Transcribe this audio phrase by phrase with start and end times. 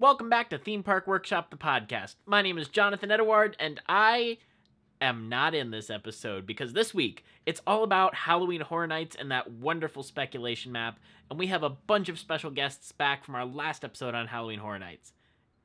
[0.00, 2.14] Welcome back to Theme Park Workshop, the podcast.
[2.24, 4.38] My name is Jonathan Edward, and I
[5.00, 9.32] am not in this episode because this week it's all about Halloween Horror Nights and
[9.32, 13.44] that wonderful speculation map, and we have a bunch of special guests back from our
[13.44, 15.14] last episode on Halloween Horror Nights.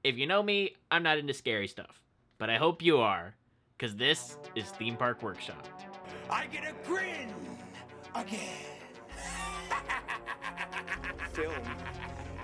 [0.03, 2.01] If you know me, I'm not into scary stuff,
[2.39, 3.35] but I hope you are,
[3.77, 5.67] because this is Theme Park Workshop.
[6.27, 7.31] I get a grin
[8.15, 8.39] again.
[11.33, 11.53] Film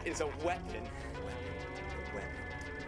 [0.05, 0.83] is a weapon.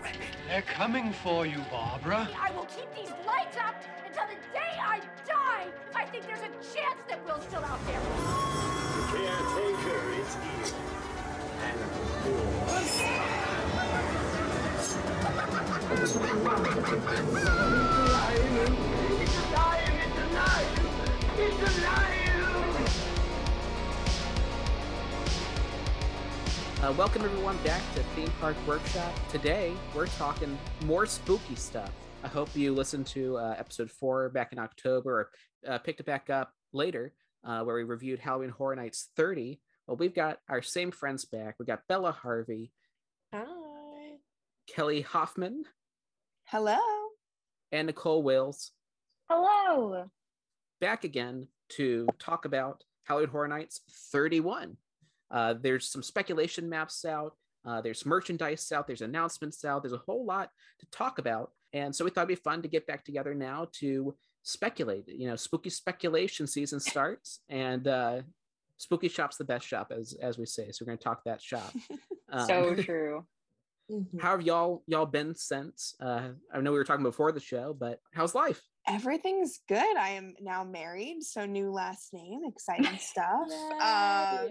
[0.02, 2.28] Weapon, weapon, They're coming for you, Barbara.
[2.40, 6.40] I will keep these lights up until the day I die if I think there's
[6.40, 8.00] a chance that Will's still out there.
[8.98, 10.36] The caretaker is
[17.84, 17.98] here.
[26.84, 29.14] Uh, welcome everyone back to Theme Park Workshop.
[29.30, 31.92] Today we're talking more spooky stuff.
[32.24, 35.30] I hope you listened to uh, episode four back in October
[35.66, 39.60] or uh, picked it back up later uh, where we reviewed Halloween Horror Nights 30.
[39.88, 41.56] Well, we've got our same friends back.
[41.60, 42.72] We got Bella Harvey,
[43.34, 43.46] Hi.
[44.68, 45.66] Kelly Hoffman,
[46.46, 46.78] Hello.
[47.72, 48.72] and Nicole Wills
[49.30, 50.10] Hello.
[50.80, 54.78] back again to talk about Halloween Horror Nights 31.
[55.32, 57.34] Uh, there's some speculation maps out.
[57.66, 58.88] Uh, there's merchandise out.
[58.88, 59.84] There's announcements out.
[59.84, 61.52] There's a whole lot to talk about.
[61.74, 65.08] And so we thought it'd be fun to get back together now to speculate.
[65.08, 68.22] You know, spooky speculation season starts, and uh,
[68.78, 70.72] spooky shop's the best shop, as as we say.
[70.72, 71.72] So we're going to talk that shop.
[72.34, 73.26] Um, So true.
[73.92, 74.22] Mhm.
[74.22, 75.96] how have y'all y'all been since?
[76.00, 78.62] Uh, I know we were talking before the show, but how's life?
[78.88, 79.98] Everything's good.
[79.98, 83.50] I am now married, so new last name, exciting stuff.
[83.82, 84.46] Uh,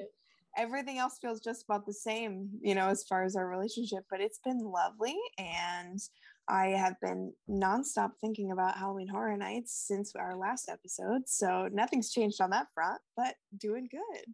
[0.56, 4.20] everything else feels just about the same, you know, as far as our relationship, but
[4.20, 5.17] it's been lovely.
[5.39, 6.01] And
[6.48, 11.23] I have been nonstop thinking about Halloween Horror Nights since our last episode.
[11.27, 14.25] So nothing's changed on that front, but doing good.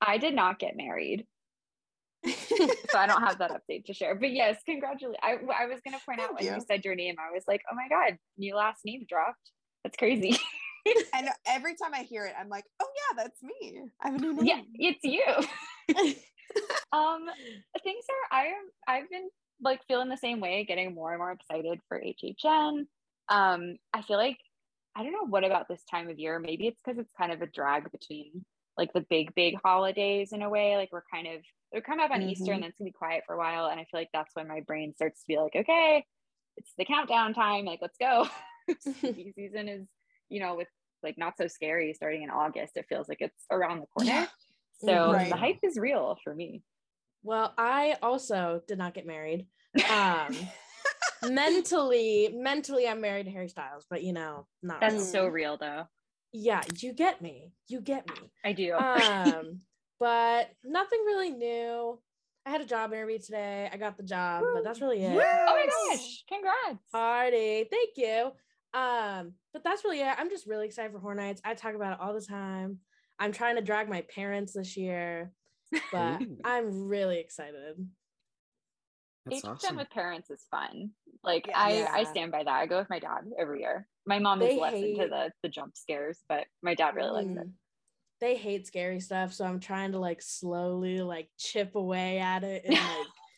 [0.00, 1.26] I did not get married,
[2.26, 4.14] so I don't have that update to share.
[4.14, 5.16] But yes, congratulations.
[5.22, 6.54] I, I was going to point oh, out when you.
[6.54, 6.64] you.
[6.68, 9.52] said your name, I was like, oh my God, new last name dropped.
[9.84, 10.36] That's crazy.
[11.14, 13.82] and every time I hear it, I'm like, oh, yeah, that's me.
[14.02, 14.46] I have a new name.
[14.46, 15.22] yeah, it's you.
[16.92, 17.26] um,
[17.82, 18.52] things are, I,
[18.88, 19.28] I've been
[19.60, 22.86] like feeling the same way, getting more and more excited for HHN.
[23.28, 24.38] Um, I feel like,
[24.94, 26.38] I don't know what about this time of year.
[26.38, 28.44] Maybe it's because it's kind of a drag between
[28.78, 30.76] like the big, big holidays in a way.
[30.76, 31.42] Like we're kind of,
[31.72, 33.66] we're coming up on Easter and then it's gonna be quiet for a while.
[33.66, 36.04] And I feel like that's when my brain starts to be like, okay,
[36.56, 37.64] it's the countdown time.
[37.64, 38.28] Like, let's go.
[38.80, 39.86] Season is,
[40.28, 40.68] you know, with
[41.06, 42.76] like not so scary starting in August.
[42.76, 44.10] It feels like it's around the corner.
[44.10, 44.26] Yeah.
[44.80, 45.30] So Right.
[45.30, 46.62] the hype is real for me.
[47.22, 49.46] Well, I also did not get married.
[49.90, 50.36] Um,
[51.30, 54.80] mentally, mentally, I'm married to Harry Styles, but you know, not.
[54.80, 55.06] That's really.
[55.06, 55.84] so real though.
[56.32, 57.52] yeah, you get me.
[57.68, 58.30] You get me.
[58.44, 58.74] I do.
[58.74, 59.60] Um,
[60.00, 61.98] but nothing really new.
[62.44, 63.68] I had a job interview today.
[63.72, 65.16] I got the job, but that's really it.
[65.16, 66.90] oh my gosh, congrats.
[66.92, 67.66] Party.
[67.70, 68.30] Thank you.
[68.78, 70.14] Um, but that's really it.
[70.18, 71.40] I'm just really excited for Horror Nights.
[71.42, 72.78] I talk about it all the time.
[73.18, 75.32] I'm trying to drag my parents this year,
[75.90, 77.76] but I'm really excited.
[79.24, 79.76] That's HHN awesome.
[79.76, 80.90] with parents is fun.
[81.24, 81.54] Like Yeah.
[81.56, 82.52] I, I stand by that.
[82.52, 83.88] I go with my dad every year.
[84.04, 87.30] My mom is They less into the the jump scares, but my dad really likes
[87.40, 87.48] it.
[87.48, 87.52] Mm.
[88.20, 92.66] They hate scary stuff, so I'm trying to like slowly like chip away at it
[92.66, 92.78] and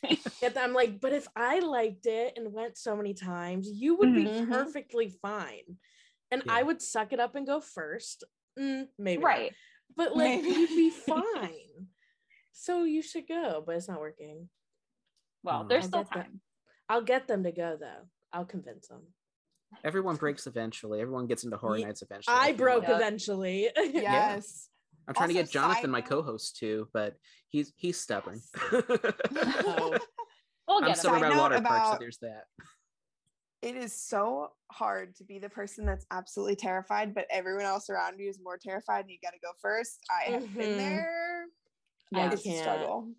[0.03, 0.65] like get them.
[0.65, 4.25] I'm like, but if I liked it and went so many times, you would be
[4.25, 4.49] Mhm.
[4.49, 5.79] perfectly fine,
[6.31, 6.53] and Yeah.
[6.53, 8.25] I would suck it up and go first.
[8.59, 9.27] Mm, maybe not.
[9.29, 9.53] Right.
[9.97, 10.49] but like Maybe.
[10.49, 11.89] you'd be fine.
[12.53, 14.49] so you should go, but it's not working.
[15.43, 15.69] Well, Mm.
[15.69, 16.23] there's I'll still get that.
[16.25, 16.41] time.
[16.89, 18.09] I'll get them to go though.
[18.33, 19.03] I'll convince them.
[19.85, 21.01] Everyone breaks eventually.
[21.01, 22.37] Everyone gets into horror Ye- nights eventually.
[22.37, 22.83] I feel broke.
[22.89, 22.97] Yeah.
[22.97, 23.69] eventually.
[23.77, 24.69] Yes.
[25.07, 27.15] I'm trying to get Jonathan, my co-host, too, but
[27.49, 28.41] he's he's stubborn.
[28.73, 29.99] Oh.
[30.69, 32.45] We'll I'm get stubborn Side about note water parks, so there's that.
[33.63, 38.19] It is so hard to be the person that's absolutely terrified, but everyone else around
[38.19, 39.99] you is more terrified and you got to go first.
[40.11, 40.77] I have been Mhm.
[40.77, 41.45] there.
[42.15, 42.59] I It's a can't.
[42.59, 43.13] struggle.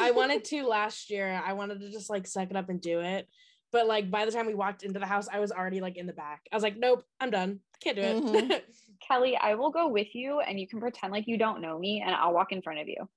[0.00, 1.40] I wanted to last year.
[1.44, 3.28] I wanted to just like suck it up and do it.
[3.72, 6.06] But like by the time we walked into the house, I was already like in
[6.06, 6.42] the back.
[6.52, 7.60] I was like, nope, I'm done.
[7.82, 8.16] Can't do it.
[8.24, 8.62] Mhm.
[9.06, 12.02] Kelly, I will go with you and you can pretend like you don't know me
[12.04, 13.08] and I'll walk in front of you.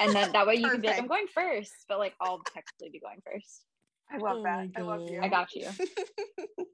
[0.00, 2.90] And then that way you can be like, I'm going first, but like I'll technically
[2.90, 3.64] be going first.
[4.10, 4.68] I love Oh that.
[4.76, 5.20] I love you.
[5.22, 5.68] I got you.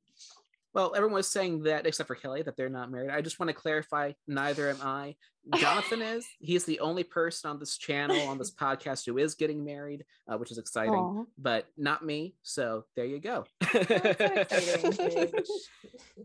[0.75, 3.11] Well, everyone was saying that except for Kelly that they're not married.
[3.11, 5.15] I just want to clarify neither am I.
[5.57, 6.27] Jonathan is.
[6.41, 10.37] He's the only person on this channel, on this podcast, who is getting married, uh,
[10.37, 11.25] which is exciting, Aw.
[11.39, 12.35] but not me.
[12.43, 13.45] So there you go.
[13.73, 15.33] exciting.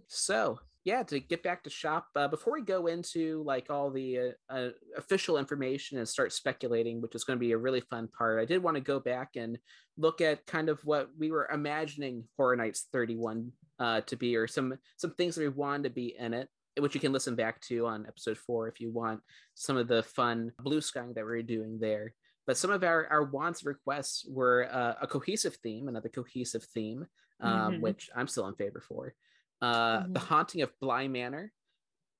[0.07, 4.19] so yeah to get back to shop uh, before we go into like all the
[4.19, 8.07] uh, uh, official information and start speculating which is going to be a really fun
[8.17, 9.57] part i did want to go back and
[9.97, 14.47] look at kind of what we were imagining horror nights 31 uh, to be or
[14.47, 16.47] some some things that we wanted to be in it
[16.79, 19.19] which you can listen back to on episode four if you want
[19.55, 22.13] some of the fun blue skying that we are doing there
[22.47, 27.05] but some of our, our wants requests were uh, a cohesive theme another cohesive theme
[27.41, 27.81] um, Mhm.
[27.81, 29.13] which i'm still in favor for
[29.61, 30.23] uh, The Mhm.
[30.23, 31.53] Haunting of Bly Manor,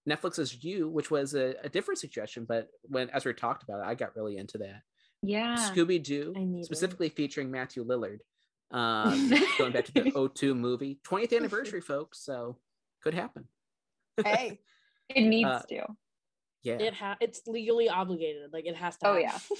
[0.08, 3.86] Netflix's You, which was a, a different suggestion, but when as we talked about it,
[3.88, 4.82] I got really into that.
[5.22, 5.56] Yeah.
[5.56, 6.66] Scooby Doo, I need it.
[6.66, 8.20] specifically featuring Matthew Lillard,
[8.72, 12.20] um, going back to the O2 movie, 20th anniversary, folks.
[12.24, 12.58] So
[13.04, 13.48] could happen.
[14.24, 14.60] Hey,
[15.10, 15.86] It needs Uh, to.
[16.64, 16.74] Yeah.
[16.80, 18.52] It ha- it's legally obligated.
[18.52, 19.08] Like it has to.
[19.08, 19.58] Oh happen.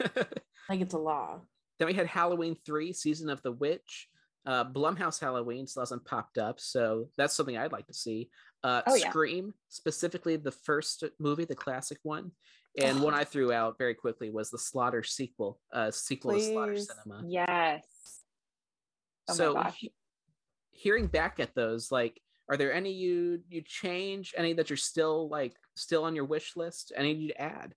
[0.00, 0.22] yeah.
[0.68, 1.42] Like it's a law.
[1.78, 4.08] then we had Halloween 3, Season of the Witch.
[4.46, 8.28] Uh, Blumhouse Halloween still hasn't popped up, so that's something I'd like to see.
[8.62, 9.10] Uh, Oh, yeah.
[9.10, 12.30] Scream, specifically the first movie, the classic one.
[12.80, 16.76] And one I threw out very quickly was the Slaughter sequel, uh, sequel to Slaughter
[16.76, 17.22] Cinema.
[17.26, 17.84] Yes.
[19.28, 19.76] Oh my so gosh.
[19.78, 19.94] he-
[20.72, 22.20] hearing back at those, like,
[22.50, 24.34] are there any you you change?
[24.36, 26.92] Any that you're still like still on your wish list?
[26.94, 27.74] Any you'd add?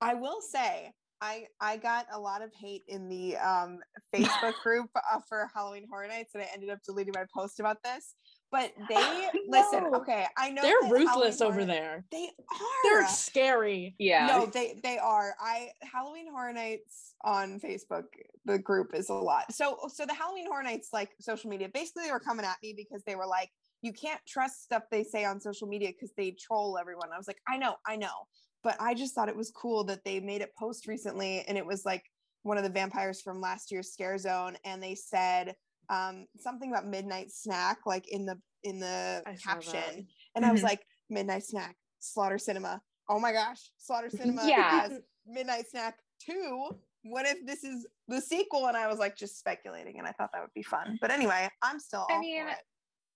[0.00, 3.78] I will say I I got a lot of hate in the um,
[4.14, 7.82] Facebook group uh, for Halloween Horror Nights, and I ended up deleting my post about
[7.84, 8.14] this.
[8.50, 9.86] But they listen.
[9.94, 12.04] Okay, I know They're ruthless Halloween over Horror- there.
[12.10, 12.66] They are.
[12.84, 13.08] They're are.
[13.08, 13.94] scary.
[13.98, 14.26] Yeah.
[14.26, 15.34] No, they they are.
[15.40, 18.04] I Halloween Horror Nights on Facebook,
[18.46, 19.52] the group is a lot.
[19.52, 22.74] So so the Halloween Horror Nights like social media, basically they were coming at me
[22.76, 23.50] because they were like,
[23.82, 27.10] you can't trust stuff they say on social media because they troll everyone.
[27.14, 28.26] I was like, I know, I know.
[28.62, 31.64] But I just thought it was cool that they made a post recently and it
[31.64, 32.04] was like
[32.42, 35.54] one of the vampires from last year's scare zone and they said
[35.88, 40.60] um, something about midnight snack like in the in the I caption and i was
[40.60, 40.64] Mhm.
[40.64, 42.80] like midnight snack slaughter cinema.
[43.08, 44.70] Oh my gosh slaughter cinema Yeah.
[44.82, 46.70] has midnight snack 2
[47.04, 48.66] what if this is the sequel?
[48.66, 51.48] And i was like just speculating and i thought that would be fun but anyway
[51.62, 52.58] i'm still I all mean, for it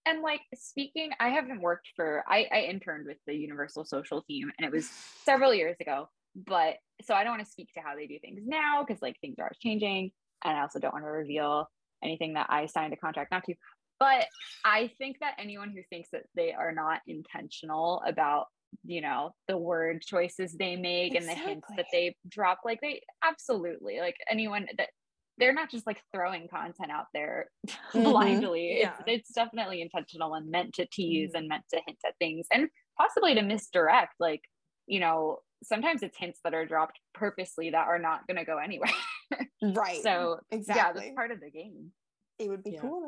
[0.07, 4.51] and like speaking, I haven't worked for I, I interned with the Universal Social team
[4.59, 4.89] and it was
[5.25, 6.09] several years ago.
[6.37, 9.19] But so I don't want to speak to how they do things now because like
[9.21, 10.11] things are changing.
[10.45, 11.69] And I also don't want to reveal
[12.03, 13.55] anything that I signed a contract not to.
[13.99, 14.27] But
[14.65, 18.47] I think that anyone who thinks that they are not intentional about,
[18.85, 23.01] you know, the word choices they make and the hints that they drop, like they
[23.23, 24.91] absolutely like anyone that
[25.39, 27.51] they're not just like throwing content out there
[27.93, 28.05] Mhm.
[28.05, 28.79] blindly.
[28.81, 28.95] Yeah.
[29.07, 32.69] It's, it's definitely intentional and meant to tease and meant to hint at things and
[32.99, 34.15] possibly to misdirect.
[34.21, 34.43] Like,
[34.87, 38.59] you know, sometimes it's hints that are dropped purposely that are not going to go
[38.59, 38.91] anywhere.
[39.63, 41.91] right so, yeah, exactly that's part of the game.
[42.39, 42.81] it would be Yeah.
[42.81, 43.01] cool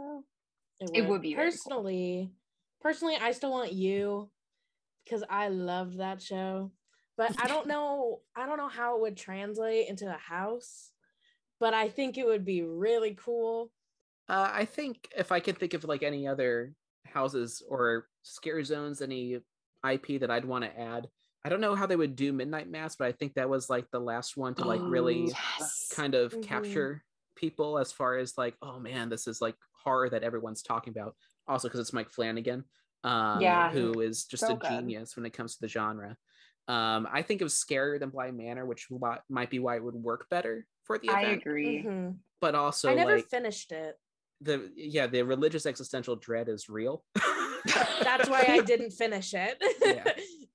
[0.80, 1.56] though It would be very cool.
[1.58, 2.32] personally.
[2.80, 4.30] Personally, I still want you
[5.04, 6.72] because I loved that show,
[7.16, 8.20] but I don't know.
[8.36, 10.90] I don't know how it would translate into a house,
[11.60, 13.70] but I think it would be really cool.
[14.28, 16.74] Uh, I think if I can think of like any other
[17.06, 19.38] houses or scare zones, any
[19.84, 21.08] IP that I'd want to add,
[21.44, 23.86] I don't know how they would do Midnight Mass, but I think that was like
[23.92, 26.42] the last one to like really yes kind of Mhm.
[26.42, 27.04] capture
[27.36, 31.14] people as far as like, oh man, this is like horror that everyone's talking about.
[31.46, 32.64] Also, because it's Mike Flanagan,
[33.04, 33.70] um, Yeah.
[33.70, 34.68] who is just So a good.
[34.68, 36.16] genius when it comes to the genre.
[36.66, 38.88] Um, I think it was scarier than Bly Manor, which
[39.28, 41.42] might be why it would work better for the I event.
[41.42, 41.82] agree.
[41.84, 42.16] Mhm.
[42.40, 43.98] But also, I never like finished it.
[44.40, 47.04] the yeah, the religious existential dread is real.
[48.02, 49.56] That's why I didn't finish it.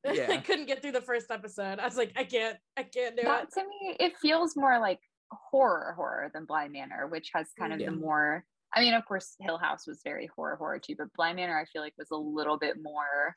[0.05, 0.27] Yeah.
[0.33, 1.79] I couldn't get through the first episode.
[1.79, 3.53] I was like, I can't, I can't do That it.
[3.53, 5.00] to me, it feels more like
[5.31, 7.89] horror horror than Bly Manor, which has kind of Yeah.
[7.89, 8.43] the more.
[8.73, 11.65] I mean, of course, Hill House was very horror horror too, but Bly Manor I
[11.65, 13.35] feel like was a little bit more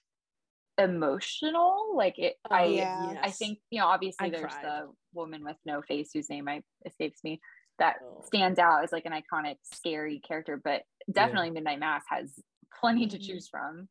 [0.78, 1.92] emotional.
[1.96, 3.20] Like it, Oh, I yeah.
[3.22, 4.64] I think you know obviously I there's cried.
[4.64, 7.40] the woman with no face whose name I escapes me
[7.78, 8.22] that Oh.
[8.26, 12.32] stands out as like an iconic scary character, but definitely Midnight Mass has
[12.80, 13.26] plenty to Mhm.
[13.26, 13.88] choose from.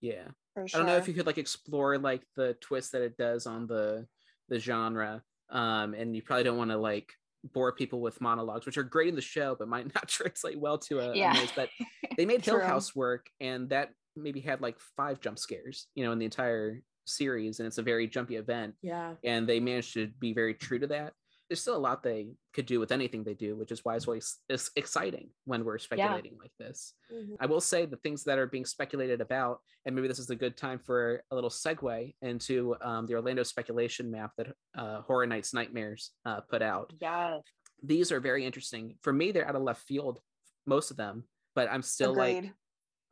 [0.00, 0.28] yeah.
[0.54, 3.46] for I don't know if you could like explore like the twist that it does
[3.46, 4.06] on the
[4.48, 5.22] the genre.
[5.50, 7.12] Um, and you probably don't want to like
[7.44, 10.78] bore people with monologues, which are great in the show, but might not translate well
[10.78, 11.32] to a, a Yeah.
[11.32, 11.52] maze.
[11.54, 11.70] But
[12.16, 16.12] they made Hill House work, and that maybe had like five jump scares, you know,
[16.12, 18.74] in the entire series, and it's a very jumpy event.
[18.82, 19.14] Yeah.
[19.24, 21.12] and they managed to be very true to that.
[21.48, 24.08] there's still a lot they could do with anything they do, which is why it's
[24.08, 26.94] always it's exciting when we're speculating like this.
[27.14, 27.36] Mhm.
[27.38, 30.34] I will say the things that are being speculated about, and maybe this is a
[30.34, 35.26] good time for a little segue into um, the Orlando speculation map that uh, Horror
[35.28, 36.92] Nights Nightmares uh, put out.
[37.00, 37.38] Yeah.
[37.80, 38.98] These are very interesting.
[39.02, 40.18] For me, they're out of left field,
[40.66, 42.54] most of them, but I'm still like, Agreed.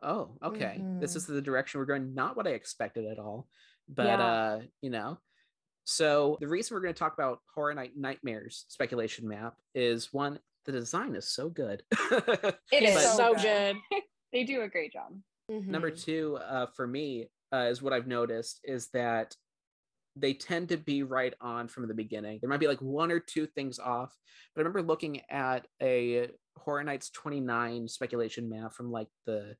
[0.02, 1.16] Oh, okay, this Mhm.
[1.16, 2.14] is the direction we're going.
[2.14, 3.48] Not what I expected at all,
[3.88, 4.22] but Yeah.
[4.26, 5.18] uh, you know.
[5.84, 10.40] So the reason we're going to talk about Horror Night Nightmares speculation map is one,
[10.64, 11.82] the design is so good.
[12.72, 13.76] It is But- so, so good.
[14.32, 15.16] They do a great job.
[15.48, 16.02] Number Mhm.
[16.02, 19.36] two, uh, for me, uh, is what I've noticed is that
[20.16, 22.40] they tend to be right on from the beginning.
[22.40, 24.12] There might be like one or two things off,
[24.54, 29.56] but I remember looking at a Horror Nights 29 speculation map from like the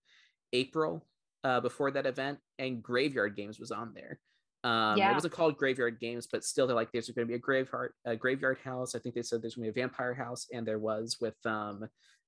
[0.55, 1.07] April
[1.43, 4.19] uh, before that event, and Graveyard Games was on there.
[4.63, 5.11] Um, Yeah.
[5.11, 7.93] It wasn't called Graveyard Games, but still, they're like, there's going to be a graveyard,
[8.07, 8.95] a graveyard house.
[8.95, 11.37] I think they said there's going to be a vampire house, and there was with
[11.45, 11.87] um,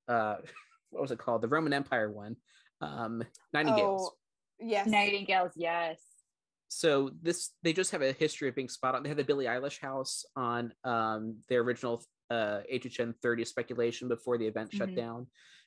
[0.08, 0.36] uh,
[0.90, 1.40] what was it called?
[1.40, 2.36] The Roman Empire one,
[2.82, 3.22] um,
[3.54, 4.10] Nightingales.
[4.12, 4.16] Oh,
[4.60, 4.86] yes.
[4.86, 5.98] Nightingales, yes.
[6.68, 9.02] so this they just have a history of being spot on.
[9.02, 14.36] They had the Billie Eilish house on um their original uh HHN 30 speculation before
[14.36, 14.96] the event shut Mhm.
[14.96, 15.26] down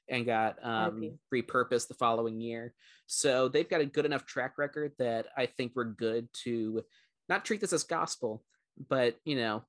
[0.10, 2.74] and got um repurposed the following year.
[3.08, 6.84] So they've got a good enough track record that I think we're good to
[7.28, 8.44] not treat this as gospel,
[8.89, 9.63] but you know,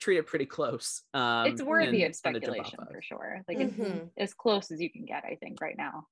[0.00, 1.02] treat it pretty close.
[1.14, 2.88] Um it's worthy and of kinda jump off speculation of.
[2.90, 3.42] for sure.
[3.48, 4.10] Like it's Mhm.
[4.16, 6.06] as close as you can get, I think, right now.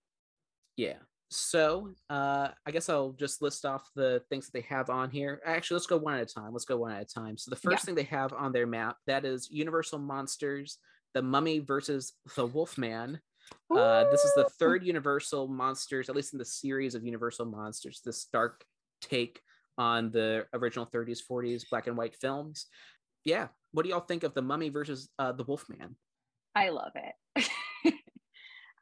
[0.76, 0.98] Yeah.
[1.28, 5.40] So uh, I guess I'll just list off the things that they have on here.
[5.44, 6.52] Actually, let's go one at a time.
[6.52, 7.36] Let's go one at a time.
[7.36, 7.86] So the first Yeah.
[7.86, 10.78] thing they have on their map that is Universal Monsters:
[11.16, 13.18] The Mummy versus the Wolfman.
[13.74, 18.02] Uh, this is the third Universal Monsters, at least in the series of Universal Monsters.
[18.04, 18.62] This dark
[19.00, 19.40] take
[19.78, 22.66] on the original 30s, 40s black and white films.
[23.24, 23.48] Yeah.
[23.72, 25.96] What do y'all think of the Mummy versus uh, the Wolfman?
[26.54, 27.94] I love it.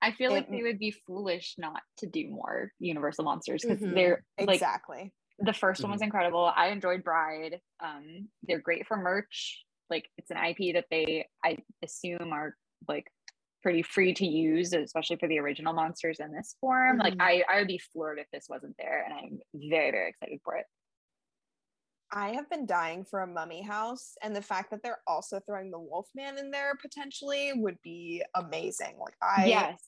[0.03, 3.79] I feel like It- they would be foolish not to do more Universal monsters because
[3.79, 3.95] Mhm.
[3.95, 5.13] they're like Exactly.
[5.39, 6.53] the 1st one was incredible.
[6.57, 7.61] I enjoyed Bride.
[7.79, 9.65] Um, they're great for merch.
[9.91, 12.57] Like it's an IP that they I assume are
[12.89, 13.07] like
[13.63, 16.99] pretty free to use, especially for the original monsters in this form.
[16.99, 17.21] Like Mhm.
[17.21, 20.57] I I would be floored if this wasn't there, and I'm very very excited for
[20.57, 20.67] it.
[22.13, 25.71] I have been dying for a mummy house, and the fact that they're also throwing
[25.71, 28.99] the Wolfman in there potentially would be amazing.
[28.99, 29.83] Like I, yes,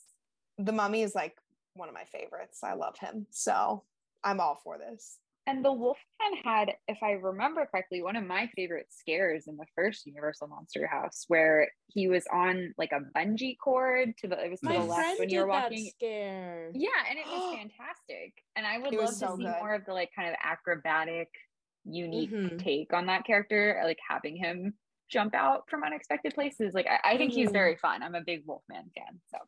[0.58, 1.38] the mummy is like
[1.74, 2.60] one of my favorites.
[2.64, 3.84] I love him, so
[4.24, 5.20] I'm all for this.
[5.46, 6.02] And the Wolfman
[6.44, 10.86] had, if I remember correctly, one of my favorite scares in the first Universal Monster
[10.86, 14.74] House, where he was on like a bungee cord to the it was to My
[14.76, 15.90] the left when you were that walking.
[15.96, 16.72] scare.
[16.74, 18.34] Yeah, and it was fantastic.
[18.56, 19.54] And I would It love was to so see good.
[19.60, 21.28] more of the like kind of acrobatic,
[21.84, 22.58] unique Mhm.
[22.64, 24.74] take on that character, like having him
[25.08, 26.74] jump out from unexpected places.
[26.74, 27.52] Like I, I think he's Mhm.
[27.52, 28.02] very fun.
[28.02, 29.20] I'm a big Wolfman fan.
[29.28, 29.38] So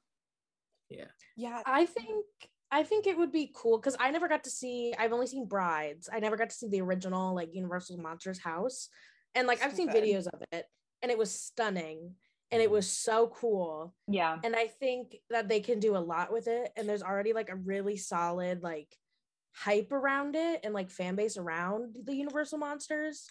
[0.89, 1.07] yeah.
[1.37, 2.27] Yeah, I think
[2.71, 4.95] I think it would be cool because I never got to see.
[4.99, 6.09] I've only seen Brides.
[6.13, 8.89] I never got to see the original like Universal Monsters house,
[9.35, 10.03] and like I've seen good.
[10.03, 10.67] videos of it,
[11.03, 12.15] and it was stunning,
[12.51, 13.95] and it was so cool.
[14.07, 14.39] yeah.
[14.45, 17.49] And I think that they can do a lot with it, and there's already like
[17.49, 18.95] a really solid like
[19.55, 23.27] hype around it and like fan base around the Universal Monsters.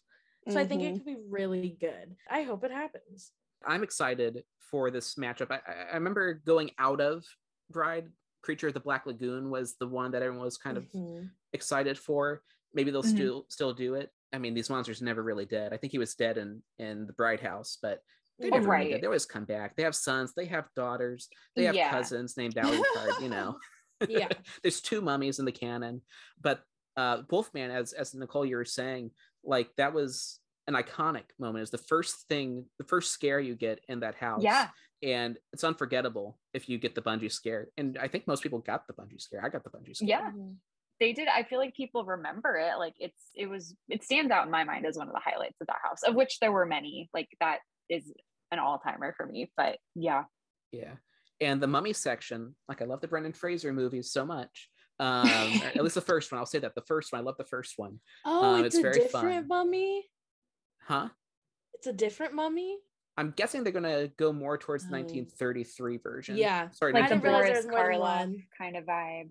[0.50, 0.98] So I think it Mhm.
[0.98, 2.16] could be really good.
[2.30, 3.34] I hope it happens.
[3.66, 5.52] I'm excited for this matchup.
[5.52, 7.26] I, I- I remember going out of
[7.70, 8.08] Bride.
[8.42, 11.32] Creature of the Black Lagoon was the one that everyone was kind of Mhm.
[11.54, 12.44] excited for.
[12.74, 13.16] Maybe they'll Mhm.
[13.16, 14.12] still still do it.
[14.34, 15.74] I mean, these monsters never really dead.
[15.74, 18.02] I think he was dead in in the Bride House, but
[18.40, 19.02] they're Oh, never really dead.
[19.02, 19.76] They always come back.
[19.76, 20.34] They have sons.
[20.34, 21.30] They have daughters.
[21.56, 21.90] They have Yeah.
[21.90, 22.56] cousins named
[22.96, 23.22] Alucard.
[23.22, 23.60] you know,
[24.08, 24.30] Yeah.
[24.64, 26.04] there's two mummies in the canon,
[26.40, 26.64] but
[26.96, 29.12] uh, Wolfman, as as Nicole you were saying,
[29.44, 31.64] like that was an iconic moment.
[31.64, 34.44] Is the first thing, the first scare you get in that house.
[34.44, 34.70] Yeah.
[35.04, 37.68] And it's unforgettable if you get the bungee scare.
[37.78, 39.44] And I think most people got the bungee scare.
[39.46, 40.10] I got the bungee scare.
[40.10, 40.32] Yeah.
[40.32, 40.56] Mhm.
[41.00, 41.28] They did.
[41.28, 42.80] I feel like people remember it.
[42.80, 45.62] Like it's it was it stands out in my mind as one of the highlights
[45.62, 47.10] of that house, of which there were many.
[47.14, 48.12] Like that is
[48.52, 49.52] an all timer for me.
[49.56, 50.24] But yeah.
[50.72, 50.96] Yeah.
[51.40, 54.70] And the mummy section, like I love the Brendan Fraser movies so much.
[55.00, 56.40] Um, at least the first one.
[56.40, 57.22] I'll say that the first one.
[57.22, 58.00] I love the first one.
[58.26, 60.04] Oh, Um, it's, it's a very different mummy.
[60.82, 61.10] Huh?
[61.76, 62.80] It's a different mummy.
[63.18, 65.00] I'm guessing they're gonna go more towards the Oh.
[65.00, 66.38] 1933 version.
[66.38, 66.70] Yeah.
[66.70, 69.30] Sorry, Like I the didn't realize Boris there was more than Karloff kind of vibe.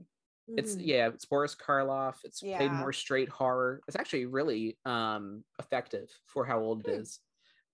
[0.49, 0.87] it's Mhm.
[0.87, 6.45] yeah it's boris karloff it's played more straight horror it's actually really um effective for
[6.47, 7.03] how old it Hmm.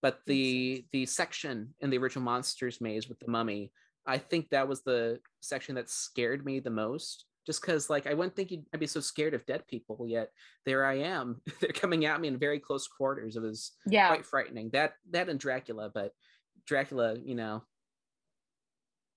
[0.01, 3.73] but the the section in the original monsters maze with the mummy
[4.07, 8.15] i think that was the section that scared me the most just because like I
[8.15, 10.07] wouldn't think you'd, I'd be so scared of dead people.
[10.07, 10.31] Yet
[10.65, 11.41] there I am.
[11.61, 13.37] They're coming at me in very close quarters.
[13.37, 14.09] It was Yeah.
[14.09, 14.71] quite frightening.
[14.73, 16.13] That that and Dracula, but
[16.67, 17.63] Dracula, you know,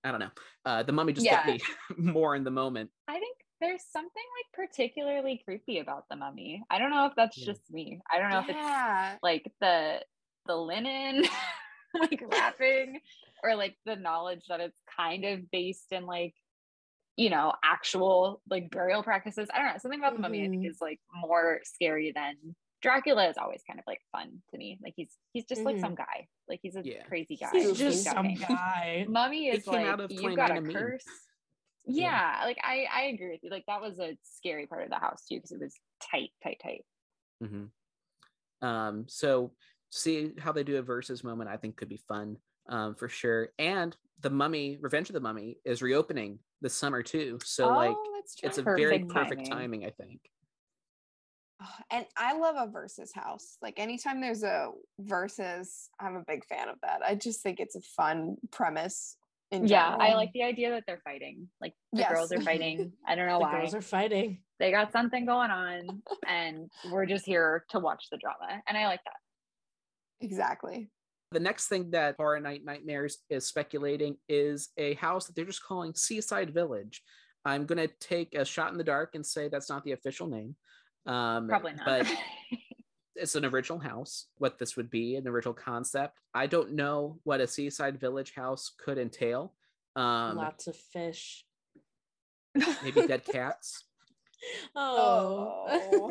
[0.04, 0.30] I don't know.
[0.64, 1.60] Uh, the Mummy just got me
[1.96, 2.90] more in the moment.
[3.08, 6.62] I think there's something like particularly creepy about the mummy.
[6.70, 7.46] I don't know if that's Yeah.
[7.46, 8.00] just me.
[8.12, 10.00] I don't know if it's like the
[10.46, 11.24] the linen
[11.98, 13.00] like wrapping
[13.42, 16.34] or like the knowledge that it's kind of based in like
[17.16, 19.48] you know actual like burial practices.
[19.52, 20.70] I don't know something about the mummy i think Mhm.
[20.70, 24.78] is like more scary than dracula is always kind of like fun to me.
[24.82, 26.28] Like he's he's just like some guy.
[26.48, 27.02] Like he's a Yeah.
[27.08, 27.50] crazy guy.
[27.52, 29.06] He's just some guy.
[29.08, 31.04] mummy It is came like you've got a curse.
[31.88, 32.40] Yeah.
[32.40, 33.50] yeah like i i agree with you.
[33.50, 35.74] Like that was a scary part of the house too because it was
[36.10, 36.84] tight tight tight.
[37.42, 37.66] Hmm
[38.60, 39.52] Um, so
[39.90, 42.36] see how they do a versus moment, I think could be fun
[42.68, 43.50] um, for sure.
[43.58, 47.38] And the Mummy, Revenge of the Mummy, is reopening this summer too.
[47.44, 48.48] So like, Oh, that's true.
[48.48, 49.80] it's a very Perfect perfect timing.
[49.82, 50.20] timing, I think.
[51.90, 53.56] And I love a versus house.
[53.62, 54.70] Like anytime there's a
[55.00, 57.00] versus, I'm a big fan of that.
[57.06, 59.16] I just think it's a fun premise.
[59.52, 60.02] In yeah general.
[60.02, 63.34] i like the idea that they're fighting like the girls are fighting i don't know
[63.38, 64.40] The why girls are fighting.
[64.58, 68.86] they got something going on and we're just here to watch the drama and i
[68.88, 70.88] like that exactly.
[71.32, 75.64] The next thing that Horror Night Nightmares is speculating is a house that they're just
[75.64, 77.02] calling Seaside Village.
[77.44, 80.54] I'm gonna take a shot in the dark and say that's not the official name.
[81.06, 82.12] Um, probably not But
[83.16, 87.40] it's an original house what this would be an original concept i don't know what
[87.40, 89.54] a seaside village house could entail
[89.94, 91.46] um Lots of fish.
[92.82, 93.84] maybe dead cats
[94.76, 95.64] Oh.
[95.68, 96.08] Oh.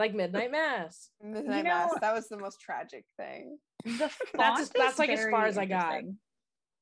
[0.00, 1.10] Like Midnight Mass.
[1.22, 1.90] Midnight know- Mass.
[2.00, 3.58] That was the most tragic thing.
[3.84, 6.02] the font That's- is that's, like, as far as I got.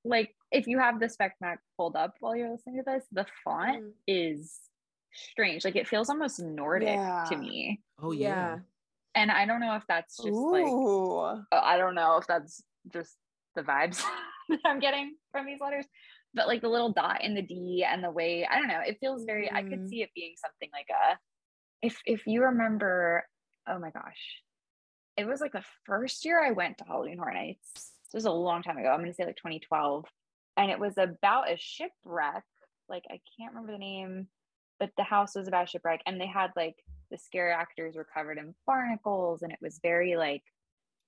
[0.04, 3.26] like if you have the spec map pulled up while you're listening to this the
[3.44, 3.90] font Mm.
[4.06, 4.58] is
[5.12, 7.25] strange like it feels almost nordic Yeah.
[7.28, 8.58] to me oh yeah,
[9.16, 11.18] and i don't know if that's just like Ooh.
[11.18, 13.16] uh, I don't know if that's just
[13.56, 14.00] the vibes
[14.48, 15.84] that I'm getting from these letters,
[16.34, 18.98] but like the little dot in the D and the way I don't know, it
[19.00, 19.50] feels very.
[19.50, 19.88] I could Mhm.
[19.88, 21.18] see it being something like a.
[21.82, 23.25] If if you remember,
[23.68, 24.42] oh my gosh,
[25.16, 27.73] it was like the first year I went to Halloween Horror Nights.
[27.75, 28.88] This was a long time ago.
[28.88, 30.04] I'm gonna say like 2012,
[30.56, 32.44] and it was about a shipwreck.
[32.88, 34.29] Like I can't remember the name,
[34.81, 36.76] but the house was about a shipwreck, and they had like
[37.11, 40.42] the scare actors were covered in barnacles, and it was very like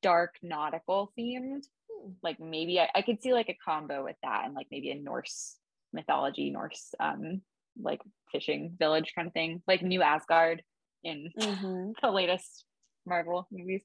[0.02, 1.64] dark nautical themed.
[1.90, 2.10] Hmm.
[2.22, 4.94] Like maybe I, I could see like a combo with that and like maybe a
[4.96, 5.56] Norse
[5.92, 7.42] mythology, Norse um
[7.80, 8.00] like
[8.32, 10.62] fishing village kind of thing, like New Asgard
[11.04, 11.92] in Mhm.
[12.02, 12.64] the latest
[13.06, 13.84] Marvel movies.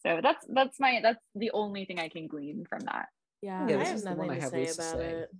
[0.00, 3.08] So that's that's my that's the only thing I can glean from that.
[3.40, 4.82] Yeah, Yeah, I this have is the nothing one I to have say least to
[4.82, 5.10] about say.
[5.10, 5.30] it.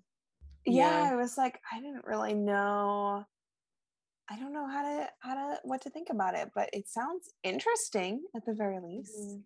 [0.65, 3.25] Yeah, I was like, I didn't really know.
[4.31, 7.29] I don't know how to how to what to think about it, but it sounds
[7.43, 9.19] interesting at the very least.
[9.19, 9.43] Mhm.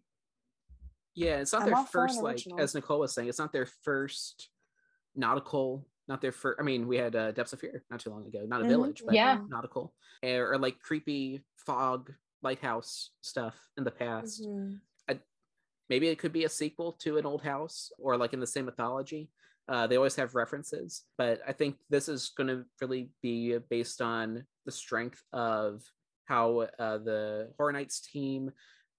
[1.15, 2.61] yeah it's not I'm their all for an first like original.
[2.61, 4.51] as nicole was saying it's not their first
[5.15, 8.27] nautical not their first i mean we had uh, depths of fear not too long
[8.27, 8.69] ago not a Mhm.
[8.69, 9.39] village but Yeah.
[9.49, 14.81] nautical or, or like creepy fog lighthouse stuff in the past Mhm.
[15.89, 18.65] maybe it could be a sequel to an old house or like in the same
[18.65, 19.31] mythology
[19.69, 24.01] uh, they always have references but i think this is going to really be based
[24.01, 25.83] on the strength of
[26.25, 28.51] how uh, the horror nights team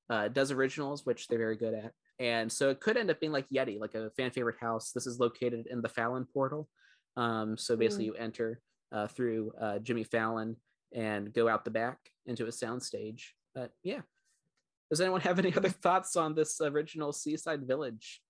[0.10, 3.34] uh, does originals which they're very good at and so it could end up being
[3.34, 6.70] like yeti like a fan favorite house this is located in the fallon portal
[7.18, 8.62] um, so basically you enter
[8.94, 10.56] uh, through uh, jimmy fallon
[10.94, 13.22] and go out the back into a soundstage
[13.54, 14.02] but yeah
[14.90, 18.22] does anyone have any other thoughts on this original Seaside Village?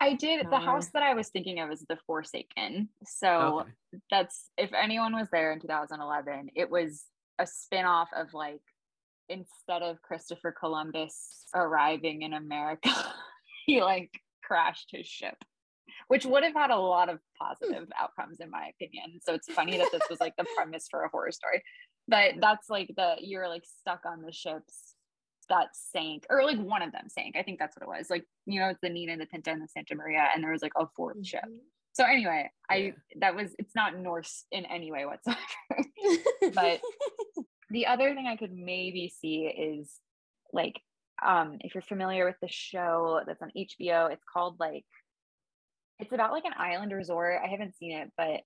[0.00, 0.64] I did the No.
[0.64, 2.88] house that I was thinking of is the Forsaken.
[3.04, 3.70] So Okay.
[4.10, 7.04] that's if anyone was there in 2011, it was
[7.38, 8.62] a spin-off of like
[9.28, 12.90] instead of Christopher Columbus arriving in America,
[13.66, 14.10] he like
[14.42, 15.36] crashed his ship,
[16.10, 19.20] which would have had a lot of positive outcomes in my opinion.
[19.22, 21.62] So it's funny that this was like the premise for a horror story.
[22.08, 24.96] But that's like the you're like stuck on the ships
[25.48, 27.36] that sank, or like one of them sank.
[27.36, 28.10] I think that's what it was.
[28.10, 30.62] Like, you know, it's the Nina, the Pinta, and the Santa Maria, and there was
[30.62, 31.44] like a fourth ship.
[31.46, 31.58] Mhm.
[31.92, 35.38] So anyway, I that was it's not Norse in any way whatsoever.
[36.54, 36.80] But-
[37.70, 40.00] the other thing I could maybe see is
[40.52, 40.80] like
[41.24, 44.84] um if you're familiar with the show that's on HBO, it's called like
[46.00, 47.40] it's about like an island resort.
[47.44, 48.40] I haven't seen it, but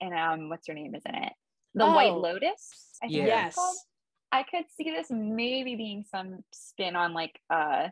[0.00, 1.32] and um what's her name is in it?
[1.74, 2.18] The White Oh.
[2.18, 2.98] Lotus.
[3.02, 3.46] I think Yeah.
[3.46, 3.74] it's called.
[3.74, 3.86] yes.
[4.32, 7.88] I could see this maybe being some spin on like uh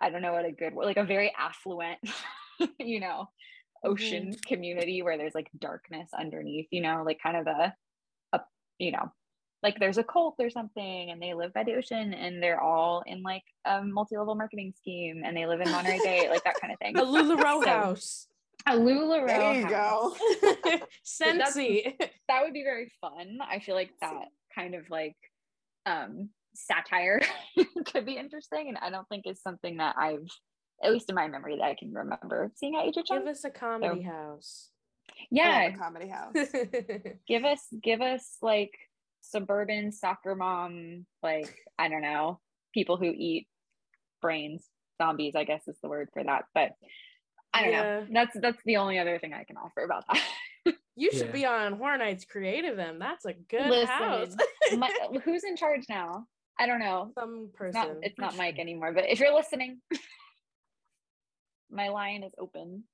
[0.00, 1.98] I don't know what a good word like a very affluent,
[2.78, 3.28] you know,
[3.84, 7.74] ocean community where there's like darkness underneath, you know, like kind of a
[8.32, 8.40] a
[8.78, 9.12] you know,
[9.62, 13.02] like there's a cult or something and they live by the ocean and they're all
[13.06, 16.72] in like a multi-level marketing scheme and they live in Monterey Bay, like that kind
[16.72, 16.96] of thing.
[16.96, 18.26] A LuLaRoe So- house.
[18.66, 20.18] A LuLaRoe There you house.
[20.64, 20.78] go.
[21.06, 21.94] Scentsy.
[22.28, 23.38] That would be very fun.
[23.48, 25.16] I feel like that kind of like
[25.86, 27.20] um satire
[27.86, 30.26] could be interesting and I don't think it's something that I've
[30.82, 33.18] at least in my memory that I can remember seeing at HHN.
[33.20, 34.70] Give us a comedy house.
[35.30, 36.34] yeah, a comedy house.
[37.28, 38.72] give us give us like
[39.20, 42.40] suburban soccer mom like i don't know
[42.74, 43.46] people who eat
[44.22, 44.66] brains
[45.00, 46.72] zombies i guess is the word for that but
[47.54, 47.82] i don't Yeah.
[48.00, 50.22] know that's that's the only other thing i can offer about that
[50.96, 51.32] You should Yeah.
[51.32, 52.98] be on Horror Nights Creative then.
[52.98, 54.36] That's a good Listen, house.
[54.76, 54.90] My,
[55.24, 56.26] who's in charge now
[56.58, 57.80] i don't know Some person.
[57.80, 59.80] not, it's not mike anymore but if you're listening
[61.70, 62.84] my line is open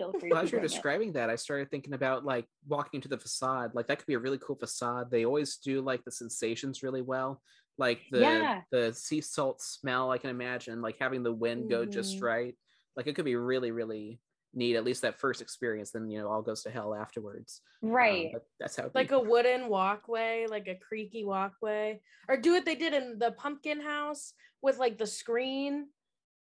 [0.00, 0.72] feel free Well, as you're bring it.
[0.72, 3.74] describing that, I started thinking about like walking into the facade.
[3.74, 5.10] Like that could be a really cool facade.
[5.10, 7.42] They always do like the sensations really well.
[7.78, 8.62] Like the Yeah.
[8.70, 12.22] the sea salt smell, I can imagine, like having the wind go just Mhm.
[12.26, 12.54] right.
[12.96, 14.20] Like it could be really, really
[14.52, 15.90] neat, at least that first experience.
[15.90, 17.62] Then you know, all goes to hell afterwards.
[17.82, 19.14] Um, right but that's how like be.
[19.14, 23.80] a wooden walkway, like a creaky walkway, or do what they did in the pumpkin
[23.80, 25.88] house with like the screen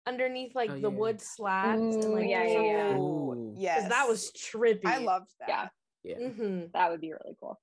[0.06, 0.98] underneath like Oh, the yeah.
[0.98, 1.96] wood slats.
[2.04, 2.92] and, like, yeah, yeah, yeah.
[3.56, 3.74] Something- Ooh.
[3.74, 3.88] 'cause Yes.
[3.90, 4.84] that was trippy.
[4.86, 5.72] I loved that.
[6.02, 6.28] yeah Yeah.
[6.30, 7.60] hmm that would be really cool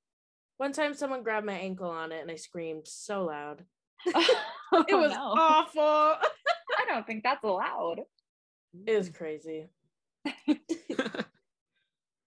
[0.57, 3.65] One time, someone grabbed my ankle on it, and I screamed so loud.
[4.05, 4.13] it
[4.89, 5.33] It was no.
[5.37, 5.81] awful.
[6.79, 8.01] I don't think that's allowed.
[8.85, 9.69] It was crazy.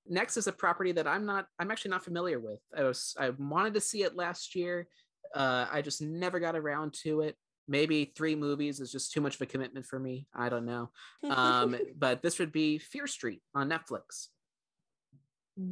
[0.09, 2.61] Next is a property that I'm not I'm actually not familiar with.
[2.77, 4.87] I was I wanted to see it last year.
[5.35, 7.37] Uh I just never got around to it.
[7.69, 10.27] Maybe three movies is just too much of a commitment for me.
[10.35, 10.91] I don't know.
[11.29, 14.29] Um but this would be Fear Street on Netflix.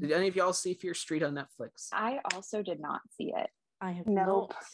[0.00, 1.88] Did any of y'all see Fear Street on Netflix?
[1.92, 3.50] I also did not see it.
[3.80, 4.50] I have Nope.
[4.50, 4.64] not.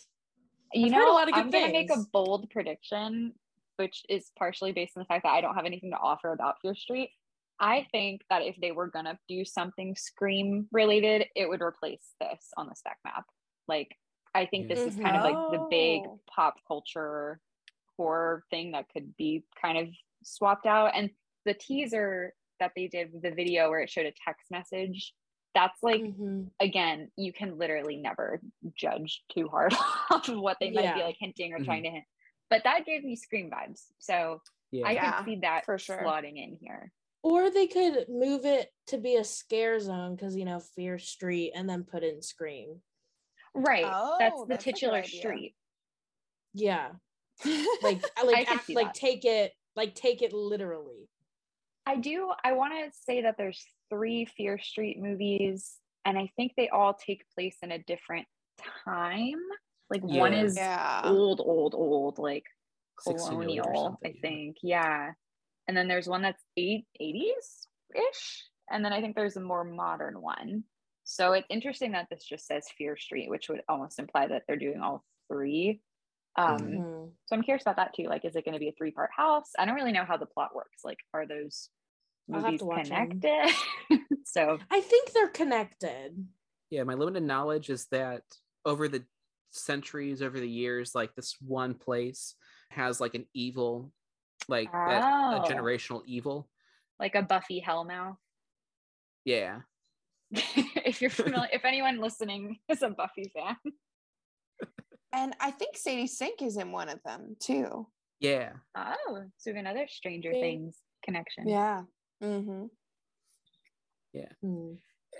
[0.72, 3.32] You I've know, heard a lot of good I'm gonna make a bold prediction,
[3.76, 6.56] which is partially based on the fact that I don't have anything to offer about
[6.62, 7.10] Fear Street.
[7.58, 12.52] I think that if they were gonna do something Scream related, it would replace this
[12.56, 13.24] on the spec map.
[13.66, 13.96] Like,
[14.34, 16.20] I think this is kind of like the big Oh.
[16.28, 17.40] pop culture
[17.96, 19.88] horror thing that could be kind of
[20.22, 20.92] swapped out.
[20.94, 21.10] And
[21.44, 25.14] the teaser that they did with the video where it showed a text message,
[25.54, 26.50] that's like Mhm.
[26.60, 28.40] again, you can literally never
[28.74, 29.72] judge too hard
[30.10, 31.64] off of what they might be like hinting or Mhm.
[31.64, 32.04] trying to hint.
[32.48, 33.90] But that gave me scream vibes.
[33.98, 34.40] So
[34.70, 34.86] Yeah.
[34.86, 35.98] I Yeah, could see that for sure.
[35.98, 36.92] slotting in here.
[37.22, 41.52] Or they could move it to be a scare zone because you know Fear Street,
[41.54, 42.80] and then put in Scream.
[43.54, 43.82] Right.
[44.18, 45.54] that's Oh, the that's titular street.
[46.54, 46.90] Yeah,
[47.82, 48.94] like like act- like that.
[48.94, 51.08] take it like take it literally.
[51.86, 56.52] I do I want to say that there's three Fear Street movies, and I think
[56.56, 58.26] they all take place in a different
[58.84, 59.40] time.
[59.90, 61.02] Like one is yeah.
[61.04, 62.44] old, old, old, like
[63.02, 64.20] colonial, I something, yeah.
[64.20, 64.56] think.
[64.62, 65.10] Yeah.
[65.66, 68.44] And then there's one that's eight, 80s ish.
[68.70, 70.64] And then I think there's a more modern one.
[71.12, 74.56] So it's interesting that this just says Fear Street, which would almost imply that they're
[74.56, 75.82] doing all three.
[76.36, 76.76] Um, Mhm.
[76.78, 77.12] Mhm.
[77.26, 78.04] So I'm curious about that too.
[78.04, 79.50] Like, is it going to be a three part house?
[79.58, 80.84] I don't really know how the plot works.
[80.84, 81.70] Like, are those
[82.28, 83.20] movies to watch 'em.
[83.20, 83.54] connected?
[84.24, 86.28] so I think they're connected.
[86.70, 88.22] Yeah, my limited knowledge is that
[88.64, 89.04] over the
[89.50, 92.36] centuries, over the years, like this one place
[92.70, 93.92] has like an evil,
[94.46, 95.40] like that, a Oh.
[95.40, 96.48] generational evil.
[97.00, 98.18] like a Buffy Hellmouth.
[99.24, 99.62] Yeah.
[100.84, 103.56] if you're familiar, if anyone listening is a Buffy fan.
[105.12, 107.86] And I think Sadie Sink is in one of them too.
[108.20, 108.52] Yeah.
[108.76, 110.40] Oh, so we have another Stranger Okay.
[110.40, 111.48] Things connection.
[111.48, 111.82] Yeah.
[112.22, 112.66] Mm-hmm.
[114.42, 114.72] Hmm.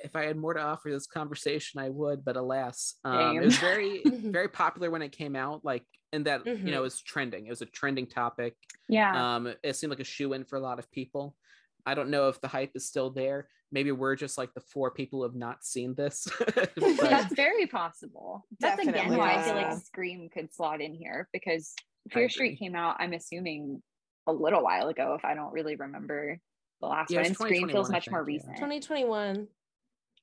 [0.03, 3.57] If I had more to offer this conversation, I would, but alas, um, it was
[3.59, 5.65] very, very popular when it came out.
[5.65, 6.77] Like, in that, you know, Mhm.
[6.77, 7.47] it was trending.
[7.47, 8.57] It was a trending topic.
[8.89, 9.37] Yeah.
[9.37, 11.37] Um, it seemed like a shoe in for a lot of people.
[11.87, 13.49] I don't know if the hype is still there.
[13.73, 16.27] Maybe we're just like the four people who have not seen this.
[16.45, 18.45] But- That's very possible.
[18.59, 21.75] That's again Definitely, why I feel like Scream could slot in here because
[22.11, 22.29] Fear.
[22.29, 23.83] Street came out, I'm assuming,
[24.27, 26.39] a little while ago, if I don't really remember
[26.81, 27.27] the last Yeah, one.
[27.27, 28.49] And Scream feels I much more think, yeah.
[28.51, 28.57] recent.
[28.57, 29.49] 2021.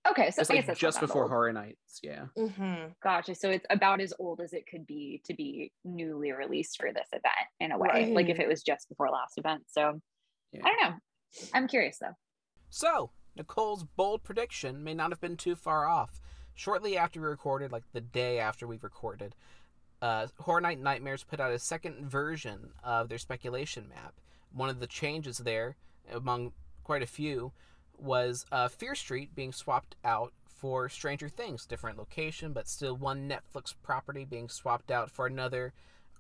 [0.10, 1.32] Okay, so it's I guess like that's just before old.
[1.32, 2.00] Horror Nights.
[2.02, 2.26] Yeah.
[2.38, 2.92] Mm-hmm.
[3.04, 3.36] Gotcha.
[3.36, 7.08] So it's about as old as it could be to be newly released for this
[7.12, 9.64] event in a way, like if it was just before last event.
[9.68, 10.00] So
[10.54, 10.62] Yeah.
[10.64, 10.98] I don't know.
[11.54, 12.16] I'm curious though.
[12.70, 16.20] So, Nicole's bold prediction may not have been too far off.
[16.54, 19.36] Shortly after we recorded, like the day after we recorded,
[20.02, 24.16] uh, Horror Night Nightmares put out a second version of their speculation map.
[24.52, 25.76] One of the changes there,
[26.12, 27.52] among quite a few,
[27.98, 33.30] was uh, Fear Street being swapped out for Stranger Things, different location, but still one
[33.30, 35.74] Netflix property being swapped out for another,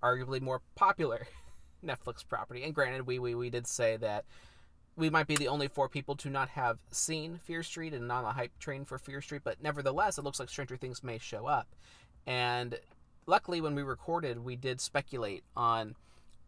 [0.03, 1.27] arguably more popular
[1.85, 2.63] Netflix property.
[2.63, 4.25] And granted, we we, we did say that
[4.97, 8.19] we might be the only four people to not have seen Fear Street and not
[8.19, 11.19] on the hype train for Fear Street, but nevertheless, it looks like Stranger Things may
[11.19, 11.67] show up.
[12.25, 12.79] And
[13.27, 15.95] luckily, when we recorded, we did speculate on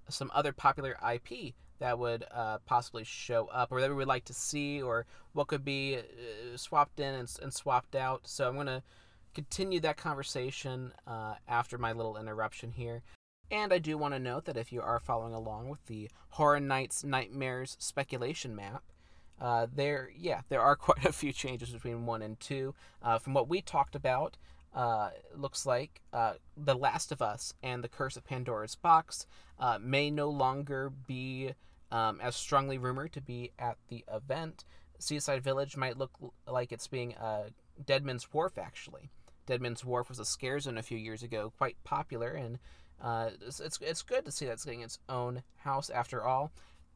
[0.10, 4.26] some other popular IP that would uh, possibly show up or that we would like
[4.26, 8.28] to see or what could be uh, swapped in and, and, swapped out.
[8.28, 8.84] So I'm going to
[9.34, 13.04] continue that conversation uh, after my little interruption here.
[13.52, 16.60] And I do want to note that if you are following along with the Horror
[16.60, 18.84] Nights Nightmares speculation map,
[19.42, 22.76] uh, there, yeah, there are quite a few changes between one and two.
[23.02, 24.38] Uh, from what we talked about,
[24.74, 29.26] uh, looks like uh, The Last of Us and The Curse of Pandora's Box
[29.60, 31.54] uh, may no longer be
[31.92, 34.64] um, as strongly rumored to be at the event.
[35.00, 36.12] Seaside Village might look
[36.48, 37.50] like it's being uh,
[37.84, 39.10] Deadman's Wharf, actually.
[39.48, 42.60] Deadman's Wharf was a scare zone a few years ago, quite popular, and
[43.02, 46.52] uh, it's, it's, it's good to see that's getting its own house after all.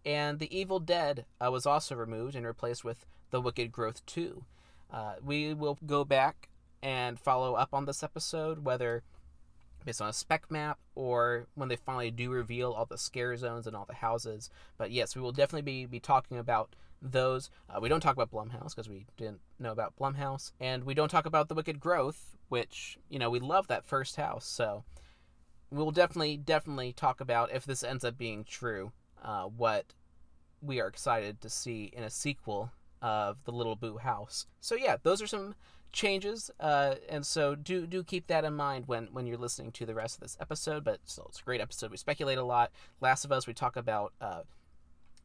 [0.06, 4.44] And The Evil Dead uh, was also removed and replaced with The Wicked Growth 2.
[4.92, 6.50] Uh, we will go back
[6.82, 9.04] and follow up on this episode, whether
[9.86, 13.68] based on a spec map or when they finally do reveal all the scare zones
[13.68, 14.50] and all the houses.
[14.78, 17.50] But yes, we will definitely be, be talking about those.
[17.70, 20.52] Uh, we don't talk about Blumhouse because we didn't know about Blumhouse.
[20.60, 24.16] And we don't talk about The Wicked Growth, which, you know, we love that first
[24.16, 24.46] house.
[24.46, 24.84] So
[25.74, 28.92] we'll definitely, definitely talk about if this ends up being true,
[29.24, 29.86] uh, what
[30.62, 34.46] we are excited to see in a sequel of The Little Boo House.
[34.62, 35.56] So yeah, those are some
[35.92, 39.86] changes, uh, and so do do keep that in mind when when you're listening to
[39.86, 40.84] the rest of this episode.
[40.84, 41.92] But still, it's a great episode.
[41.92, 42.72] We speculate a lot.
[43.02, 44.42] Last of Us, we talk about uh,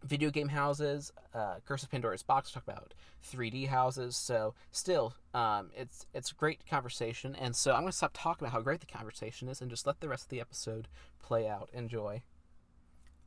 [0.02, 1.12] video game houses.
[1.34, 2.94] Uh, Curse of Pandora's Box, talk about
[3.30, 4.16] 3D houses.
[4.16, 7.34] So still, um, it's it's a great conversation.
[7.34, 10.00] And so I'm gonna stop talking about how great the conversation is and just let
[10.00, 10.88] the rest of the episode
[11.22, 11.70] play out.
[11.72, 12.22] Enjoy.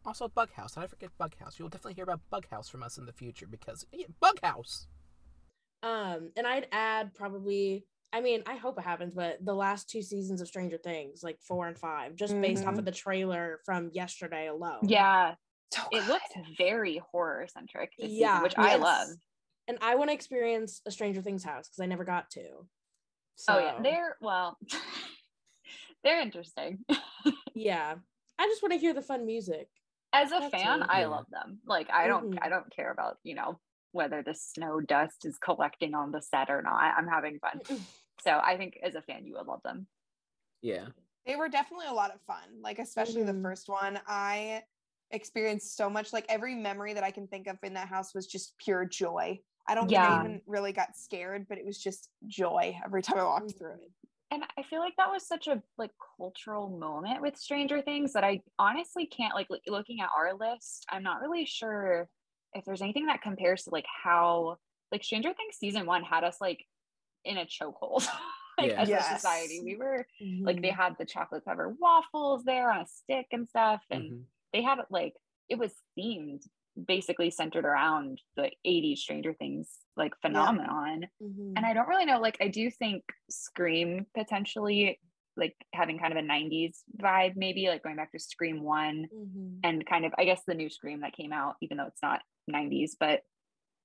[0.06, 0.74] Also, Bughouse.
[0.74, 1.60] Did I forget Bughouse?
[1.60, 4.88] You'll definitely hear about Bughouse from us in the future because yeah, Bughouse.
[5.84, 10.02] Um, and I'd add probably I mean, I hope it happens, but the last two
[10.02, 12.42] seasons of Stranger Things, like four and five, just mm-hmm.
[12.42, 12.86] based off of Mm-hmm.
[12.86, 14.80] the trailer from yesterday alone.
[14.84, 15.36] Yeah.
[15.72, 19.10] So It looks very horror centric, Yeah, which I love.
[19.68, 22.68] And I want to experience a Stranger Things house because I never got to.
[23.36, 24.58] So Oh yeah, they're well,
[26.04, 26.80] they're interesting.
[27.56, 27.96] yeah.
[28.40, 29.70] I just want to hear the fun music.
[30.14, 30.88] As a That's fan, it.
[30.90, 31.60] I love them.
[31.66, 32.40] Like I don't, Mhm.
[32.42, 33.60] I don't care about you know
[33.94, 36.96] whether the snow dust is collecting on the set or not.
[36.98, 37.62] I'm having fun.
[38.22, 39.88] So I think as a fan, you would love them.
[40.62, 40.88] Yeah.
[41.26, 42.62] they were definitely a lot of fun.
[42.62, 43.28] Like especially Mhm.
[43.36, 44.64] the first one, I
[45.14, 46.14] experienced so much.
[46.14, 49.40] Like every memory that I can think of in that house was just pure joy.
[49.68, 50.10] I don't think Yeah.
[50.18, 53.74] I even really got scared, but it was just joy every time I walked through
[53.74, 53.92] it.
[54.32, 58.24] and I feel like that was such a like cultural moment with Stranger Things that
[58.24, 60.86] I honestly can't like loo- looking at our list.
[60.90, 62.10] I'm not really sure
[62.54, 64.58] if there's anything that compares to like how
[64.92, 66.66] like Stranger Things season one had us like
[67.26, 68.08] in a chokehold.
[68.58, 68.82] like Yeah.
[68.82, 69.12] as Yes.
[69.12, 70.06] a society, we were
[70.42, 70.76] like they Mhm.
[70.76, 74.24] had the chocolate covered waffles there on a stick and stuff, and Mhm.
[74.54, 75.14] They had like
[75.50, 76.42] it was themed
[76.88, 81.54] basically centered around the 80s Stranger Things like phenomenon Mhm.
[81.58, 82.20] and I don't really know.
[82.20, 85.00] Like, I do think Scream potentially,
[85.36, 89.60] like having kind of a 90s vibe, maybe like going back to Scream 1 Mhm.
[89.64, 92.22] and kind of, I guess, the new Scream that came out, even though it's not
[92.48, 93.22] 90s, but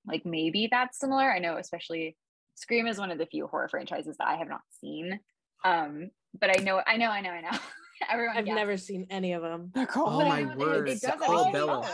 [0.05, 1.29] like maybe that's similar.
[1.29, 2.15] I know, especially
[2.55, 5.19] Scream is one of the few horror franchises that I have not seen.
[5.65, 7.49] Um, but I know, I know, I know, I know.
[8.09, 8.55] Everyone, I've yeah.
[8.55, 9.71] never seen any of them.
[9.73, 10.07] They're cool.
[10.07, 10.89] Oh my know it- word.
[10.89, 11.87] It, does Oh, Bella.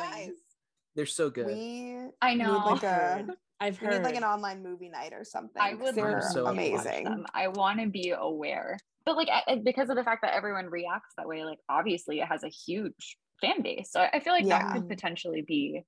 [0.96, 1.48] They're so good.
[1.48, 2.58] We I need know.
[2.58, 3.26] like a
[3.60, 3.94] I've heard.
[3.94, 5.62] need like an online movie night or something.
[5.62, 7.26] I 'cause would they're so amazing.
[7.34, 10.68] I want to be aware, but like I- I- because of the fact that everyone
[10.68, 13.92] reacts that way, like obviously it has a huge fan base.
[13.92, 15.82] So I I feel like that could potentially be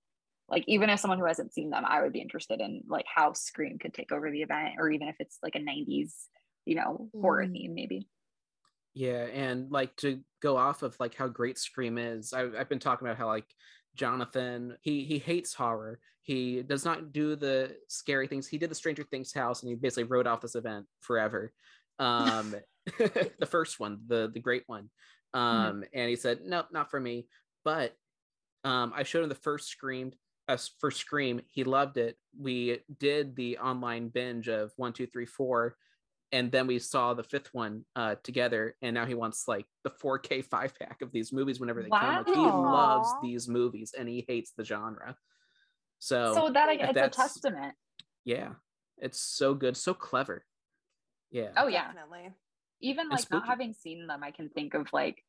[0.47, 3.33] like even as someone who hasn't seen them, I would be interested in like how
[3.33, 6.13] Scream could take over the event, or even if it's like a '90s,
[6.65, 7.51] you know, horror Mm.
[7.51, 8.07] theme maybe.
[8.95, 12.79] Yeah, and like to go off of like how great Scream is, I, I've been
[12.79, 13.53] talking about how like
[13.95, 15.99] Jonathan he he hates horror.
[16.21, 18.47] He does not do the scary things.
[18.47, 21.51] He did the Stranger Things house, and he basically wrote off this event forever.
[21.99, 22.55] Um,
[22.97, 24.89] the first one, the the great one,
[25.33, 27.27] um, and he said no, not for me.
[27.65, 27.93] But
[28.63, 30.13] um, I showed him the first Scream.
[30.47, 32.15] Uh, first Scream, he loved it.
[32.39, 35.75] We did the online binge of one, two, three, four,
[36.35, 39.89] and then we saw the fifth one uh together and now he wants like the
[39.89, 42.71] 4k five pack of these movies whenever they come like he Wow.
[42.71, 45.15] loves these movies and he hates the genre
[45.99, 47.75] so, so that I it's a testament.
[48.25, 48.53] yeah
[48.97, 50.45] it's so good so clever
[51.31, 51.51] Yeah.
[51.57, 51.87] Oh yeah.
[51.87, 52.33] Definitely.
[52.81, 55.23] Even like not having seen them, I can think of like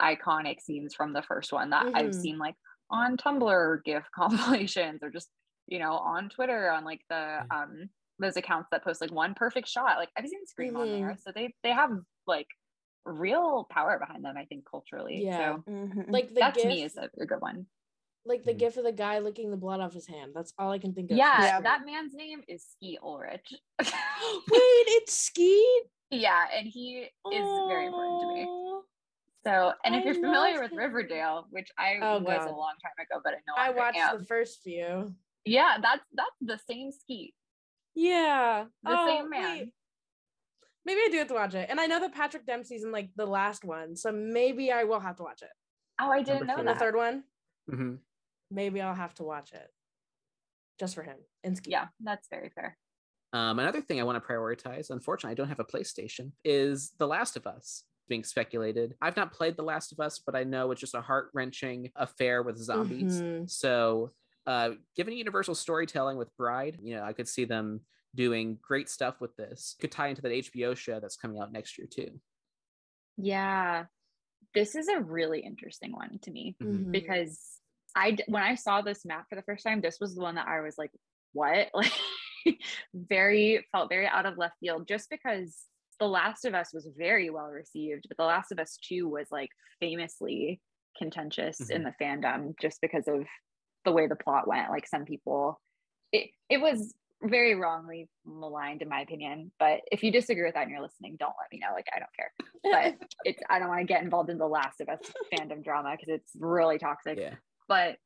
[0.00, 2.20] iconic scenes from the first one that I've Mhm.
[2.20, 2.56] seen like
[2.90, 5.30] on Tumblr GIF compilations or just
[5.66, 9.68] you know on Twitter on like the um those accounts that post like one perfect
[9.68, 9.96] shot.
[9.98, 11.90] Like I've seen Scream on there, so they they have
[12.26, 12.46] like
[13.04, 14.36] real power behind them.
[14.36, 15.22] I think culturally.
[15.24, 15.56] Yeah.
[15.56, 16.06] So Mhm.
[16.08, 17.66] Like the that to me is a, a good one.
[18.26, 18.58] like the Mhm.
[18.58, 20.32] gif of the guy licking the blood off his hand.
[20.34, 21.18] That's all I can think of.
[21.18, 21.60] Yeah, Yeah.
[21.60, 23.52] that man's name is Ski Ulrich.
[23.78, 25.82] Wait, it's Skeet.
[26.10, 28.48] yeah, and he is very important to me.
[29.46, 30.72] So, and if I you're familiar with.
[30.72, 32.48] Riverdale, which I Oh, was God.
[32.48, 34.18] a long time ago, but I know I watched am.
[34.20, 35.14] the first few.
[35.44, 37.34] Yeah, that's that's the same Skeet,
[37.94, 38.66] Yeah.
[38.82, 39.58] the Oh, same man.
[39.58, 39.72] wait.
[40.86, 41.70] Maybe I do have to watch it.
[41.70, 45.00] And I know that Patrick Dempsey's in like the last one, so maybe I will
[45.00, 45.48] have to watch it.
[46.00, 46.72] Oh, I didn't Number know three.
[46.74, 47.24] The third one,
[47.70, 48.00] Mhm.
[48.50, 49.70] maybe I'll have to watch it.
[50.78, 51.16] Just for him.
[51.42, 51.70] And Skeet.
[51.70, 52.76] Yeah, that's very fair.
[53.32, 57.06] Um, another thing I want to prioritize, unfortunately, I don't have a PlayStation, is The
[57.06, 58.96] Last of Us being speculated.
[59.00, 61.90] I've not played The Last of Us, but I know it's just a heart wrenching
[61.96, 63.22] affair with zombies.
[63.22, 63.48] Mhm.
[63.50, 64.12] So,
[64.46, 67.82] uh, given Universal storytelling with Bride, you know, I could see them
[68.14, 69.76] doing great stuff with this.
[69.80, 72.20] Could tie into that HBO show that's coming out next year too.
[73.16, 73.84] Yeah,
[74.54, 76.86] this is a really interesting one to me Mhm.
[76.86, 76.92] Mhm.
[76.92, 77.60] because
[77.96, 80.48] I when I saw this map for the first time, this was the one that
[80.48, 80.92] I was like,
[81.32, 81.70] "What?"
[82.46, 82.60] Like,
[82.94, 85.66] very felt very out of left field, just because
[86.00, 89.28] The Last of Us was very well received, but The Last of Us Two was
[89.32, 90.60] like famously
[90.98, 93.26] contentious in the fandom just because of
[93.84, 94.70] the way the plot went.
[94.70, 95.60] Like some people,
[96.12, 99.50] it it was very wrongly maligned in my opinion.
[99.58, 101.72] But if you disagree with that and you're listening, don't let me know.
[101.74, 102.32] Like I don't care.
[102.98, 105.00] But it's I don't want to get involved in the Last of Us
[105.32, 107.34] fandom drama because it's really toxic Yeah.
[107.68, 107.96] but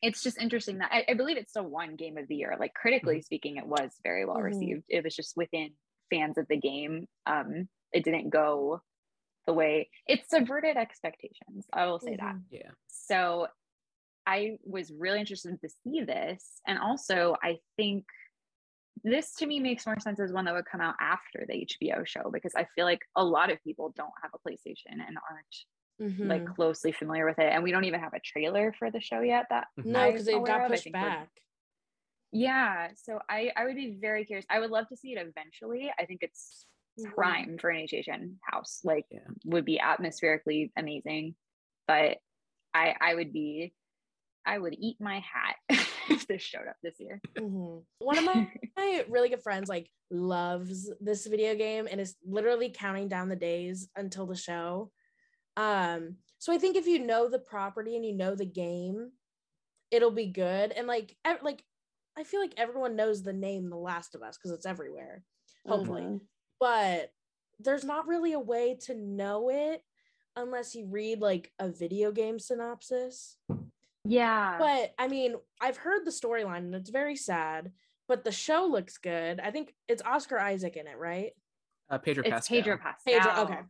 [0.00, 2.56] it's just interesting that I, I believe it's still one game of the year.
[2.58, 3.22] Like critically Mm-hmm.
[3.22, 4.44] speaking, it was very well Mhm.
[4.44, 4.82] received.
[4.88, 5.70] It was just within
[6.10, 7.06] fans of the game.
[7.26, 8.80] Um, it didn't go
[9.46, 11.66] the way it subverted expectations.
[11.72, 12.34] I will say that.
[12.36, 12.42] Mhm.
[12.50, 12.70] Yeah.
[12.88, 13.48] So
[14.28, 16.60] I was really interested to see this.
[16.66, 18.04] And also, I think
[19.02, 22.06] this to me makes more sense as one that would come out after the HBO
[22.06, 25.56] show because I feel like a lot of people don't have a PlayStation and aren't
[26.20, 26.54] like Mhm.
[26.56, 27.50] closely familiar with it.
[27.50, 29.46] And we don't even have a trailer for the show yet.
[29.48, 31.30] That no, I'm because they got pushed back.
[32.32, 32.88] Yeah.
[32.96, 34.44] So I, I would be very curious.
[34.50, 35.90] I would love to see it eventually.
[35.98, 36.66] I think it's
[37.00, 37.14] Mhm.
[37.14, 38.80] prime for an HHN house.
[38.84, 39.20] Like Yeah.
[39.46, 41.34] would be atmospherically amazing.
[41.86, 42.18] But
[42.74, 43.72] I I would be
[44.48, 45.56] I would eat my hat
[46.08, 47.20] if this showed up this year.
[47.36, 47.82] Mhm.
[47.98, 52.70] One of my, my really good friends like loves this video game and is literally
[52.70, 54.90] counting down the days until the show.
[55.56, 59.10] Um, so I think if you know the property and you know the game,
[59.90, 60.72] it'll be good.
[60.72, 61.62] And like, ev- like
[62.16, 65.24] I feel like everyone knows the name The Last of Us because it's everywhere.
[65.66, 66.20] Hopefully, Mhm.
[66.58, 67.12] but
[67.60, 69.82] there's not really a way to know it
[70.36, 73.36] unless you read like a video game synopsis.
[74.08, 74.56] Yeah.
[74.58, 77.72] But I mean, I've heard the storyline and it's very sad,
[78.08, 79.40] but the show looks good.
[79.40, 81.32] I think it's Oscar Isaac in it, right?
[81.90, 82.56] Uh, Pedro it's Pascal.
[82.56, 83.14] Pedro Pascal.
[83.14, 83.60] Pedro, okay.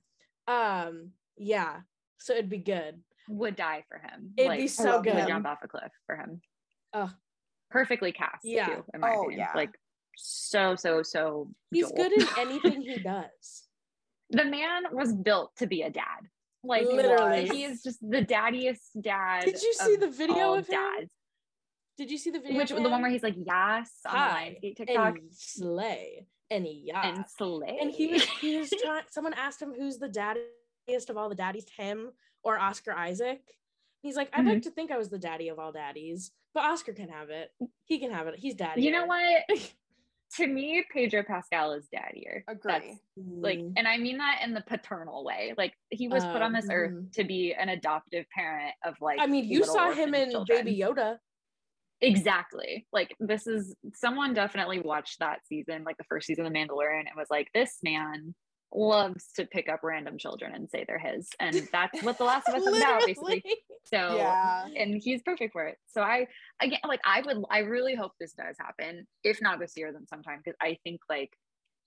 [0.46, 1.80] Um, yeah.
[2.18, 3.00] So it'd be good.
[3.28, 4.32] Would die for him.
[4.36, 5.28] It'd be so would good.
[5.28, 6.40] jump off a cliff for him.
[6.94, 7.10] Oh,
[7.70, 8.44] Perfectly cast.
[8.44, 8.66] Yeah.
[8.66, 9.40] Too, in my Oh, opinion.
[9.40, 9.52] yeah.
[9.54, 9.70] Like
[10.16, 11.50] so so so.
[11.70, 11.96] he's Joel.
[11.96, 13.64] good in anything he does.
[14.30, 16.20] the man was built to be a dad.
[16.68, 17.48] Like Literally.
[17.48, 19.44] he is just the daddiest dad.
[19.46, 20.78] Did you see the video of him?
[20.98, 21.12] dads?
[21.96, 22.58] Did you see the video?
[22.58, 27.08] Which the one where he's like yes on Hi, Lionsgate TikTok and slay and yeah
[27.08, 27.78] and slay.
[27.80, 31.34] and he was he was trying someone asked him who's the daddiest of all the
[31.34, 32.10] daddies him
[32.42, 33.42] or oscar isaac
[34.00, 34.48] he's like i'd Mm-hmm.
[34.54, 37.50] like to think i was the daddy of all daddies but oscar can have it
[37.84, 39.44] he can have it he's daddy you know what?
[40.36, 42.44] to me, Pedro Pascal is daddier.
[42.48, 42.72] Agree.
[42.72, 42.86] That's,
[43.16, 43.72] like, Mm.
[43.76, 45.54] and I mean that in the paternal way.
[45.56, 47.12] Like he was put on Oh, this earth mhm.
[47.12, 49.18] to be an adoptive parent of like.
[49.20, 50.64] i mean you saw him in children.
[50.64, 51.18] baby yoda
[52.00, 52.86] Exactly.
[52.92, 57.00] Like this is someone definitely watched that season, like the first season of The Mandalorian,
[57.00, 58.34] and was like, this man
[58.72, 61.28] loves to pick up random children and say they're his.
[61.40, 63.42] And that's what The Last of Us is now, basically.
[63.84, 64.68] So Yeah.
[64.76, 65.78] and he's perfect for it.
[65.86, 66.26] So I
[66.60, 69.06] again like I would I really hope this does happen.
[69.24, 71.30] If not this year, then sometime because I think like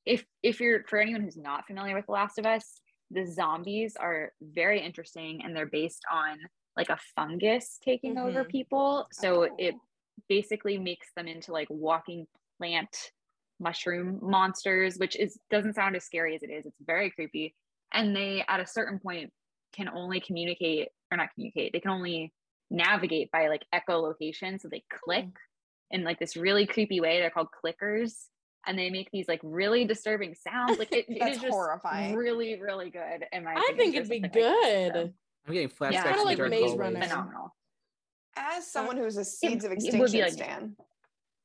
[0.06, 3.96] if if you're for anyone who's not familiar with The Last of Us, the zombies
[4.00, 6.38] are very interesting and they're based on
[6.76, 8.50] like a fungus taking over Mhm.
[8.50, 9.08] people.
[9.12, 9.56] So Oh.
[9.60, 9.76] it
[10.28, 12.26] basically makes them into like walking
[12.58, 13.12] plant
[13.62, 16.66] mushroom monsters, which is doesn't sound as scary as it is.
[16.66, 17.56] It's very creepy.
[17.94, 19.32] And they at a certain point
[19.74, 22.34] can only communicate or not communicate, they can only
[22.70, 24.60] navigate by like echolocation.
[24.60, 24.98] So they hmm.
[25.04, 25.28] click
[25.92, 27.20] in like this really creepy way.
[27.20, 28.14] They're called clickers.
[28.66, 30.80] and they make these like really disturbing sounds.
[30.80, 32.16] Like it, it That's is just horrifying.
[32.16, 33.26] really, really good.
[33.32, 35.14] In my I opinion, think it'd be something like this, good.
[35.48, 36.74] I'm getting flashbacks Yeah, to kinda like Maze.
[36.76, 37.02] Runner.
[37.02, 37.56] phenomenal.
[38.38, 40.76] As someone who's a Seeds of it would Extinction be like- stan,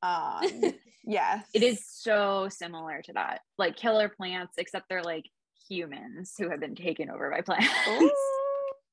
[0.07, 5.25] um, yes, It is so similar to that, like killer plants, except they're like
[5.69, 7.69] humans who have been taken over by plants.
[7.89, 8.11] Ooh.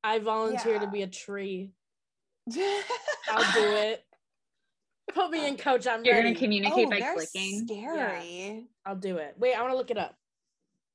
[0.04, 1.72] I volunteer to be a tree.
[3.30, 4.04] I'll do it.
[5.14, 5.88] Put me in, coach.
[5.88, 6.30] I'm You're ready.
[6.30, 7.68] gonna communicate oh, by clicking.
[7.68, 8.68] scary.
[8.86, 9.36] I'll do it.
[9.38, 10.16] Wait, I want to look it up.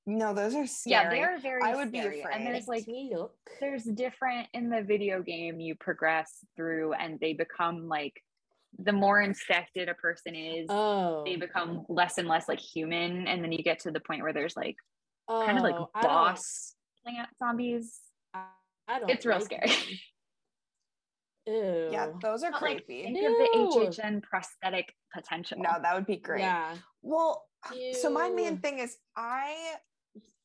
[0.07, 1.19] No, those are scary.
[1.19, 1.63] Yeah, they're very.
[1.63, 2.25] I would be scary.
[2.33, 3.35] And there's like look.
[3.61, 8.23] there's different in the video game you progress through and they become like
[8.79, 13.43] the more infected a person is Oh, they become less and less like human and
[13.43, 14.77] then you get to the point where there's like
[15.29, 17.99] kind of like oh, I don't- boss plant zombies
[18.35, 18.45] I,
[18.89, 19.11] I don't.
[19.11, 19.79] it's real like scary them.
[21.47, 21.89] Ew.
[21.91, 23.05] yeah, those are But, like, creepy.
[23.05, 26.41] think of the hhn prosthetic potential no, that would be great.
[26.41, 26.75] Yeah.
[27.01, 27.47] Well,
[28.01, 29.55] so my main thing is I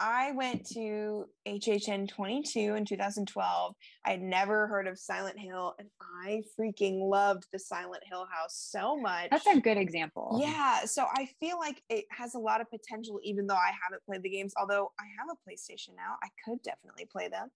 [0.03, 3.75] I went to HHN 22 in 2012.
[4.05, 5.87] I had never heard of Silent Hill and
[6.25, 9.29] I freaking loved the Silent Hill house so much.
[9.31, 13.21] that's a good example Yeah, so I feel like it has a lot of potential,
[13.23, 14.53] even though I haven't played the games.
[14.59, 17.49] Although I have a PlayStation now, I could definitely play them.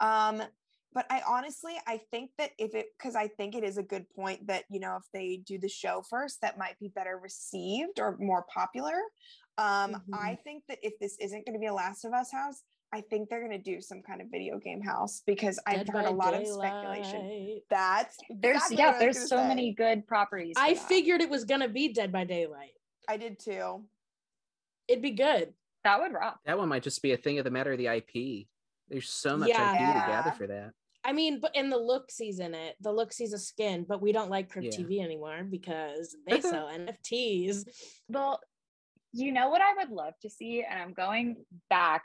[0.00, 0.42] Um,
[0.94, 4.04] but I honestly, I think that if it, because I think it is a good
[4.14, 7.98] point that you know if they do the show first, that might be better received
[7.98, 8.98] or more popular.
[9.62, 12.62] Um, I think that if this isn't going to be a Last of Us house,
[12.92, 15.88] I think they're going to do some kind of video game house because I've Dead
[15.90, 17.20] heard a by lot of speculation.
[17.28, 17.62] Daylight.
[17.70, 19.48] That's there's exactly yeah what I was there's so say.
[19.48, 20.82] many good properties I that.
[20.88, 22.72] figured it was gonna be Dead by Daylight.
[23.08, 23.84] I did too.
[24.88, 25.54] It'd be good.
[25.84, 27.86] that would rock That one might just be a thing of the matter of the
[27.86, 28.48] IP.
[28.88, 29.72] There's so much Yeah.
[29.72, 30.72] IP to gather for that.
[31.04, 32.10] I mean, but in the look
[32.40, 34.84] in it the look a skin, but we don't like Crypt Yeah.
[34.84, 37.64] TV anymore because they sell NFTs.
[38.08, 38.40] Well,
[39.12, 41.36] you know what I would love to see, and I'm going
[41.70, 42.04] back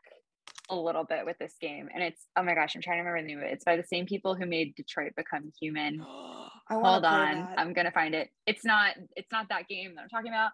[0.69, 3.21] a little bit with this game, and it's oh my gosh, I'm trying to remember
[3.21, 3.53] the name of it.
[3.53, 5.99] It's by the same people who made Detroit Become Human.
[6.69, 7.55] Hold on, that.
[7.57, 8.29] I'm gonna find it.
[8.45, 10.51] It's not it's not that game that I'm talking about,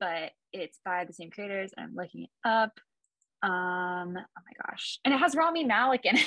[0.00, 2.72] but it's by the same creators, and I'm looking it up.
[3.42, 6.26] Um, oh my gosh, and it has Rami Malek in it.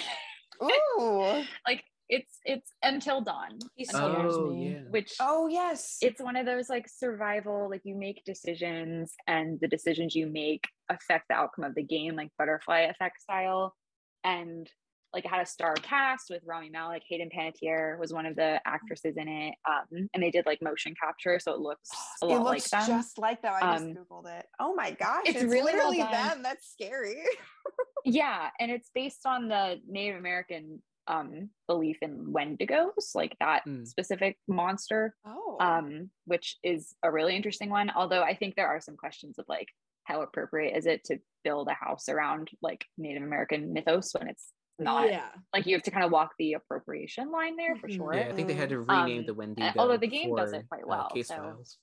[0.61, 1.45] Ooh.
[1.67, 4.74] like it's it's Until Dawn, He scares Oh, me.
[4.74, 4.80] yeah.
[4.89, 5.97] which Oh yes.
[6.01, 10.64] it's one of those like survival like you make decisions and the decisions you make
[10.89, 13.76] affect the outcome of the game like butterfly effect style
[14.24, 14.70] and
[15.14, 18.60] like it had a star cast with Rami Malek, Hayden Panettiere was one of the
[18.68, 21.89] actresses in it, um, and they did like motion capture, so it looks
[22.22, 22.86] a it lot like looks them.
[22.88, 23.53] just like them.
[23.60, 24.45] I just Um, googled it.
[24.60, 26.12] Oh my gosh, it's it's, really well literally done.
[26.12, 26.43] them.
[26.43, 27.24] That's scary.
[28.05, 30.80] yeah, and it's based on the Native American
[31.10, 33.86] um, belief in Wendigos, like that Mm.
[33.86, 35.16] specific monster.
[35.26, 35.57] Oh.
[35.60, 37.89] um, which is a really interesting one.
[37.93, 39.68] Although I think there are some questions of like
[40.05, 44.51] how appropriate is it to build a house around like Native American mythos when it's
[44.80, 45.30] not Yeah.
[45.53, 47.95] like you have to kind of walk the appropriation line there for Mhm.
[47.95, 48.14] sure.
[48.14, 49.72] Yeah, I think they had to rename Um, the Wendigo.
[49.78, 51.78] although the game does it quite uh, well, case so- files.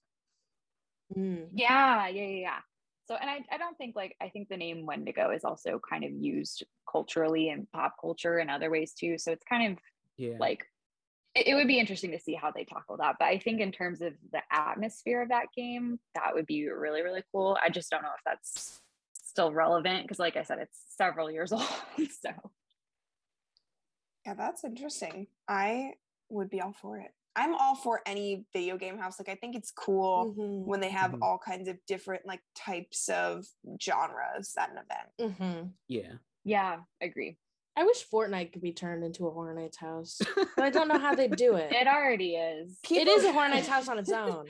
[1.17, 1.51] Mm.
[1.53, 2.61] Yeah, yeah, yeah, yeah.
[3.07, 6.05] So, and I, I don't think like I think the name Wendigo is also kind
[6.05, 9.17] of used culturally in pop culture and other ways too.
[9.19, 9.79] So it's kind of
[10.17, 10.37] Yeah.
[10.41, 10.67] like
[11.35, 13.17] it, it would be interesting to see how they tackle that.
[13.19, 17.03] But I think in terms of the atmosphere of that game, that would be really,
[17.03, 17.57] really cool.
[17.63, 18.81] I just don't know if that's
[19.13, 21.63] still relevant because, like I said, it's several years old.
[22.21, 22.31] So
[24.27, 25.29] yeah, that's interesting.
[25.49, 25.93] I
[26.29, 27.13] would be all for it.
[27.37, 29.19] I'm all for any video game house.
[29.21, 30.65] Like I think it's cool Mhm.
[30.65, 31.19] when they have Mhm.
[31.23, 33.45] all kinds of different like types of
[33.81, 35.37] genres at an event.
[35.39, 35.73] Mhm.
[35.87, 36.15] yeah.
[36.45, 37.37] yeah, agree.
[37.77, 40.19] I wish Fortnite could be turned into a Horror Nights house,
[40.57, 41.73] but I don't know how they do it.
[41.73, 42.79] It already is.
[42.91, 44.47] It is a Horror Nights house on its own.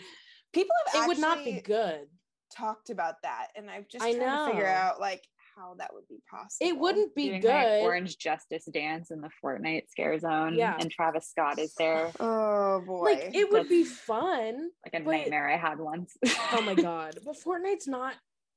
[0.52, 2.08] People have It would not be good.
[2.50, 5.26] talked about that, and I've just I trying to figure out like
[5.56, 6.68] how that would be possible.
[6.68, 7.82] It wouldn't be Doing my good.
[7.82, 10.54] orange justice dance in the Fortnite scare zone.
[10.54, 10.76] Yeah.
[10.78, 12.10] And Travis Scott is there.
[12.20, 13.04] Oh boy.
[13.04, 14.68] Like it would be fun.
[14.84, 16.16] Like a But- nightmare I had once.
[16.52, 17.18] Oh my god!
[17.24, 18.14] But Fortnite's not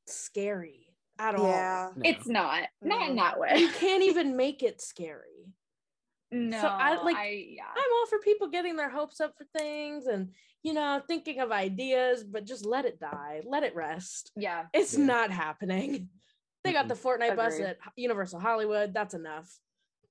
[0.07, 0.87] scary
[1.17, 1.47] at all.
[1.47, 1.89] yeah.
[1.95, 2.09] No.
[2.09, 2.63] It's not.
[2.81, 3.53] Not in that way.
[3.57, 5.53] You can't even make it scary.
[6.31, 7.63] No, I, like, I yeah.
[7.75, 10.29] I'm all for people getting their hopes up for things and
[10.61, 14.31] you know thinking of ideas, but just let it die, let it rest.
[14.35, 14.65] Yeah.
[14.73, 15.05] It's Yeah.
[15.05, 16.09] not happening.
[16.63, 18.93] They got the Fortnite bus at Universal Hollywood.
[18.93, 19.49] That's enough.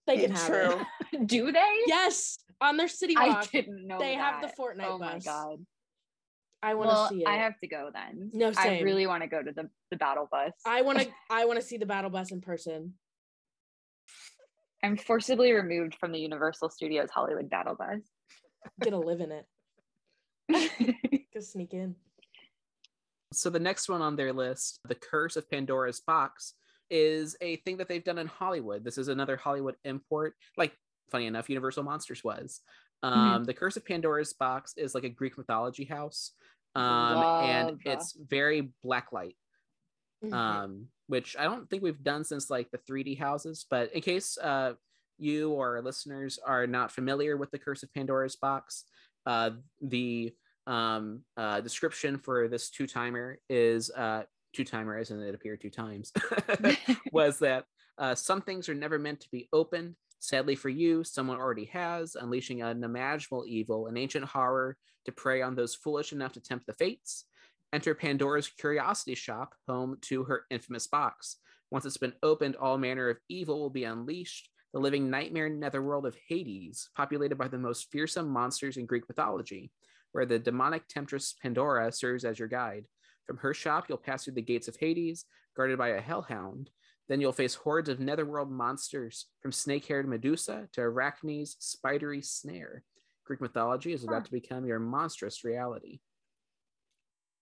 [0.06, 0.86] They can Yeah, have true.
[1.12, 1.26] it.
[1.26, 1.76] Do they?
[1.86, 4.56] Yes, on their city I didn't know they have the that.
[4.58, 5.24] Fortnite Oh my bus.
[5.24, 5.66] god.
[6.62, 7.28] I want to Well, see it.
[7.28, 8.30] I have to go then.
[8.32, 10.52] No, I really want to go to the, the battle bus.
[10.66, 11.08] I want to.
[11.30, 12.94] I want to see the battle bus in person.
[14.82, 18.00] I'm forcibly removed from the Universal Studios Hollywood battle bus.
[18.80, 19.46] Get to live in it.
[21.34, 21.94] Go sneak in.
[23.32, 26.54] So the next one on their list, The Curse of Pandora's Box,
[26.90, 28.84] is a thing that they've done in Hollywood.
[28.84, 30.34] This is another Hollywood import.
[30.56, 30.72] Like,
[31.10, 32.60] funny enough, Universal Monsters was.
[33.02, 36.32] Um, The Curse of Pandora's Box is like a Greek mythology house.
[36.74, 39.34] Um, and it's very blacklight
[40.24, 40.32] Mhm.
[40.32, 43.64] um, which I don't think we've done since like the 3D houses.
[43.68, 44.74] But in case uh,
[45.16, 48.84] you or listeners are not familiar with the Curse of Pandora's Box,
[49.26, 50.34] uh, the
[50.68, 54.22] um, uh, description for this two timer is uh,
[54.54, 56.12] two timer, as in it appeared two times,
[57.12, 57.64] was that
[57.96, 59.96] uh, some things are never meant to be opened.
[60.20, 65.42] Sadly for you, someone already has, unleashing an unimaginable evil, an ancient horror to prey
[65.42, 67.24] on those foolish enough to tempt the fates.
[67.72, 71.36] Enter Pandora's curiosity shop, home to her infamous box.
[71.70, 74.50] Once it's been opened, all manner of evil will be unleashed.
[74.74, 79.70] The living nightmare netherworld of Hades, populated by the most fearsome monsters in Greek mythology,
[80.12, 82.86] where the demonic temptress Pandora serves as your guide.
[83.26, 85.24] From her shop, you'll pass through the gates of Hades,
[85.56, 86.70] guarded by a hellhound.
[87.08, 92.84] Then you'll face hordes of netherworld monsters, from snake haired Medusa to Arachne's spidery snare.
[93.24, 94.24] Greek mythology is about Huh.
[94.24, 96.00] to become your monstrous reality.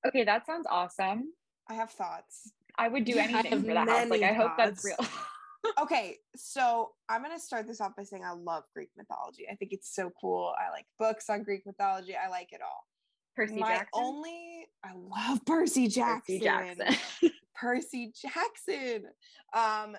[0.06, 1.32] Okay, that sounds awesome.
[1.68, 2.52] I have thoughts.
[2.78, 4.08] I would do anything have for that house.
[4.08, 4.96] Like, I many hope that's real.
[5.80, 9.46] okay, so I'm gonna start this off by saying I love Greek mythology.
[9.50, 10.52] I think it's so cool.
[10.58, 12.14] I like books on Greek mythology.
[12.16, 12.86] I like it all.
[13.34, 13.88] Percy My Jackson.
[14.04, 16.38] only I love Percy Jackson.
[16.38, 17.30] Percy Jackson.
[17.54, 19.04] Percy Jackson.
[19.54, 19.96] Um,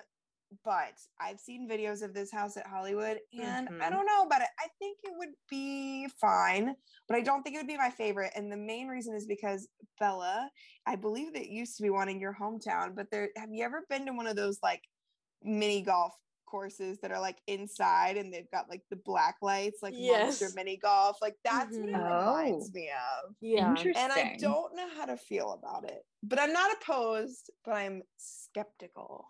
[0.64, 3.90] but I've seen videos of this house at Hollywood, and I Mhm.
[3.90, 4.48] don't know about it.
[4.58, 6.74] I think it would be fine,
[7.06, 8.32] but I don't think it would be my favorite.
[8.34, 9.68] And the main reason is because
[10.00, 10.50] Bella,
[10.86, 13.84] I believe that used to be one in your hometown, but there have you ever
[13.90, 14.82] been to one of those like
[15.42, 16.14] mini golf
[16.46, 19.94] courses that are like inside and they've got like the black lights, like
[20.26, 21.18] monster mini golf?
[21.20, 22.70] Like that's what it reminds Oh.
[22.72, 23.70] me of Yeah.
[23.70, 24.02] Interesting.
[24.02, 26.02] and I don't know how to feel about it.
[26.22, 29.26] But I'm not opposed, but I'm skeptical.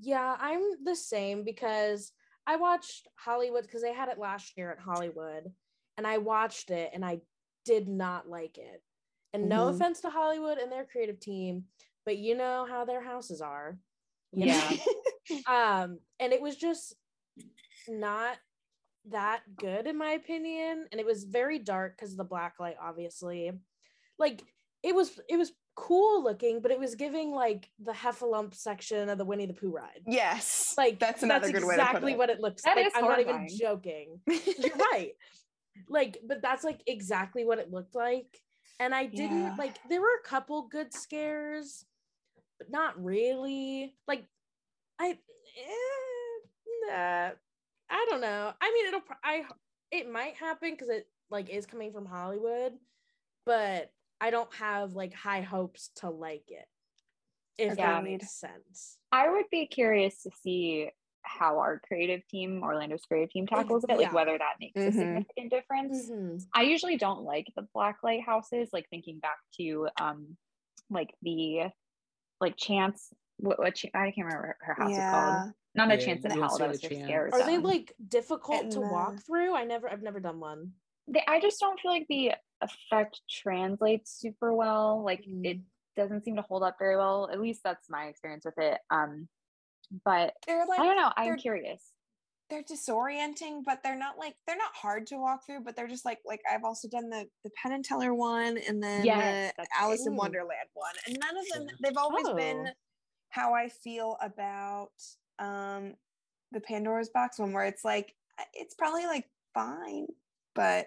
[0.00, 2.12] Yeah, I'm the same because
[2.46, 5.44] I watched Hollywood because they had it last year at Hollywood
[5.96, 7.20] and I watched it and I
[7.64, 8.82] did not like it.
[9.32, 9.74] And no Mhm.
[9.74, 11.68] offense to Hollywood and their creative team,
[12.04, 13.78] but you know how their houses are.
[14.32, 14.70] You know?
[15.28, 15.38] Yeah.
[15.82, 16.94] um and it was just
[17.88, 18.36] not
[19.10, 22.76] that good in my opinion and it was very dark because of the black light
[22.82, 23.50] obviously
[24.18, 24.42] like
[24.82, 29.16] it was it was cool looking but it was giving like the heffalump section of
[29.16, 30.74] the winnie the pooh ride yes.
[30.76, 32.18] like that's another good way to put exactly it.
[32.18, 35.12] what it looks That like i'm not even joking you're right
[35.88, 38.26] like but that's like exactly what it looked like
[38.80, 39.54] and i didn't Yeah.
[39.56, 41.84] like there were a couple good scares
[42.58, 44.24] but not really like
[44.98, 47.30] i eh, nah,
[47.90, 49.44] i don't know i mean it'll i
[49.90, 52.72] it might happen because it like is coming from hollywood
[53.46, 56.66] but i don't have like high hopes to like it
[57.58, 60.90] if that makes sense I would be curious to see
[61.22, 64.92] how our creative team, Orlando's creative team, tackles it, like whether that makes a Mhm.
[64.92, 66.10] significant difference.
[66.10, 66.46] Mhm.
[66.54, 70.36] I usually don't like the black light houses, like thinking back to um
[70.90, 71.70] like the
[72.40, 75.10] like chance what, what Ch- I can't remember her house is yeah.
[75.10, 75.52] called.
[75.74, 76.48] Not a chance in hell.
[76.50, 77.04] see That was her chance.
[77.04, 79.54] scare Are they like difficult to And, walk uh, through?
[79.54, 80.72] I never, I've never done one.
[81.06, 85.02] they, I just don't feel like the effect translates super well.
[85.04, 85.44] Like Mm.
[85.46, 85.58] it
[85.96, 87.28] doesn't seem to hold up very well.
[87.32, 88.78] At least that's my experience with it.
[88.90, 89.28] Um,
[90.04, 91.12] but They're like I don't know.
[91.16, 91.82] I'm curious.
[92.50, 96.04] They're disorienting, but they're not like they're not hard to walk through, but they're just
[96.04, 99.54] like like I've also done the the Penn and Teller one and then Yes, the
[99.58, 100.12] that's Alice right.
[100.12, 100.94] in Wonderland one.
[101.06, 102.72] And none of them they've always been Oh.
[103.30, 104.92] how I feel about
[105.38, 105.94] um
[106.52, 110.06] the Pandora's box one where it's like uh, it's probably like fine,
[110.54, 110.86] but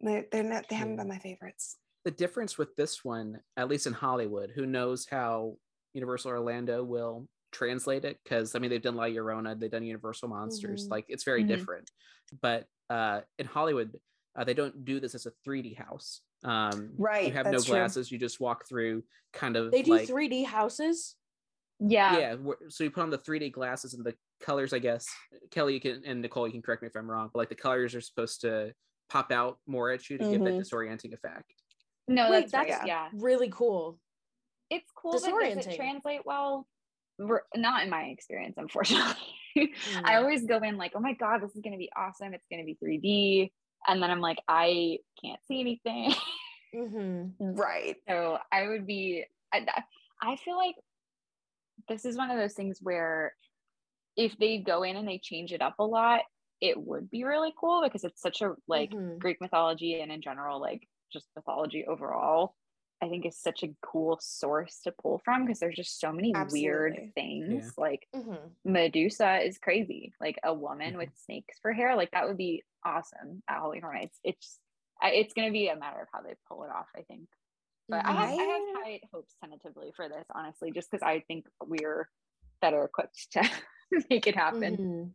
[0.00, 1.76] they're, they're not they haven't been my favorites.
[2.04, 5.56] the difference with this one, at least in Hollywood, who knows how
[5.94, 7.28] Universal Orlando will
[7.58, 8.18] translate it?
[8.22, 10.90] Because I mean, they've done La Llorona, they've done Universal Monsters, Mhm.
[10.90, 11.48] like it's very Mhm.
[11.48, 11.90] different.
[12.42, 13.98] But uh, in Hollywood,
[14.36, 16.20] uh, they don't do this as a 3D house.
[16.42, 17.72] Um, you have no that's true.
[17.74, 21.16] glasses; you just walk through, kind of They do like 3D houses.
[21.80, 22.18] Yeah.
[22.18, 22.36] yeah.
[22.68, 24.72] So you put on the 3D glasses and the colors.
[24.74, 25.06] I guess
[25.50, 27.54] Kelly you can and Nicole, you can correct me if I'm wrong, but like the
[27.54, 28.74] colors are supposed to
[29.08, 30.60] pop out more at you to give that Mhm.
[30.60, 31.54] disorienting effect.
[32.06, 32.86] No, Wait, that's, that's right.
[32.86, 33.10] Yeah.
[33.14, 33.98] really cool.
[34.70, 35.20] It's cool, but
[35.54, 36.68] does it translate well?
[37.18, 39.16] Not in my experience, unfortunately.
[40.04, 42.34] I always go in like, oh my god, this is gonna be awesome.
[42.34, 43.52] It's gonna be 3D,
[43.86, 46.12] and then I'm like, I can't see anything.
[46.74, 47.96] hmm Right.
[48.08, 49.24] so I would be.
[49.52, 49.64] I,
[50.20, 50.74] I feel like
[51.88, 53.34] this is one of those things where
[54.16, 56.22] if they go in and they change it up a lot,
[56.60, 59.18] it would be really cool because it's such a like Mhm.
[59.18, 62.54] Greek mythology and in general like just mythology overall
[63.02, 66.32] I think is such a cool source to pull from because there's just so many
[66.50, 67.52] weird things.
[67.52, 67.70] Yeah.
[67.82, 68.50] Like Mhm.
[68.64, 70.14] Medusa is crazy.
[70.20, 70.98] Like a woman Mhm.
[70.98, 74.18] with snakes for hair, like that would be awesome at Halloween Horror Nights.
[74.24, 74.60] It's
[75.02, 77.28] it's gonna be a matter of how they pull it off, I think.
[77.90, 81.46] But I, have, I have high hopes tentatively for this, honestly, just because I think
[81.60, 82.08] we're
[82.62, 83.42] better equipped to
[84.08, 84.76] make it happen.
[84.78, 85.12] Mhm.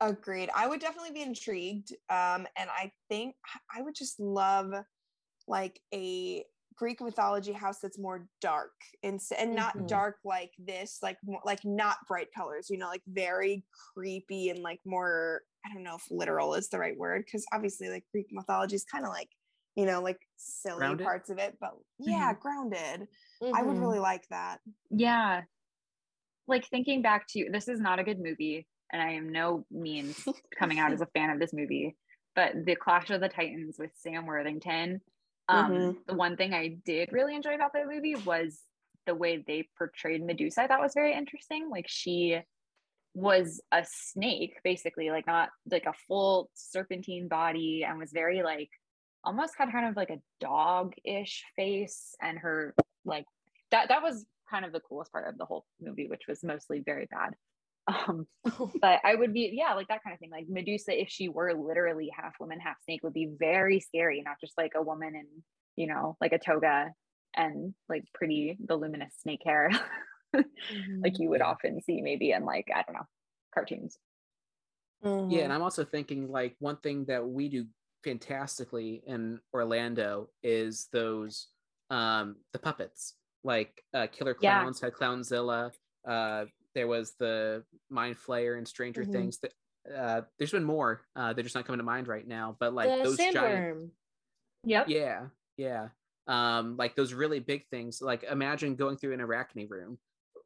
[0.00, 0.50] Agreed.
[0.54, 1.92] I would definitely be intrigued.
[2.10, 3.36] Um, and I think
[3.74, 4.74] I would just love
[5.46, 6.44] like a
[6.76, 9.88] Greek mythology house that's more dark and and not Mhm.
[9.88, 13.64] dark like this, like mo- like not bright colors, you know, like very
[13.94, 15.42] creepy and like more.
[15.64, 18.84] I don't know if literal is the right word because obviously like Greek mythology is
[18.84, 19.28] kind of like
[19.76, 21.04] you know like silly Grounded?
[21.04, 23.08] parts of it, but yeah, grounded.
[23.54, 23.80] I would Mhm.
[23.80, 24.60] really like that.
[24.90, 25.42] Yeah.
[26.48, 30.16] Like thinking back to this is not a good movie, and I am no means
[30.58, 31.96] coming out as a fan of this movie,
[32.34, 35.00] but the Clash of the Titans with Sam Worthington.
[35.52, 38.60] Um, the one thing I did really enjoy about that movie was
[39.06, 40.62] the way they portrayed Medusa.
[40.62, 41.68] I thought was very interesting.
[41.70, 42.40] Like she
[43.14, 48.70] was a snake, basically, like not like a full serpentine body, and was very like
[49.24, 52.74] almost had kind of like a dog-ish face, and her
[53.04, 53.26] like
[53.70, 56.80] that that was kind of the coolest part of the whole movie, which was mostly
[56.80, 57.34] very bad.
[57.88, 58.26] Um,
[58.80, 60.30] but I would be, yeah, like that kind of thing.
[60.30, 64.36] Like Medusa, if she were literally half woman, half snake, would be very scary, not
[64.40, 65.42] just like a woman in,
[65.76, 66.92] you know, like a toga
[67.36, 69.70] and like pretty voluminous snake hair,
[71.04, 73.06] like you would often see maybe in like, I don't know,
[73.54, 73.98] cartoons.
[75.28, 75.44] Yeah, Mhm.
[75.44, 77.66] and I'm also thinking like one thing that we do
[78.04, 81.48] fantastically in Orlando is those
[81.90, 83.16] um the puppets.
[83.44, 84.68] Like uh Killer Yeah.
[84.68, 85.72] Clowns had Clownzilla.
[86.06, 89.12] Uh there was the Mind Flayer and Stranger Mhm.
[89.12, 89.38] Things.
[89.38, 89.52] That
[89.92, 91.02] uh there's been more.
[91.16, 92.56] Uh they're just not coming to mind right now.
[92.58, 93.90] But like the those giant sandworm.
[94.64, 94.88] Yep.
[94.88, 95.88] Yeah, yeah.
[96.28, 98.00] Um, like those really big things.
[98.00, 99.98] Like imagine going through an arachne room.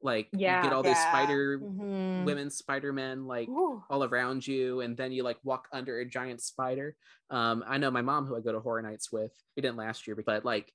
[0.02, 1.08] Like you get all these Yeah.
[1.08, 2.24] spider Mhm.
[2.24, 3.82] women spider men like Ooh.
[3.90, 6.96] all around you and then you like walk under a giant spider
[7.28, 10.06] um i know my mom who i go to horror nights with we didn't last
[10.06, 10.72] year but like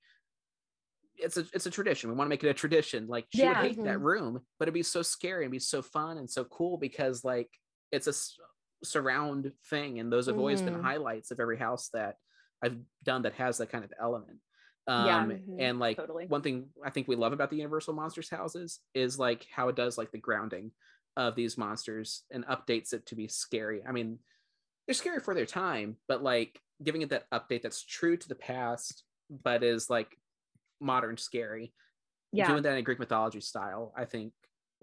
[1.22, 3.58] it's a it's a tradition we want to make it a tradition like she would
[3.58, 4.04] hate that Mhm.
[4.04, 7.50] room but it'd be so scary and be so fun and so cool because like
[7.92, 8.38] it's a s-
[8.84, 10.82] surround thing and those have always been Mhm.
[10.82, 12.16] highlights of every house that
[12.64, 14.40] i've done that has that kind of element
[14.88, 15.18] Yeah.
[15.18, 15.58] um Mhm.
[15.60, 16.26] and like Totally.
[16.28, 19.76] one thing i think we love about the universal monsters houses is like how it
[19.76, 20.72] does like the grounding
[21.18, 24.20] of these monsters and updates it to be scary i mean
[24.88, 28.36] they're scary for their time but like giving it that update that's true to the
[28.36, 30.18] past but is like
[30.82, 31.74] modern scary
[32.32, 32.48] Yeah.
[32.48, 34.34] doing that in greek mythology style i think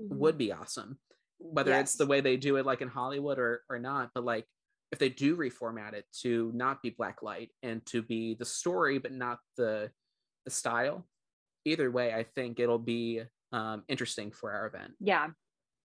[0.01, 0.19] Mhm.
[0.19, 1.01] would be awesome
[1.39, 4.47] whether it's the way they do it like in hollywood or or not but like
[4.93, 8.99] if they do reformat it to not be black light and to be the story
[8.99, 9.91] but not the
[10.45, 11.09] the style
[11.65, 13.23] either way i think it'll be
[13.53, 15.31] um interesting for our event Yeah.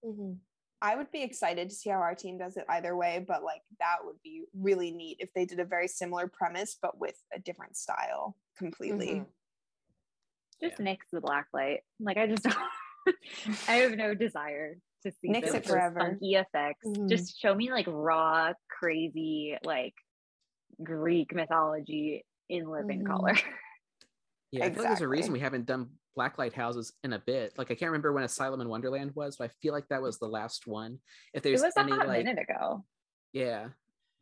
[0.04, 0.40] Mhm.
[0.82, 3.62] I would be excited to see how our team does it either way, but like
[3.80, 7.38] that would be really neat if they did a very similar premise but with a
[7.38, 9.16] different style completely.
[9.16, 9.26] Mhm.
[10.62, 10.84] Just Yeah.
[10.84, 11.80] nix the black light.
[11.98, 12.46] Like I just
[13.68, 15.98] I have no desire to see Nix those, it forever.
[16.00, 16.86] funky effects.
[16.86, 17.08] Mhm.
[17.08, 19.94] Just show me like raw, crazy, like
[20.82, 23.06] Greek mythology in living Mhm.
[23.06, 23.34] color.
[24.52, 27.56] Yeah, I feel like there's a reason we haven't done blacklight houses in a bit.
[27.56, 30.18] Like I can't remember when Asylum in Wonderland was, but I feel like that was
[30.18, 30.98] the last one.
[31.32, 32.84] If it there's was a any hot like minute ago.
[33.32, 33.68] yeah,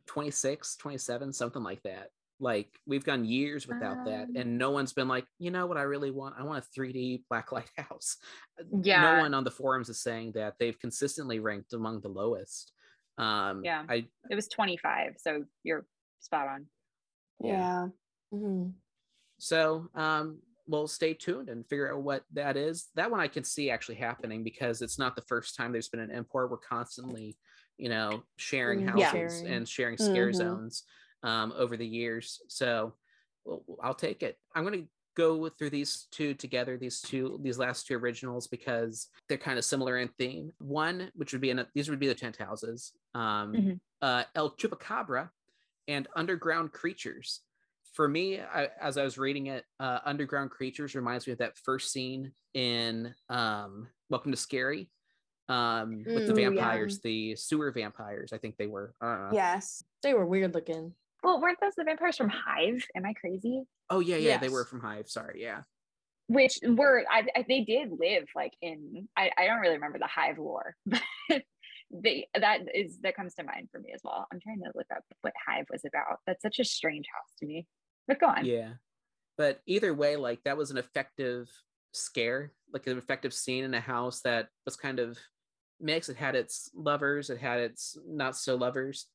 [0.05, 2.09] 26, 27, something like that.
[2.39, 5.77] Like we've gone years without that, Um, and no one's been like, you know what
[5.77, 6.35] I really want?
[6.39, 8.17] I want a 3D blacklight house.
[8.93, 12.73] No one on the forums is saying that they've consistently ranked among the lowest.
[13.17, 13.87] Um, Yeah.
[13.89, 15.85] I It was 25, so you're
[16.19, 16.67] spot on.
[17.39, 17.63] Yeah.
[17.63, 17.89] Yeah.
[18.33, 18.75] Mhm.
[19.37, 22.89] So um, we'll stay tuned and figure out what that is.
[22.95, 25.99] That one I can see actually happening because it's not the first time there's been
[26.01, 26.51] an import.
[26.51, 27.37] We're constantly,
[27.77, 29.47] you know, sharing Mm, houses sharing.
[29.47, 30.33] and sharing scare Mhm.
[30.33, 30.83] zones
[31.23, 32.41] um, over the years.
[32.47, 32.93] So
[33.45, 34.37] well, I'll take it.
[34.55, 39.07] I'm going to go through these two together, these two, these last two originals, because
[39.27, 40.51] they're kind of similar in theme.
[40.59, 43.79] One, which would be, in these would be the tent houses, um, Mhm.
[44.01, 45.29] uh, El Chupacabra
[45.87, 47.41] and Underground Creatures
[47.93, 51.57] for me I, as i was reading it uh, underground creatures reminds me of that
[51.57, 54.91] first scene in um, welcome to scary
[55.49, 56.49] um, with the Mm, yeah.
[56.49, 59.31] vampires the sewer vampires i think they were I.
[59.33, 59.83] Yes.
[60.03, 60.93] They were weird looking.
[61.23, 62.85] Well, weren't those the vampires from Hive?
[62.95, 63.65] Am I crazy?
[63.89, 65.61] oh yeah yeah they were from hive sorry yeah
[66.27, 70.07] Which were I, I they did live like in I, I don't really remember the
[70.07, 71.01] Hive lore, but
[71.91, 74.27] they that is that comes to mind for me as well.
[74.31, 76.19] I'm trying to look up what Hive was about.
[76.27, 77.65] That's such a strange house to me.
[78.07, 78.45] But go on.
[78.45, 78.73] yeah
[79.37, 81.49] but either way, like that was an effective
[81.93, 85.17] scare, like an effective scene in a house that was kind of
[85.79, 86.09] mixed.
[86.09, 89.07] It had its lovers, it had its not so lovers,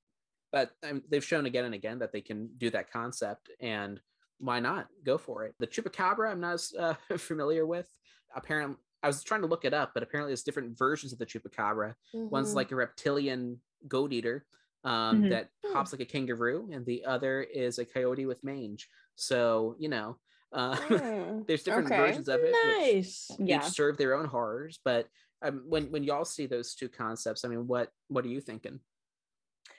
[0.54, 4.00] but um, they've shown again and again that they can do that concept, and
[4.38, 5.56] why not go for it?
[5.58, 7.92] The chupacabra, I'm not as uh, familiar with.
[8.36, 11.26] Apparently, I was trying to look it up, but apparently there's different versions of the
[11.26, 11.96] chupacabra.
[12.12, 12.54] One's Mhm.
[12.54, 14.46] like a reptilian goat eater
[14.84, 15.28] um, Mhm.
[15.30, 15.72] that Hmm.
[15.72, 18.88] hops like a kangaroo, and the other is a coyote with mange.
[19.16, 20.20] So you know,
[20.52, 22.06] uh, Mm, there's different okay.
[22.06, 22.54] versions of it.
[22.64, 23.40] which.
[23.40, 23.56] Yeah.
[23.66, 25.08] Each serve their own horrors, but
[25.42, 28.78] um, when when y'all see those two concepts, I mean, what what are you thinking?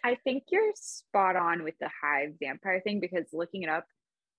[0.06, 3.86] I think you're spot on with the hive vampire thing because looking it up,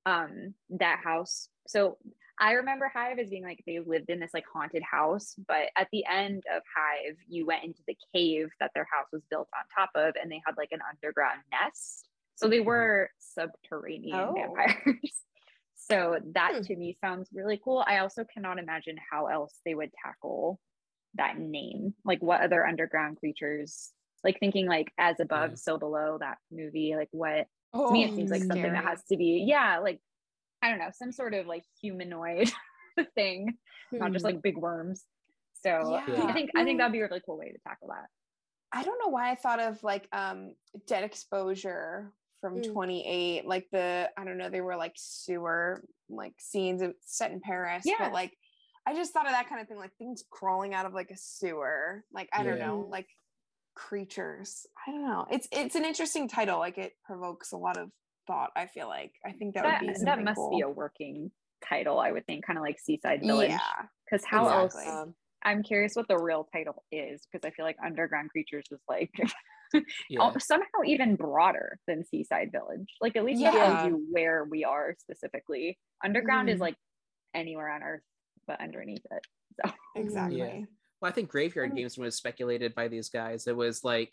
[0.07, 1.49] um, that house.
[1.67, 1.99] So
[2.39, 5.89] I remember Hive as being like they lived in this like haunted house, but at
[5.91, 9.65] the end of Hive, you went into the cave that their house was built on
[9.75, 12.09] top of, and they had like an underground nest.
[12.37, 14.35] So they were subterranean Oh.
[14.35, 15.23] vampires.
[15.75, 16.63] so that Hmm.
[16.63, 17.83] to me sounds really cool.
[17.85, 20.61] I also cannot imagine how else they would tackle
[21.15, 21.95] that name.
[22.05, 23.93] Like what other underground creatures
[24.27, 25.57] like thinking like as above, Yeah.
[25.57, 29.03] so below that movie, like what Oh, to me it seems like something that has
[29.05, 30.01] to be, yeah, like
[30.63, 32.51] I don't know, some sort of like humanoid
[33.15, 33.57] thing,
[33.93, 34.33] not just Hmm.
[34.33, 35.05] like big worms.
[35.63, 38.07] So I think I think that'd be a really cool way to tackle that.
[38.73, 40.55] I don't know why I thought of like um
[40.87, 42.73] Dead Exposure from Mm.
[42.73, 47.41] 28, like the I don't know, they were like sewer like scenes of- set in
[47.41, 47.95] Paris, Yeah.
[47.99, 48.37] but like
[48.87, 51.17] I just thought of that kind of thing, like things crawling out of like a
[51.17, 53.09] sewer, like I don't know, like
[53.77, 54.67] creatures.
[54.87, 55.27] I don't know.
[55.31, 56.59] It's it's an interesting title.
[56.59, 57.91] Like it provokes a lot of
[58.27, 58.51] thought.
[58.57, 60.51] I feel like I think that, That would be that must cool.
[60.51, 61.31] be a working
[61.69, 63.51] title, I would think, kind of like Seaside Village.
[63.51, 63.61] yeah.
[64.11, 64.75] Because how else.
[64.87, 65.15] Um,
[65.45, 69.11] I'm curious what the real title is because I feel like Underground Creatures is like
[70.09, 72.89] Yeah, somehow even broader than Seaside Village.
[73.01, 73.65] Like at least that Yeah.
[73.77, 75.79] tells you where we are specifically.
[76.05, 76.63] Underground is Mhm.
[76.63, 76.77] like
[77.35, 78.03] anywhere on Earth,
[78.47, 79.27] but underneath it.
[79.65, 80.67] So Exactly.
[81.01, 83.47] Well, I think Graveyard Um, Games was speculated by these guys.
[83.47, 84.13] It was like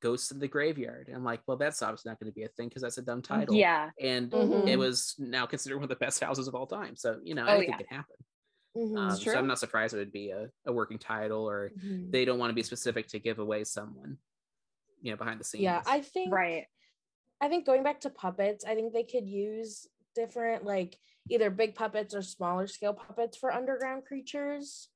[0.00, 1.10] Ghosts in the Graveyard.
[1.14, 3.22] I'm like, well, that's obviously not going to be a thing because that's a dumb
[3.22, 3.54] title.
[3.54, 4.68] yeah, and Mhm.
[4.68, 6.96] it was now considered one of the best houses of all time.
[6.96, 7.76] So you know, Oh, anything yeah.
[7.78, 8.16] can happen.
[8.76, 8.98] mhm.
[8.98, 12.10] Um, so I'm not surprised it would be a, a working title, or Mhm.
[12.10, 14.18] they don't want to be specific to give away someone,
[15.00, 15.62] you know, behind the scenes.
[15.62, 16.66] Yeah, I think right.
[17.40, 21.74] I think going back to puppets, I think they could use different like either big
[21.74, 24.88] puppets or smaller scale puppets for underground creatures.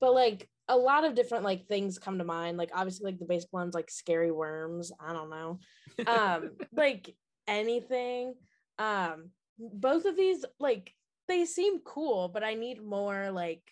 [0.00, 2.58] But like a lot of different like things come to mind.
[2.58, 5.58] Like obviously like the basic ones like scary worms, I don't know.
[6.06, 7.14] Um like
[7.46, 8.34] anything.
[8.78, 10.92] Um both of these like
[11.26, 13.62] they seem cool, but I need more like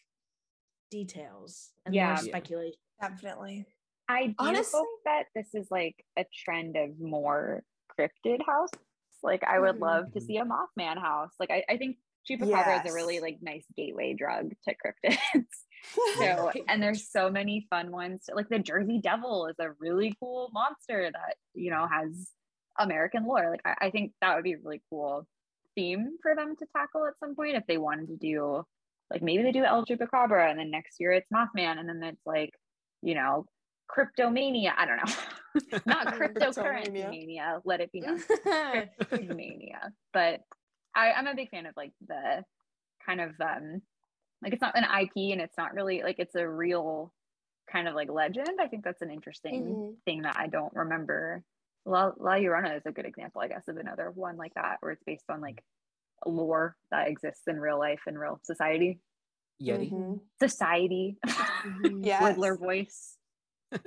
[0.90, 2.06] details and Yeah.
[2.14, 2.20] more Yeah.
[2.30, 2.78] speculation.
[3.00, 3.66] Definitely.
[4.08, 7.62] I do Honestly- hope that this is like a trend of more
[7.98, 8.70] cryptid house.
[9.22, 9.80] Like I would Mhm.
[9.80, 11.32] love to see a Mothman house.
[11.40, 11.96] Like I, I think
[12.28, 15.46] Chupacabra is a really like nice gateway drug to cryptids.
[16.18, 18.28] so and there's so many fun ones.
[18.32, 22.30] Like the Jersey Devil is a really cool monster that you know has
[22.78, 23.50] American lore.
[23.50, 25.26] Like I, I think that would be a really cool
[25.74, 28.64] theme for them to tackle at some point if they wanted to do
[29.10, 32.26] like maybe they do El Chupacabra and then next year it's Mothman and then it's
[32.26, 32.50] like
[33.02, 33.46] you know
[33.90, 34.72] cryptomania.
[34.76, 37.60] I don't know, not cryptocurrency mania.
[37.64, 38.22] Let it be known
[39.12, 40.40] mania but
[40.94, 42.42] I, i'm a big fan of like the
[43.04, 43.82] kind of um
[44.42, 47.12] like it's not an ip and it's not really like it's a real
[47.70, 49.94] kind of like legend i think that's an interesting Mhm.
[50.04, 51.42] thing that i don't remember
[51.84, 54.92] la, la llorona is a good example i guess of another one like that where
[54.92, 55.62] it's based on like
[56.24, 59.00] lore that exists in real life and real society
[59.62, 59.92] Yeti.
[59.92, 60.20] Mhm.
[60.38, 61.16] society.
[62.02, 62.22] Yes.
[62.22, 63.16] riddler voice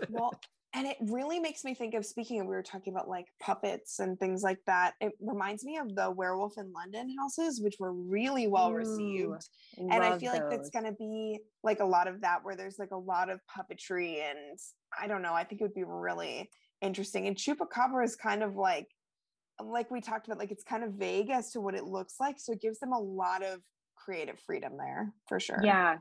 [0.09, 0.33] well
[0.75, 3.99] and it really makes me think of speaking of we were talking about like puppets
[3.99, 7.93] and things like that it reminds me of the werewolf in london houses which were
[7.93, 11.85] really well Ooh, received and i love feel like that's going to be like a
[11.85, 14.59] lot of that where there's like a lot of puppetry and
[14.99, 16.49] i don't know i think it would be really
[16.81, 18.87] interesting and chupacabra is kind of like
[19.61, 22.39] like we talked about like it's kind of vague as to what it looks like
[22.39, 23.59] so it gives them a lot of
[23.99, 25.61] creative freedom there for sure.
[25.63, 25.97] Yeah.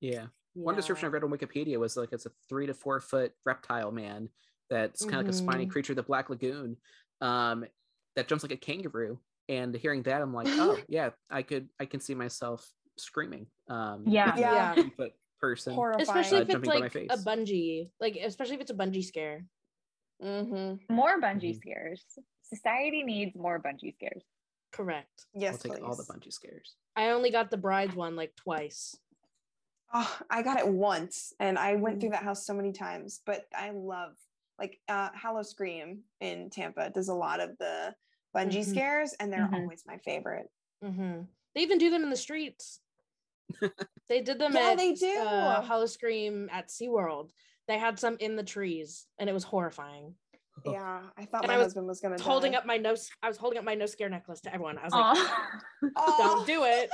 [0.00, 0.26] Yeah.
[0.56, 0.76] One Yeah.
[0.78, 4.30] description I read on Wikipedia was like it's a three to four foot reptile man
[4.70, 5.70] that's kind of like a spiny Mhm.
[5.70, 6.78] creature of the Black Lagoon
[7.20, 7.66] um,
[8.14, 9.20] that jumps like a kangaroo.
[9.48, 13.46] And hearing that, I'm like, oh yeah, I could I can see myself screaming.
[13.68, 14.34] Um, Yeah.
[14.36, 14.74] Yeah.
[14.74, 15.74] three foot person.
[15.74, 18.70] horrifying Especially Uh, if it's jumping by my like a bungee, like especially if it's
[18.70, 19.44] a bungee scare.
[20.22, 20.94] mm-hmm.
[20.94, 21.56] more bungee Mhm.
[21.56, 22.06] scares
[22.40, 24.22] society needs more bungee scares
[24.72, 25.26] Correct.
[25.34, 25.82] yes I'll take please.
[25.84, 26.76] all the bungee scares.
[26.96, 28.96] I only got the bride's one like twice.
[29.92, 32.00] Oh, I got it once and I went Mm.
[32.00, 34.16] through that house so many times, but I love
[34.58, 37.94] like uh Howl-O-Scream in Tampa does a lot of the
[38.34, 38.64] bungee Mhm.
[38.64, 39.54] scares and they're Mhm.
[39.54, 40.50] always my favorite.
[40.82, 41.22] hmm
[41.54, 42.80] They even do them in the streets.
[44.08, 45.18] they did them Yeah, at they do.
[45.20, 47.32] uh, Howl-O-Scream at SeaWorld.
[47.68, 50.16] They had some in the trees and it was horrifying.
[50.66, 50.72] Oh.
[50.72, 52.58] Yeah, I thought And my I was husband was gonna Holding die.
[52.58, 54.78] up my nose, I was holding up my no scare necklace to everyone.
[54.78, 56.90] I was like, don't do it.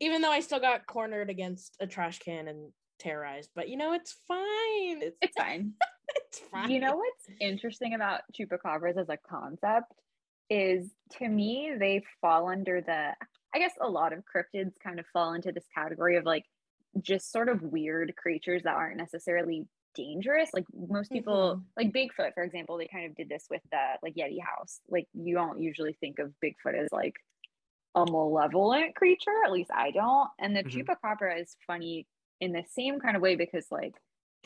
[0.00, 3.92] Even though I still got cornered against a trash can and terrorized, but you know,
[3.92, 5.02] it's fine.
[5.02, 5.72] It's It's fine.
[6.16, 6.70] it's fine.
[6.70, 9.92] You know what's interesting about chupacabras as a concept
[10.48, 13.12] is to me they fall under the
[13.54, 16.44] I guess a lot of cryptids kind of fall into this category of like
[17.00, 19.66] just sort of weird creatures that aren't necessarily
[19.96, 20.50] dangerous.
[20.54, 24.14] Like most people like Bigfoot, for example, they kind of did this with the like
[24.16, 24.80] Yeti house.
[24.88, 27.16] Like you don't usually think of Bigfoot as like
[27.94, 30.30] a malevolent creature, at least I don't.
[30.38, 30.64] And the Mhm.
[30.64, 32.06] chupacabra is funny
[32.40, 33.94] in the same kind of way because like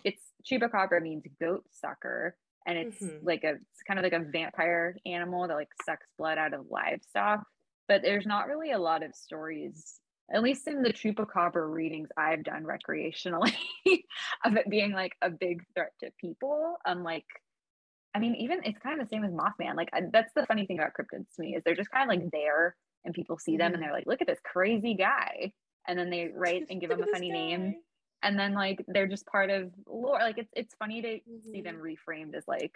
[0.05, 2.37] it's chupacabra means goat sucker
[2.67, 3.23] and it's Mhm.
[3.23, 6.67] like a it's kind of like a vampire animal that like sucks blood out of
[6.71, 7.45] livestock
[7.89, 10.01] but there's not really a lot of stories
[10.33, 13.55] at least in the chupacabra readings i've done recreationally
[14.45, 17.27] of it being like a big threat to people I'm unlike
[18.15, 20.67] i mean even it's kind of the same as mothman like I, that's the funny
[20.67, 23.57] thing about cryptids to me is they're just kind of like there and people see
[23.57, 25.53] them and they're like look at this crazy guy
[25.89, 27.75] and then they write and give him a funny name
[28.23, 31.19] and then like they're just part of lore like it's it's funny to
[31.51, 32.75] see them reframed as like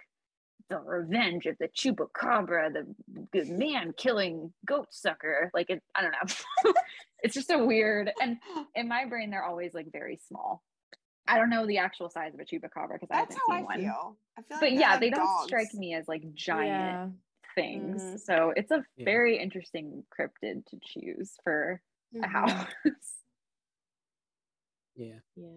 [0.70, 2.86] the revenge of the chupacabra the
[3.32, 6.72] good man killing goat sucker like it i don't know
[7.22, 8.38] it's just a weird and
[8.74, 10.62] in my brain they're always like very small
[11.28, 13.78] i don't know the actual size of a chupacabra because i haven't seen I one
[13.80, 14.16] feel.
[14.38, 15.44] I feel like but yeah like they don't dogs.
[15.44, 17.08] strike me as like giant Yeah.
[17.54, 18.20] things Mhm.
[18.20, 19.04] so it's a Yeah.
[19.04, 21.80] very interesting cryptid to choose for
[22.22, 22.30] a Mhm.
[22.30, 22.72] house
[24.96, 25.18] Yeah.
[25.34, 25.48] Yeah.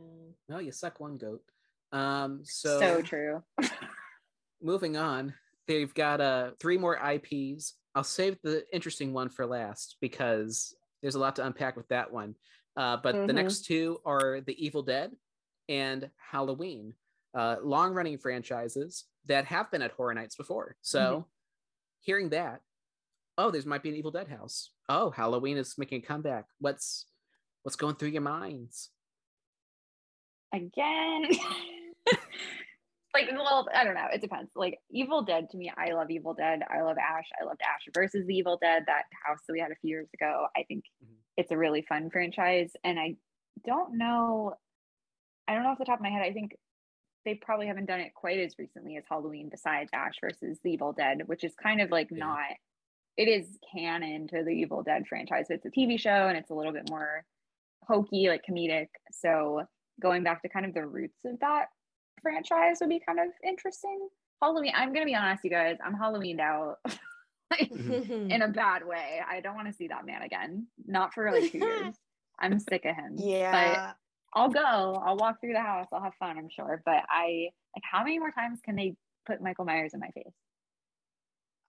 [0.49, 1.43] Well, you suck one goat.
[1.91, 2.41] Um.
[2.43, 3.43] So, so true
[4.61, 5.33] moving on,
[5.67, 7.73] they've got uh three more IPs.
[7.95, 12.11] I'll save the interesting one for last because there's a lot to unpack with that
[12.11, 12.35] one.
[12.75, 13.35] Uh, but the Mhm.
[13.35, 15.15] next two are The Evil Dead
[15.67, 16.93] and Halloween,
[17.33, 20.75] uh, long running franchises that have been at Horror Nights before.
[20.81, 21.27] So,
[21.99, 22.61] hearing that,
[23.37, 24.71] oh, there's might be an Evil Dead house.
[24.89, 26.45] Oh, Halloween is making a comeback.
[26.59, 27.07] What's
[27.63, 28.91] what's going through your minds?
[30.53, 31.29] again.
[33.13, 34.07] like, well, I don't know.
[34.13, 34.51] It depends.
[34.55, 36.61] Like, Evil Dead to me, I love Evil Dead.
[36.69, 37.27] I love Ash.
[37.39, 40.09] I loved Ash versus the Evil Dead, that house that we had a few years
[40.13, 40.47] ago.
[40.55, 41.15] I think Mhm.
[41.37, 42.75] it's a really fun franchise.
[42.83, 43.15] And I
[43.65, 44.55] don't know,
[45.47, 46.21] I don't know off the top of my head.
[46.21, 46.55] I think
[47.25, 50.93] they probably haven't done it quite as recently as Halloween besides Ash versus the Evil
[50.93, 52.17] Dead, which is kind of like Yeah.
[52.19, 52.51] not,
[53.17, 55.49] it is canon to the Evil Dead franchise.
[55.49, 57.25] It's a TV show and it's a little bit more
[57.83, 58.89] hokey, like comedic.
[59.11, 59.65] So
[59.99, 61.69] going back to kind of the roots of that
[62.31, 64.07] franchise would be kind of interesting.
[64.41, 66.77] Halloween, I'm gonna be honest, you guys, I'm Halloweened out
[67.51, 68.31] like, Mm-hmm.
[68.31, 69.21] in a bad way.
[69.27, 70.67] I don't want to see that man again.
[70.85, 71.95] Not for like two years.
[72.39, 73.15] I'm sick of him.
[73.17, 73.51] Yeah.
[73.51, 73.91] But Yeah.
[74.33, 75.01] I'll go.
[75.05, 75.87] I'll walk through the house.
[75.91, 76.81] I'll have fun, I'm sure.
[76.85, 80.33] But I like how many more times can they put Michael Myers in my face?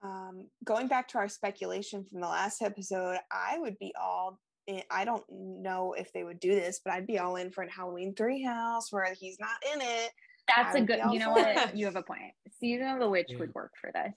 [0.02, 4.38] um, going back to our speculation from the last episode, I would be all
[4.68, 7.62] in, I don't know if they would do this, but I'd be all in for
[7.62, 10.10] an Halloween three house where he's not in it.
[10.56, 11.76] That's a good you know what?
[11.76, 12.32] You have a point.
[12.60, 13.38] Season of the Witch Yeah.
[13.38, 14.14] would work for this.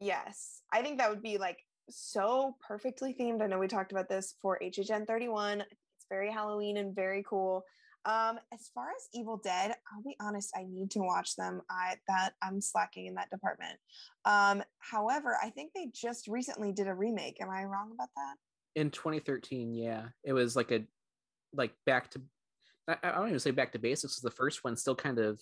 [0.00, 1.58] Yes, I think that would be like
[1.90, 3.42] so perfectly themed.
[3.42, 5.60] I know we talked about this for HHN 31.
[5.62, 7.64] It's very Halloween and very cool.
[8.04, 11.60] Um, as far as Evil Dead, I'll be honest, I need to watch them.
[11.68, 13.76] I that I'm slacking in that department.
[14.24, 17.38] Um, however, I think they just recently did a remake.
[17.40, 18.36] Am I wrong about that?
[18.76, 20.84] in 2013 yeah it was like a
[21.52, 22.20] like back to
[22.86, 24.20] i, I don't even say back to basics.
[24.20, 25.40] the first one still kind of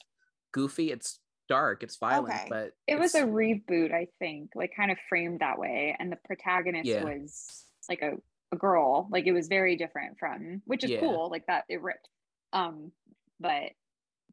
[0.56, 2.46] goofy it's dark it's violent Okay.
[2.48, 5.94] but It was a reboot, I think, like kind of framed that way.
[5.98, 7.04] And the protagonist Yeah.
[7.04, 8.14] was like a,
[8.52, 9.06] a girl.
[9.12, 11.00] Like it was very different from which is Yeah.
[11.00, 12.08] cool, like that it ripped.
[12.52, 12.90] Um,
[13.38, 13.70] but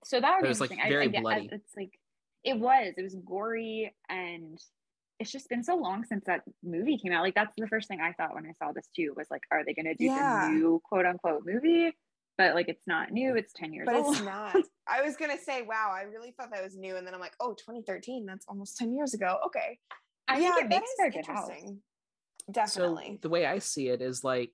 [0.04, 0.92] so that would It be was, like, interesting.
[0.92, 1.50] I- very I, get- I- bloody.
[1.52, 2.00] it's like
[2.44, 4.60] it was, it was gory and
[5.20, 7.22] it's just been so long since that movie came out.
[7.22, 9.64] Like that's the first thing I thought when I saw this too was like, are
[9.64, 10.48] they gonna do Yeah.
[10.48, 11.96] the new quote unquote movie?
[12.38, 14.16] But like it's not new, it's 10 years But old.
[14.16, 14.56] it's not.
[14.88, 17.36] I was gonna say, wow, I really thought that was new, and then I'm like,
[17.40, 18.26] oh, 2013.
[18.26, 19.38] That's almost 10 years ago.
[19.48, 19.78] Okay.
[20.28, 21.50] I yeah, think it that makes is for a house.
[21.50, 21.82] interesting.
[22.48, 23.20] so Definitely.
[23.22, 24.52] the way i see it is like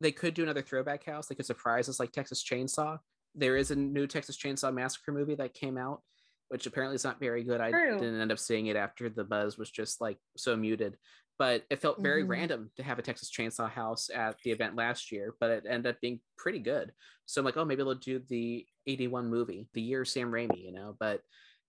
[0.00, 2.98] they could do another throwback house they could surprise us like texas chainsaw
[3.34, 6.00] there is a new texas chainsaw massacre movie that came out
[6.48, 7.98] which apparently is not very good i True.
[7.98, 10.96] didn't end up seeing it after the buzz was just like so muted
[11.38, 12.28] but it felt very Mhm.
[12.28, 15.94] random to have a texas chainsaw house at the event last year but it ended
[15.94, 16.92] up being pretty good
[17.26, 20.72] so i'm like oh maybe they'll do the 81 movie the year sam raimi you
[20.72, 21.20] know but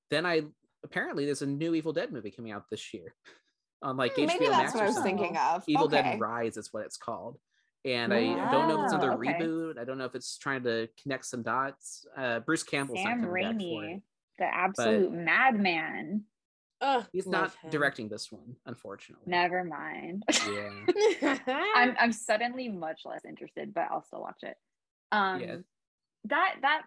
[0.10, 0.42] then i
[0.84, 3.14] apparently there's a new evil dead movie coming out this year
[3.82, 5.18] on like Hmm, hbo Maybe that's Max what I was something.
[5.18, 5.64] thinking of.
[5.68, 6.02] Evil okay.
[6.02, 7.38] Dead Rise is what it's called.
[7.86, 9.34] And I don't know if it's another okay.
[9.40, 9.78] reboot.
[9.80, 12.06] I don't know if it's trying to connect some dots.
[12.18, 14.02] Uh, Bruce Campbell's Sam not coming back for Raimi,
[14.38, 16.26] the absolute madman.
[16.82, 17.72] Ugh, He's not him.
[17.72, 19.26] directing this one, unfortunately.
[19.28, 20.24] Never mind.
[20.50, 20.70] Yeah.
[21.76, 24.56] I'm I'm suddenly much less interested, but I'll still watch it.
[25.12, 25.56] Um Yeah.
[26.26, 26.84] that that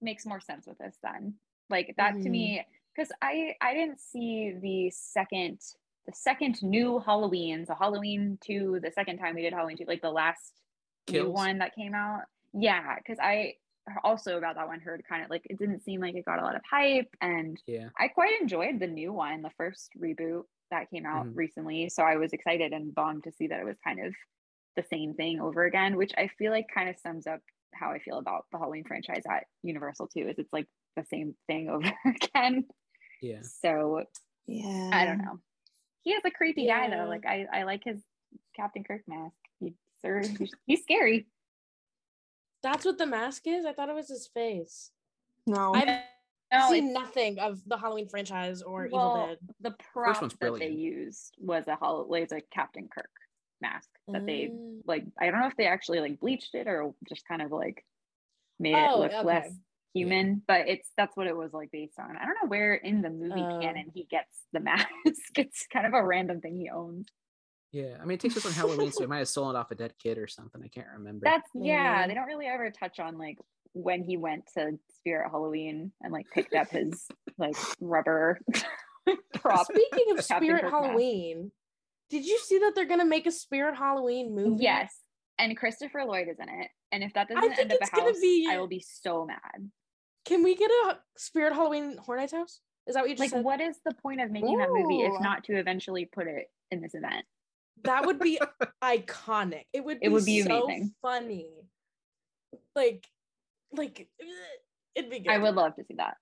[0.00, 1.34] makes more sense with this then.
[1.70, 2.32] Like that to Mhm.
[2.32, 5.60] me because I I didn't see the second
[6.06, 10.02] the second new Halloween, so Halloween 2, the second time we did Halloween 2, like
[10.02, 10.60] the last
[11.10, 12.22] new one that came out.
[12.52, 13.54] Yeah, because I
[14.02, 16.42] also about that one heard kind of like it didn't seem like it got a
[16.42, 17.88] lot of hype and Yeah.
[17.98, 21.36] I quite enjoyed the new one, the first reboot that came out Mhm.
[21.36, 21.88] recently.
[21.90, 24.14] So I was excited and bummed to see that it was kind of
[24.76, 27.40] the same thing over again, which I feel like kind of sums up
[27.74, 30.28] how I feel about the Halloween franchise at Universal too.
[30.28, 30.66] Is it's like
[30.96, 32.66] the same thing over again.
[33.20, 33.42] Yeah.
[33.42, 34.04] So
[34.46, 34.90] Yeah.
[34.92, 35.40] I don't know.
[36.02, 37.06] He is a creepy guy though.
[37.08, 38.02] Like I, I like his
[38.56, 39.36] Captain Kirk mask.
[39.60, 41.26] He, sir, he's, he's scary.
[42.64, 43.64] That's what the mask is.
[43.64, 44.90] I thought it was his face.
[45.46, 45.72] No.
[45.74, 45.86] I've
[46.52, 49.38] No, seen it's- nothing of the Halloween franchise or Evil well, Dead.
[49.60, 53.10] the prop one's that they used was a Hall- was a Captain Kirk
[53.60, 54.82] mask that they Mm.
[54.86, 57.84] like I don't know if they actually like bleached it or just kind of like
[58.58, 59.22] made Oh, it look okay.
[59.22, 59.52] less
[59.94, 62.16] human, but it's that's what it was like based on.
[62.16, 63.60] I don't know where in the movie Oh.
[63.60, 64.88] canon he gets the mask.
[65.36, 67.08] it's kind of a random thing he owns.
[67.74, 67.96] Yeah.
[68.00, 69.74] I mean, it takes place on Halloween, so it might have stolen it off a
[69.74, 70.62] dead kid or something.
[70.64, 71.24] I can't remember.
[71.24, 72.08] That's yeah, Maybe.
[72.08, 73.36] they don't really ever touch on like
[73.72, 78.38] when he went to Spirit Halloween and like picked up his like rubber
[79.34, 79.66] prop.
[79.66, 80.84] Speaking of Captain Spirit Kirk mask.
[80.84, 81.50] Halloween,
[82.10, 84.62] did you see that they're gonna make a Spirit Halloween movie?
[84.62, 84.94] Yes.
[85.38, 86.68] And Christopher Lloyd is in it.
[86.92, 88.84] And if that doesn't think end up it's a gonna house, be- I will be
[88.88, 89.70] so mad.
[90.24, 92.60] Can we get a Spirit Halloween Horror Nights house?
[92.86, 93.44] Is that what you just Like, said?
[93.44, 96.80] what is the point of making that movie if not to eventually put it in
[96.80, 97.24] this event?
[97.82, 98.38] That would be
[98.82, 99.64] iconic.
[99.72, 99.98] It would.
[100.00, 100.94] It would be so amazing.
[101.02, 101.50] Funny.
[102.74, 103.06] Like,
[103.72, 104.08] like
[104.94, 105.30] it'd be good.
[105.32, 106.16] I would love to see that.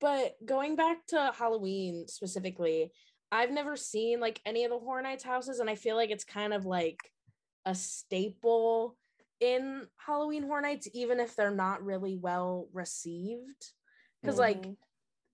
[0.00, 2.92] But going back to Halloween specifically,
[3.30, 6.24] I've never seen like any of the Horror Nights houses, and I feel like it's
[6.24, 6.98] kind of like
[7.64, 8.96] a staple
[9.40, 13.72] in Halloween Horror Nights, even if they're not really well received.
[14.20, 14.76] Because like Mhm.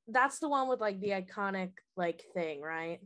[0.09, 3.01] that's the one with like the iconic like thing, right?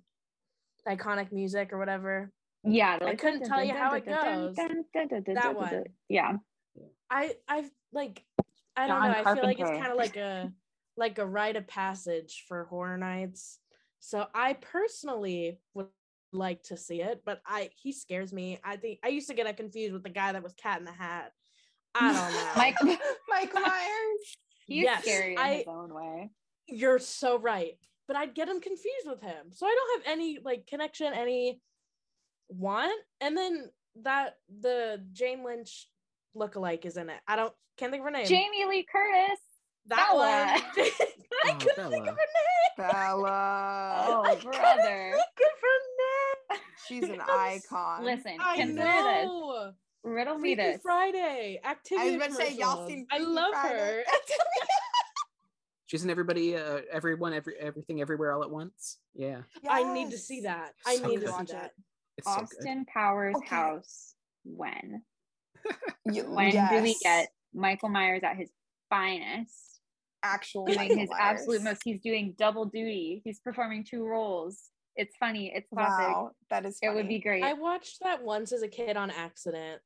[0.88, 2.30] Iconic music or whatever.
[2.64, 2.98] Yeah.
[3.00, 4.54] I couldn't tell you how it goes.
[4.56, 5.84] That one.
[6.08, 6.36] Yeah.
[7.10, 8.22] I I've like
[8.76, 9.22] I don't John know.
[9.30, 10.52] I feel like it's kind of like a
[10.96, 13.58] like a rite of passage for horror nights.
[14.00, 15.86] So I personally would
[16.32, 18.58] like to see it, but I he scares me.
[18.64, 20.92] I think I used to get confused with the guy that was Cat in the
[20.92, 21.32] Hat.
[21.94, 22.52] I don't know.
[22.56, 24.36] Mike, Mike Myers.
[24.66, 26.30] he's Yes, scary in I- his own way.
[26.66, 27.74] You're so right.
[28.06, 29.46] But I'd get him confused with him.
[29.52, 31.60] So I don't have any like connection, any
[32.48, 32.92] want.
[33.20, 33.70] And then
[34.02, 35.88] that the Jane Lynch
[36.36, 37.20] lookalike is in it.
[37.26, 38.26] I don't can't think of her name.
[38.26, 39.38] Jamie Lee Curtis.
[39.86, 40.60] that Bella.
[40.76, 40.86] one.
[41.44, 42.28] I Oh, couldn't think of her
[42.78, 42.90] name.
[42.90, 44.04] Bella.
[44.08, 45.12] Oh, I couldn't brother.
[45.12, 46.60] think of her name.
[46.88, 48.04] She's an icon.
[48.04, 49.64] Listen, I consider know.
[49.66, 49.74] this.
[50.04, 50.80] Riddle me this.
[50.82, 52.02] Friday activity.
[52.02, 52.88] I was about to say, y'all commercials.
[52.88, 53.78] seen I love Friday?
[53.78, 54.04] her.
[55.94, 58.98] She's in everybody, uh, everyone, every everything, everywhere, all at once.
[59.14, 60.42] Yeah, I need to see Yes.
[60.42, 60.72] that.
[60.84, 61.26] I So need good.
[61.26, 61.66] to Watch that.
[61.66, 61.72] it.
[62.18, 62.40] it's so.
[62.40, 63.46] Austin Powers Okay.
[63.46, 64.16] house.
[64.44, 65.04] When?
[66.12, 68.50] You- When do we get Michael Myers at his
[68.90, 69.78] finest?
[70.24, 71.82] actual Doing Michael his absolute most.
[71.84, 73.22] He's doing double duty.
[73.24, 74.70] He's performing two roles.
[74.96, 75.52] It's funny.
[75.54, 76.08] It's classic.
[76.08, 76.76] Wow, that is.
[76.82, 77.44] It would be great.
[77.44, 79.80] I watched that once as a kid on accident.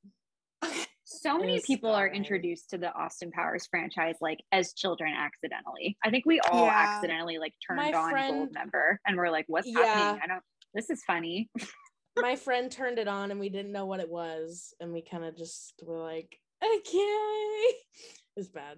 [1.11, 5.97] So many people are introduced to the Austin Powers franchise like as children accidentally.
[6.05, 6.75] I think we all Yeah.
[6.97, 9.85] accidentally like turned My on friend- Goldmember and we're like, what's Yeah.
[9.85, 10.21] happening?
[10.23, 10.43] I don't
[10.75, 11.49] this is funny.
[12.19, 15.25] My friend turned it on and we didn't know what it was, and we kind
[15.25, 17.75] of just were like, okay.
[18.37, 18.77] It's bad.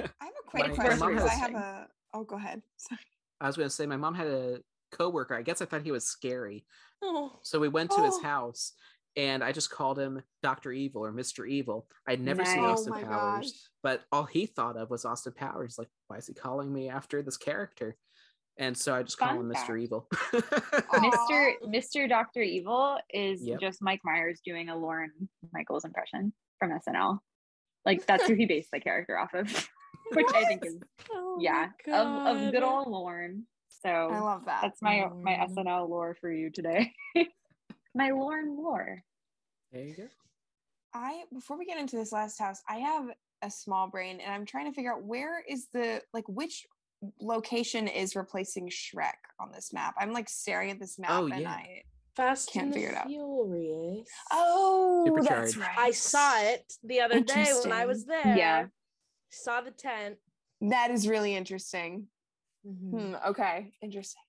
[0.00, 1.88] I have a quick My- my question mom because I have a.
[2.14, 2.62] Oh, go ahead.
[2.78, 3.00] Sorry.
[3.42, 4.60] I was gonna say my mom had a
[4.90, 5.34] coworker.
[5.34, 6.64] I guess I thought he was scary,
[7.02, 8.22] Oh, so we went to his Oh.
[8.22, 8.72] house,
[9.16, 11.86] and I just called him Doctor Evil or Mister Evil.
[12.06, 12.68] I'd never seen Nice.
[12.68, 13.60] Oh Austin my Powers, gosh.
[13.82, 15.76] but all he thought of was Austin Powers.
[15.78, 17.96] Like, why is he calling me after this character?
[18.58, 19.76] And so I just call Fun him Mister.
[19.76, 20.08] Evil.
[20.32, 21.52] Mr.
[21.66, 22.08] Mr.
[22.08, 23.60] Doctor Evil is Yep.
[23.60, 25.12] just Mike Myers doing a Lorne
[25.52, 27.18] Michaels impression from SNL.
[27.86, 29.48] Like that's who he based the character off of,
[30.12, 30.76] which I think is
[31.12, 33.44] oh yeah of, of good old Lorne.
[33.68, 34.60] So I love that.
[34.62, 35.54] that's my my mm.
[35.54, 36.92] SNL lore for you today.
[37.94, 39.02] my Lorne lore.
[39.72, 40.08] there you go.
[40.94, 43.06] I before we get into this last house, I have
[43.42, 46.66] a small brain and I'm trying to figure out where is the like which
[47.20, 49.94] location is replacing Shrek on this map.
[49.98, 51.50] I'm like staring at this map Oh, and yeah.
[51.50, 51.82] I
[52.16, 53.06] Fast Can't and the figure it out.
[53.06, 54.08] Furious.
[54.32, 55.78] Oh, that's right.
[55.78, 58.36] I saw it the other day when I was there.
[58.36, 58.66] Yeah.
[59.30, 60.16] Saw the tent.
[60.60, 62.08] That is really interesting.
[62.66, 62.90] Mhm.
[62.90, 64.22] Hmm, okay, interesting.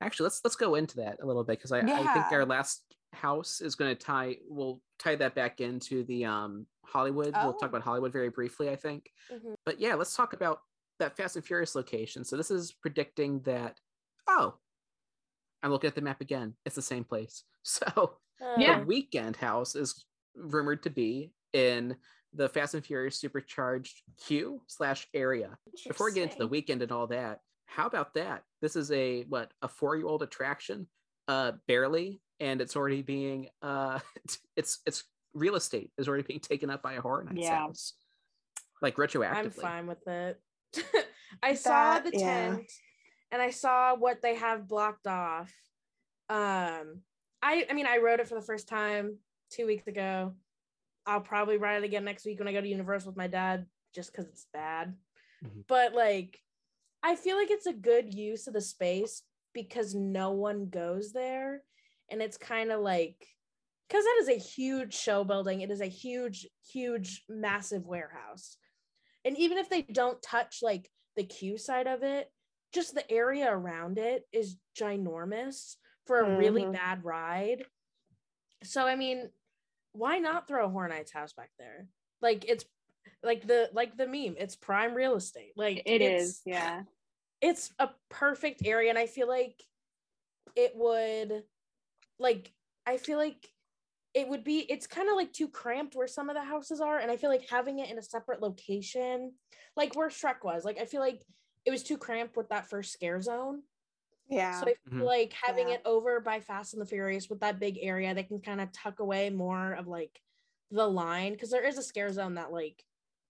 [0.00, 2.82] Actually, let's let's go into that a little bit because I, I think our last
[3.12, 4.36] house is going to tie.
[4.48, 7.34] We'll tie that back into the um Hollywood.
[7.36, 7.56] We'll Oh.
[7.58, 9.10] talk about Hollywood very briefly, I think.
[9.32, 9.54] Mhm.
[9.64, 10.60] But yeah, let's talk about
[11.00, 12.24] that Fast and Furious location.
[12.24, 13.78] So this is predicting that.
[14.28, 14.54] Oh,
[15.62, 16.54] I'm looking at the map again.
[16.64, 17.44] It's the same place.
[17.64, 18.18] So
[18.56, 18.80] Yeah.
[18.80, 21.96] the Weeknd house is rumored to be in
[22.32, 25.58] the Fast and Furious supercharged queue slash area.
[25.86, 28.42] Before we get into the Weeknd and all that, how about that?
[28.60, 30.88] This is a what a four year old attraction,
[31.28, 34.00] uh, barely, and it's already being uh,
[34.56, 35.04] it's it's
[35.34, 37.58] real estate is already being taken up by a horror nights Yeah.
[37.58, 37.92] house,
[38.82, 39.44] like retroactively.
[39.44, 40.40] I'm fine with it.
[41.42, 42.48] I saw the yeah.
[42.56, 42.72] tent
[43.30, 45.52] and I saw what they have blocked off.
[46.30, 47.02] Um
[47.42, 49.18] I I mean I wrote it for the first time
[49.50, 50.34] 2 weeks ago.
[51.06, 53.66] I'll probably write it again next week when I go to Universal with my dad
[53.94, 54.96] just cuz it's bad.
[55.44, 55.64] Mhm.
[55.68, 56.40] But like
[57.02, 59.22] I feel like it's a good use of the space
[59.54, 61.62] because no one goes there.
[62.10, 63.16] And it's kind of like
[63.88, 65.60] because that is a huge show building.
[65.60, 68.56] It is a huge huge massive warehouse.
[69.24, 72.30] And even if they don't touch like the queue side of it
[72.72, 75.76] just the area around it is ginormous
[76.06, 76.72] for a really Mhm.
[76.72, 77.64] bad ride.
[78.62, 79.30] So i mean
[79.92, 81.88] why not throw a horror nights house back there?
[82.20, 82.64] Like it's
[83.22, 86.82] like the like the meme it's prime real estate like it's, yeah.
[87.40, 89.62] it's a perfect area and i feel like
[90.56, 91.44] it would
[92.18, 92.52] like
[92.86, 93.48] i feel like
[94.14, 96.98] it would be it's kind of like too cramped where some of the houses are
[96.98, 99.32] and i feel like having it in a separate location
[99.76, 101.22] like where shrek was like i feel like
[101.64, 103.62] it was too cramped with that first scare zone
[104.28, 104.58] Yeah.
[104.60, 105.06] so i feel Mhm.
[105.06, 105.74] like having Yeah.
[105.76, 108.72] it over by fast and the furious with that big area they can kind of
[108.72, 110.20] tuck away more of like
[110.70, 112.84] the line because there is a scare zone that like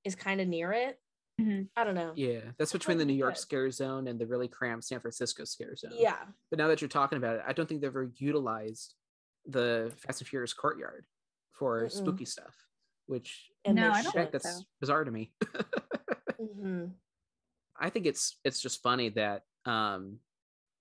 [0.04, 1.00] is kind of near it
[1.40, 1.68] Mhm.
[1.76, 3.40] i don't know Yeah, that's between the New York Good.
[3.40, 5.92] scare zone and the really cramped San Francisco scare zone.
[5.94, 8.94] yeah But now that you're talking about it, I don't think they've ever utilized
[9.46, 11.06] the Fast and Furious courtyard
[11.52, 11.90] for Mm-mm.
[11.92, 12.56] spooky stuff,
[13.06, 14.64] which and No, I don't heck, think that's so.
[14.80, 15.32] bizarre to me.
[16.40, 16.90] Mhm.
[17.80, 20.18] I think it's it's just funny that um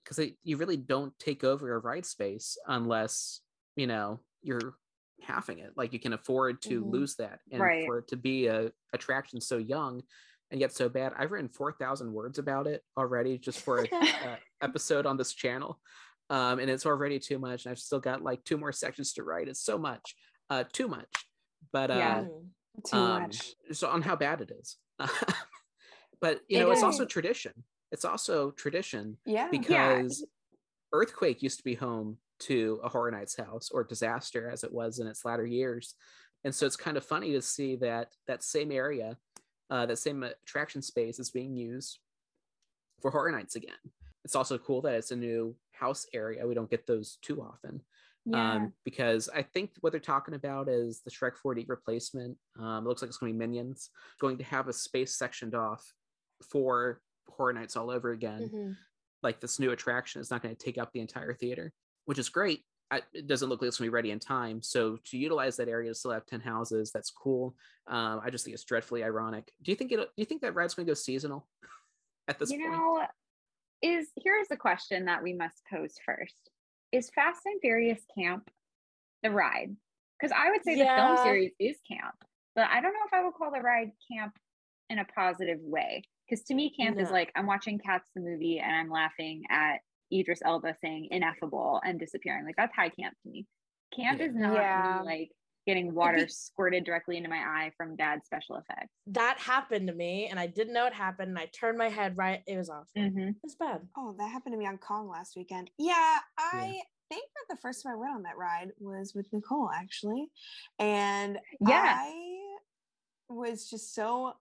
[0.03, 3.41] because you really don't take over a ride space unless
[3.75, 4.73] you know you're
[5.21, 5.73] halving it.
[5.75, 6.91] Like you can afford to Mhm.
[6.91, 7.85] lose that, and Right.
[7.85, 10.03] for it to be a attraction so young
[10.51, 11.13] and yet so bad.
[11.17, 15.33] I've written four thousand words about it already just for a, a episode on this
[15.33, 15.79] channel,
[16.29, 17.65] um, and it's already too much.
[17.65, 19.47] And I've still got like two more sections to write.
[19.47, 20.15] It's so much,
[20.49, 21.09] uh, too much.
[21.71, 22.27] But uh, Yeah.
[22.85, 23.55] Too um, much.
[23.71, 24.77] so on how bad it is.
[26.19, 27.63] but you It know, it's also tradition.
[27.91, 29.49] It's also tradition Yeah.
[29.49, 30.23] because
[30.93, 34.99] Earthquake used to be home to a Horror Nights house or Disaster as it was
[34.99, 35.95] in its latter years.
[36.43, 39.17] And so it's kind of funny to see that that same area,
[39.69, 41.99] uh, that same attraction space is being used
[43.01, 43.73] for Horror Nights again.
[44.23, 46.45] It's also cool that it's a new house area.
[46.45, 47.81] We don't get those too often
[48.25, 48.53] Yeah.
[48.55, 52.37] um, because I think what they're talking about is the Shrek 4D replacement.
[52.59, 55.55] Um, it looks like it's going to be Minions, going to have a space sectioned
[55.55, 55.93] off
[56.51, 58.49] for Horror Nights all over again.
[58.53, 58.77] Mhm.
[59.23, 61.73] Like this new attraction is not going to take up the entire theater,
[62.07, 62.63] which is great.
[62.89, 64.61] I, it doesn't look like it's going to be ready in time.
[64.63, 67.53] So to utilize that area to still have 10 houses, that's cool.
[67.87, 69.51] Um, I just think it's dreadfully ironic.
[69.61, 69.97] Do you think it?
[69.97, 71.45] Do you think that ride's going to go seasonal
[72.29, 72.71] at this you point?
[72.71, 73.05] know,
[73.81, 76.49] is here's the question that we must pose first.
[76.93, 78.49] Is Fast and Furious camp
[79.21, 79.75] the ride?
[80.19, 82.15] Because I would say the film series is camp,
[82.55, 84.33] but I don't know if I would call the ride camp
[84.89, 86.03] in a positive way.
[86.27, 89.79] Because to me, camp is like I'm watching Cats the movie and I'm laughing at
[90.13, 92.45] Idris Elba saying ineffable and disappearing.
[92.45, 93.45] Like that's high camp to me.
[93.95, 94.25] Camp Yeah.
[94.25, 94.99] is not Yeah.
[95.01, 95.31] me, like
[95.65, 98.93] getting water be- squirted directly into my eye from dad's special effects.
[99.07, 102.15] that happened to me and I didn't know it happened and I turned my head
[102.17, 102.41] right.
[102.47, 102.85] It was awful.
[102.95, 103.35] Mhm.
[103.43, 103.87] It's bad.
[103.97, 105.69] Oh, that happened to me on Kong last weekend.
[105.77, 109.69] Yeah, I think that the first time I went on that ride was with Nicole
[109.69, 110.31] actually,
[110.79, 111.97] and Yeah.
[111.99, 112.57] I
[113.29, 114.37] was just so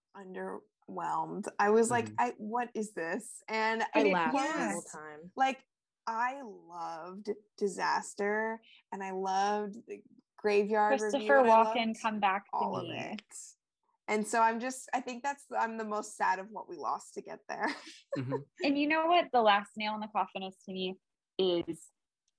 [0.88, 1.46] underwhelmed.
[1.58, 2.14] I was like, Mhm.
[2.18, 3.42] I what is this?
[3.48, 5.32] And I it laughed the was- whole time.
[5.36, 5.58] like
[6.08, 8.60] I loved Disaster,
[8.92, 10.00] and I loved the
[10.36, 11.00] Graveyard.
[11.00, 13.20] Christopher and Walken, come back to all of it.
[14.08, 17.14] And so I'm just, I think that's, I'm the most sad of what we lost
[17.14, 17.66] to get there.
[18.16, 18.44] Mhm.
[18.64, 20.96] And you know what the last nail in the coffin is to me
[21.38, 21.90] is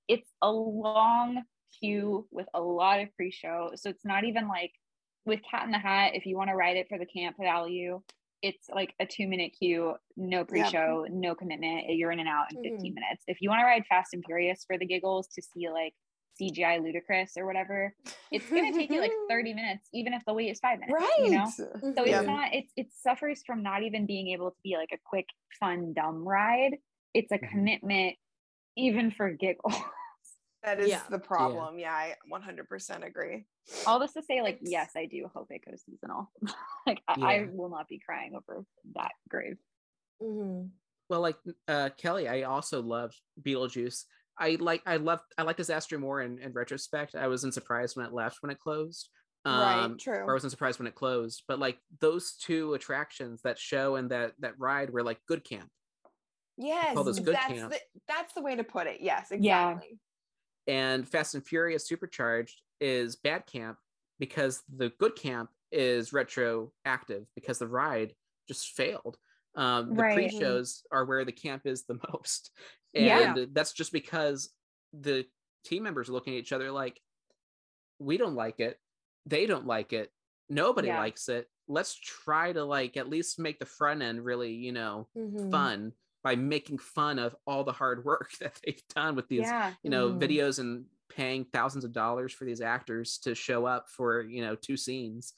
[0.08, 1.44] it's a long
[1.78, 3.72] queue with a lot of pre-show.
[3.76, 4.72] So it's not even like
[5.26, 8.02] with Cat in the Hat, if you want to ride it for the camp value,
[8.42, 11.86] it's like a two minute queue, no pre-show, no commitment.
[11.90, 12.96] You're in and out in 15 Mhm.
[12.96, 13.24] minutes.
[13.28, 15.94] If you want to ride Fast and Furious for the giggles to see like
[16.40, 17.96] CGI ludicrous or whatever,
[18.32, 20.94] it's gonna take you like 30 minutes, even if the wait is five minutes.
[21.02, 21.24] Right.
[21.24, 21.46] You know?
[21.96, 22.20] So Yeah.
[22.20, 25.26] it's not it's it suffers from not even being able to be like a quick,
[25.60, 26.78] fun, dumb ride.
[27.16, 27.50] It's a Mhm.
[27.50, 28.16] commitment
[28.76, 29.74] even for giggles.
[30.68, 31.02] That is Yeah.
[31.10, 31.80] the problem.
[31.80, 31.94] Yeah.
[31.94, 33.46] I 100% agree.
[33.86, 36.30] All this to say, like, It's- yes, I do hope it goes seasonal.
[36.86, 38.66] like I, I will not be crying over
[38.96, 39.58] that grave.
[40.22, 40.72] Mhm.
[41.10, 41.38] Well, like
[41.70, 44.04] uh, Kelly, I also loved Beetlejuice.
[44.38, 47.16] I like I love, I like Disaster more in, in retrospect.
[47.16, 49.08] I wasn't surprised when it left when it closed.
[49.46, 50.16] Right, Um, true.
[50.18, 51.44] Or I wasn't surprised when it closed.
[51.48, 55.70] But like those two attractions, that show and that that ride were like good camp.
[56.58, 56.94] Yes.
[56.96, 57.72] good that's camp.
[57.72, 57.80] the
[58.10, 59.00] that's the way to put it.
[59.00, 59.80] Yes, Yeah.
[60.68, 63.78] And Fast and Furious Supercharged is bad camp
[64.20, 68.16] because the good camp is retroactive because the ride
[68.48, 69.18] just failed.
[69.56, 70.14] Um, the Right.
[70.14, 72.52] pre-shows are where the camp is the most,
[72.94, 73.46] and Yeah.
[73.54, 74.54] that's just because
[74.94, 75.26] the
[75.66, 77.02] team members are looking at each other like,
[78.00, 78.80] we don't like it,
[79.26, 80.12] they don't like it,
[80.50, 80.98] nobody Yeah.
[80.98, 81.48] likes it.
[81.68, 85.50] Let's try to like at least make the front end really, you know, Mhm.
[85.52, 89.74] fun by making fun of all the hard work that they've done with these Yeah.
[89.84, 90.20] you know Mhm.
[90.22, 94.56] videos and paying thousands of dollars for these actors to show up for you know
[94.56, 95.34] two scenes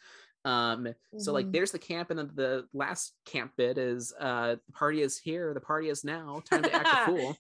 [0.46, 0.88] um
[1.18, 1.52] so like Mhm.
[1.54, 5.54] there's the camp and then the last camp bit is uh the party is here
[5.54, 7.38] the party is now time to act a fool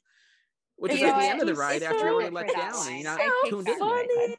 [0.75, 1.31] which is You at know the what?
[1.31, 3.03] end of the ride after you're already let down and you're line.
[3.03, 4.29] not I tuned back in what I yet.
[4.29, 4.37] said.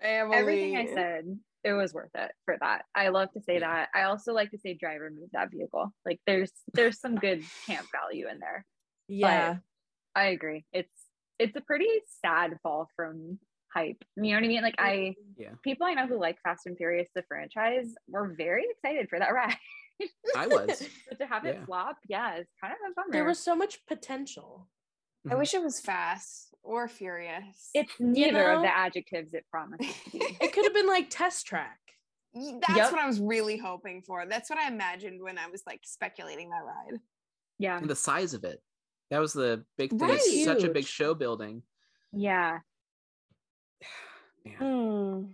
[0.00, 0.36] Family.
[0.36, 2.84] Everything I said, it was worth it for that.
[2.94, 3.60] I love to say Yeah.
[3.60, 3.88] that.
[3.94, 5.92] I also like to say driver move that vehicle.
[6.06, 8.64] Like there's there's some good camp value in there.
[9.08, 9.56] Yeah.
[10.14, 10.64] I agree.
[10.72, 10.92] It's
[11.38, 11.88] it's a pretty
[12.24, 13.38] sad fall from
[13.72, 14.02] hype.
[14.16, 14.62] You know what I mean?
[14.62, 18.64] Like I yeah people I know who like Fast and Furious the franchise were very
[18.70, 19.56] excited for that ride.
[20.36, 21.64] i was but to have it Yeah.
[21.66, 23.12] flop, yeah, it's kind of a bummer.
[23.12, 24.68] There was so much potential.
[25.30, 27.70] I wish it was fast or furious.
[27.74, 28.62] it's neither of know?
[28.62, 30.18] the adjectives it promises to be.
[30.40, 31.78] It could have been like test track.
[32.34, 32.92] That's Yep.
[32.92, 34.24] what I was really hoping for.
[34.26, 37.00] That's what I imagined when I was like speculating that ride.
[37.58, 37.78] yeah.
[37.78, 38.60] and the size of it
[39.10, 40.20] that was the big thing Right.
[40.22, 41.62] it's such a big show building
[42.12, 42.58] Yeah.
[44.44, 44.56] Man.
[44.58, 45.32] Hmm.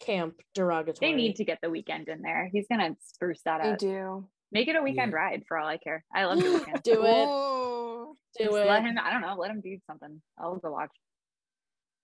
[0.00, 1.10] Camp derogatory.
[1.12, 2.48] They need to get the Weeknd in there.
[2.52, 3.78] He's gonna spruce that I up.
[3.78, 4.28] do.
[4.52, 5.14] Make it a Weeknd Yeah.
[5.16, 6.04] ride for all I care.
[6.14, 6.82] I love the Weeknd.
[6.82, 7.26] do it.
[7.26, 8.16] Ooh.
[8.38, 8.66] Do Just it.
[8.66, 8.98] let him.
[9.02, 9.34] I don't know.
[9.36, 10.20] Let him do something.
[10.38, 10.90] I'll go watch.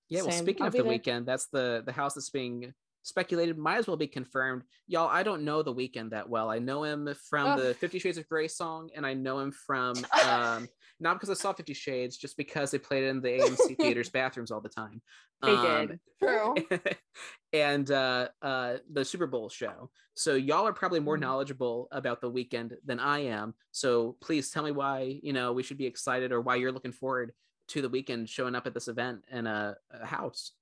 [0.09, 0.93] Yeah, well, speaking I'll of the there.
[0.99, 3.57] Weeknd, that's the the house that's being speculated.
[3.59, 5.09] Might as well be confirmed, y'all.
[5.09, 6.51] I don't know the Weeknd that well.
[6.51, 7.61] I know him from Oh.
[7.63, 9.95] the Fifty Shades of Grey song, and I know him from
[10.29, 10.69] um,
[11.03, 14.09] not because I saw Fifty Shades, just because they played it in the AMC theaters
[14.09, 15.03] bathrooms all the time.
[15.43, 16.01] They Um, did.
[16.23, 16.55] True.
[17.53, 19.91] and uh, uh, the Super Bowl show.
[20.15, 21.21] So y'all are probably more Mhm.
[21.23, 23.55] knowledgeable about the Weeknd than I am.
[23.73, 26.93] So please tell me why you know we should be excited or why you're looking
[26.93, 27.33] forward
[27.69, 30.53] to the Weeknd showing up at this event in a, a house.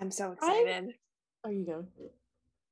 [0.00, 0.94] I'm so I- excited.
[1.44, 1.86] Are you going?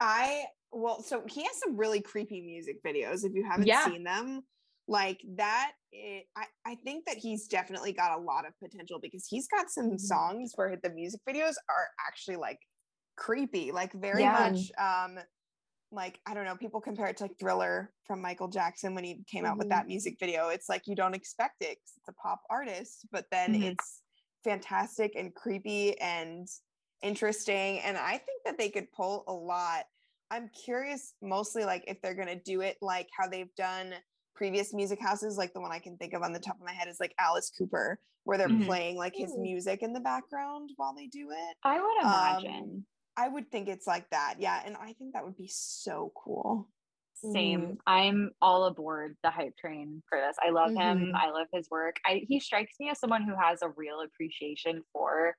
[0.00, 3.24] I well, so he has some really creepy music videos.
[3.24, 3.86] If you haven't Yeah.
[3.86, 4.42] seen them,
[4.88, 9.26] like that, it, I I think that he's definitely got a lot of potential because
[9.28, 10.26] he's got some Mhm.
[10.26, 12.60] songs where the music videos are actually like
[13.16, 14.28] creepy, like very Yeah.
[14.28, 15.18] much um
[15.92, 19.24] like I don't know, people compare it to like Thriller from Michael Jackson when he
[19.30, 19.70] came out with Mhm.
[19.70, 20.48] that music video.
[20.50, 23.76] It's like you don't expect it 'cause it's a pop artist, but then Mhm.
[23.76, 24.02] it's
[24.44, 26.48] fantastic and creepy and
[27.02, 27.80] interesting.
[27.80, 29.86] And I think that they could pull a lot.
[30.30, 33.94] I'm curious mostly like if they're gonna do it like how they've done
[34.36, 36.72] previous music houses, like the one I can think of on the top of my
[36.72, 38.66] head is like Alice Cooper, where they're Mhm.
[38.66, 41.56] playing like his music in the background while they do it.
[41.62, 42.86] I would Um, imagine.
[43.16, 44.36] I would think it's like that.
[44.38, 44.62] Yeah.
[44.64, 46.68] And I think that would be so cool.
[47.14, 47.78] Same.
[47.86, 50.36] I'm all aboard the hype train for this.
[50.40, 50.98] I love him.
[51.06, 51.14] Mhm.
[51.14, 51.96] I love his work.
[52.04, 55.34] I he strikes me as someone who has a real appreciation for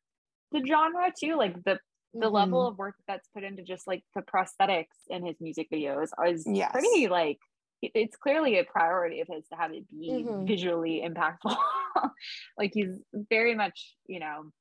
[0.51, 1.35] the genre too.
[1.35, 1.79] Like the
[2.13, 2.71] the level Mhm.
[2.71, 6.71] of work that's put into just like the prosthetics in his music videos is Yes.
[6.71, 7.41] pretty like it-
[7.81, 10.47] it's clearly a priority of his to have it be Mhm.
[10.47, 11.55] visually impactful.
[12.57, 14.51] like he's very much, you know,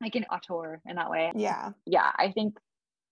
[0.00, 1.72] like an auteur in that way Yeah.
[1.86, 2.58] yeah, I think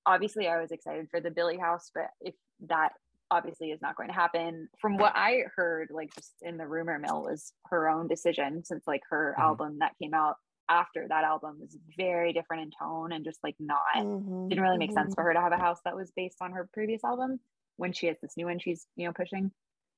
[0.06, 2.34] obviously I was excited for the Billie House, but if
[2.68, 2.92] that
[3.30, 6.98] obviously is not going to happen, from what I heard, like just in the rumor
[6.98, 9.42] mill, was her own decision since like her Mhm.
[9.42, 10.36] album that came out
[10.68, 14.48] after that album was very different in tone and just like not Mhm.
[14.48, 16.68] didn't really make sense for her to have a house that was based on her
[16.72, 17.40] previous album
[17.80, 19.50] when she has this new one she's you know pushing.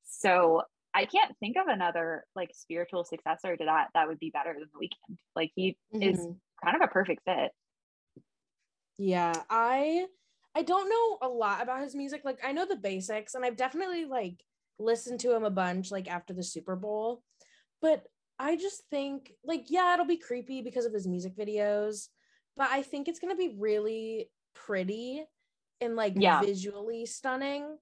[0.05, 0.63] So
[0.95, 4.69] I can't think of another like spiritual successor to that that would be better than
[4.73, 5.17] the Weeknd.
[5.35, 6.41] Like he is Mhm.
[6.65, 7.51] kind of a perfect fit.
[8.99, 10.07] Yeah, I
[10.55, 12.23] I don't know a lot about his music.
[12.25, 14.45] Like I know the basics and I've definitely like
[14.79, 17.25] listened to him a bunch like after the Super Bowl.
[17.81, 18.07] But
[18.39, 22.09] I just think like yeah, it'll be creepy because of his music videos,
[22.57, 25.25] but I think it's gonna be really pretty
[25.83, 26.41] and like Yeah.
[26.41, 27.77] visually stunning.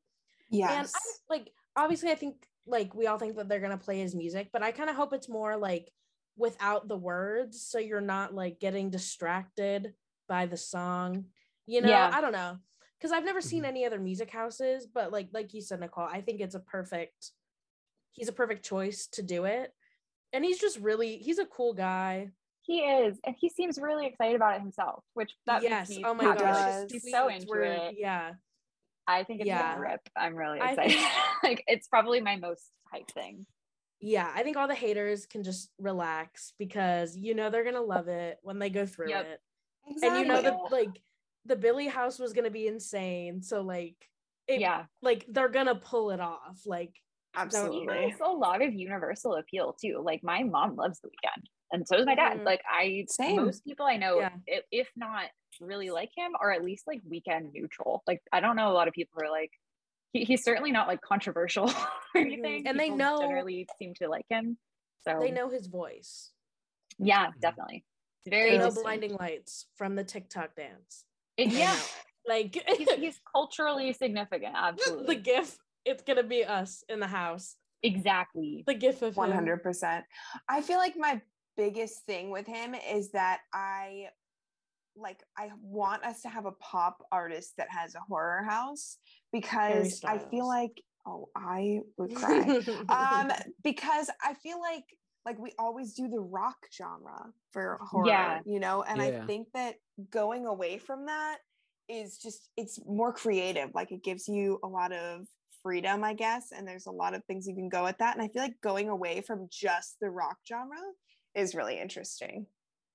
[0.50, 0.78] Yeah.
[0.80, 4.14] And I like obviously I think like we all think that they're gonna play his
[4.14, 5.92] music, but I kind of hope it's more like
[6.36, 9.94] without the words, so you're not like getting distracted
[10.28, 11.26] by the song.
[11.66, 12.10] You know, Yeah.
[12.12, 12.58] I don't know.
[12.98, 13.48] Because I've never Mm-hmm.
[13.48, 16.60] seen any other music houses, but like like you said, Nicole, I think it's a
[16.60, 17.32] perfect
[18.12, 19.72] he's a perfect choice to do it.
[20.32, 22.30] And he's just really he's a cool guy.
[22.70, 25.88] He is, and he seems really excited about it himself, which that yes.
[25.88, 26.40] makes me Oh my happy.
[26.40, 26.88] gosh.
[26.88, 27.96] He's so into were- it.
[27.98, 28.34] Yeah.
[29.08, 29.72] I think it's Yeah.
[29.74, 30.00] gonna rip.
[30.16, 30.92] I'm really excited.
[30.92, 31.08] think-
[31.42, 33.44] like it's probably my most hyped thing.
[34.00, 34.30] Yeah.
[34.32, 38.38] I think all the haters can just relax because you know they're gonna love it
[38.42, 39.26] when they go through Yep.
[39.26, 39.40] it.
[40.04, 40.42] And you know Exactly.
[40.42, 41.02] that like
[41.46, 43.42] the Billie house was gonna be insane.
[43.42, 43.96] So like
[44.46, 46.60] it, yeah, like they're gonna pull it off.
[46.66, 46.94] Like
[47.34, 48.10] he Absolutely.
[48.10, 50.00] has a lot of universal appeal too.
[50.04, 52.38] Like my mom loves the Weeknd, and so is my dad.
[52.38, 52.44] Mhm.
[52.44, 53.36] Like I, Same.
[53.36, 54.30] most people I know, Yeah.
[54.48, 55.24] i- if not
[55.60, 58.02] really like him, or at least like Weeknd neutral.
[58.06, 59.50] Like I don't know a lot of people who are like.
[60.12, 62.18] He, he's certainly not like controversial or mm-hmm.
[62.18, 62.66] anything.
[62.66, 64.58] And they know- generally seem to like him.
[65.06, 66.30] So they know his voice.
[66.98, 67.38] yeah, mm-hmm.
[67.40, 67.84] definitely.
[68.24, 68.84] It's very They know distinct.
[68.84, 71.04] blinding lights from the TikTok dance.
[71.38, 71.76] Eh, it- yeah.
[72.26, 74.54] Like he's, he's culturally significant.
[74.56, 75.14] Absolutely.
[75.14, 77.54] the gif, it's gonna be us in the house.
[77.82, 78.64] exactly.
[78.66, 79.36] The gif of One him.
[79.36, 80.04] hundred percent.
[80.48, 81.20] I feel like my
[81.56, 84.08] biggest thing with him is that I
[84.96, 88.98] like I want us to have a pop artist that has a horror house
[89.32, 92.60] because I feel like oh I would cry.
[92.88, 93.30] um
[93.64, 94.84] because I feel like
[95.24, 98.40] like we always do the rock genre for horror, Yeah.
[98.46, 99.22] you know, and Yeah.
[99.22, 99.74] I think that
[100.10, 101.38] going away from that
[101.88, 103.70] is just it's more creative.
[103.74, 105.26] Like it gives you a lot of
[105.62, 108.16] freedom, I guess, and there's a lot of things you can go at that.
[108.16, 110.78] And I feel like going away from just the rock genre
[111.34, 112.46] is really interesting.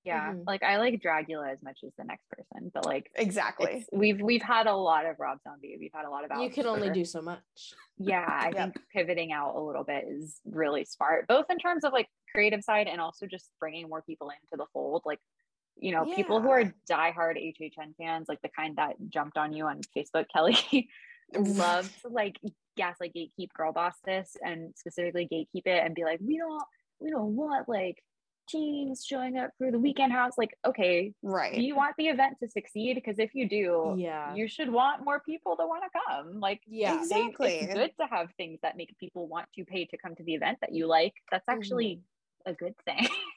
[0.04, 0.44] Yeah, Mhm.
[0.46, 3.88] like I like Dracula as much as the next person, but like Exactly.
[3.92, 5.78] we've we've had a lot of Rob Zombie.
[5.80, 7.40] We've had a lot of you can only for- do so much.
[7.98, 8.54] Yeah, I Yep.
[8.74, 12.62] think pivoting out a little bit is really smart, both in terms of like creative
[12.62, 15.04] side and also just bringing more people into the fold.
[15.06, 15.22] Like,
[15.78, 16.72] you know, people who are Yeah.
[16.92, 20.90] diehard HHN fans, like the kind that jumped on you on Facebook, Kelly,
[21.34, 22.38] love to like
[22.76, 26.64] gaslight gatekeep girl boss this and specifically gatekeep it and be like, we don't
[27.00, 28.04] we don't want like
[28.48, 30.34] teens showing up for the Weeknd house.
[30.38, 31.54] Like, okay, Right.
[31.56, 32.96] do you want the event to succeed?
[32.96, 34.34] Because if you do, Yeah.
[34.36, 36.40] you should want more people to want to come.
[36.40, 36.96] Like, Yeah.
[36.96, 37.56] they- Exactly.
[37.56, 40.34] it's good to have things that make people want to pay to come to the
[40.34, 41.14] event that you like.
[41.32, 42.52] That's actually mm-hmm.
[42.52, 43.08] a good thing.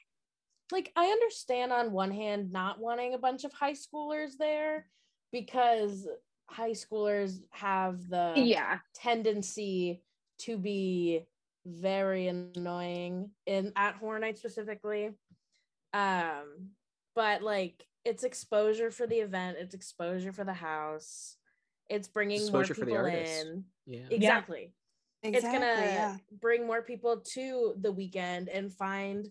[0.71, 4.85] like I understand on one hand not wanting a bunch of high schoolers there
[5.31, 6.07] because
[6.47, 8.79] high schoolers have the yeah.
[8.93, 10.01] tendency
[10.39, 11.25] to be
[11.65, 15.11] very annoying in at Horror Night specifically.
[15.93, 16.71] Um,
[17.15, 21.37] but like it's exposure for the event, it's exposure for the house,
[21.89, 23.43] it's bringing Exposure more for the people artists.
[23.43, 23.63] in.
[23.87, 23.99] Yeah.
[24.09, 24.73] Exactly.
[25.21, 25.29] Exactly.
[25.33, 26.17] It's gonna yeah.
[26.39, 29.27] bring more people to the Weeknd and find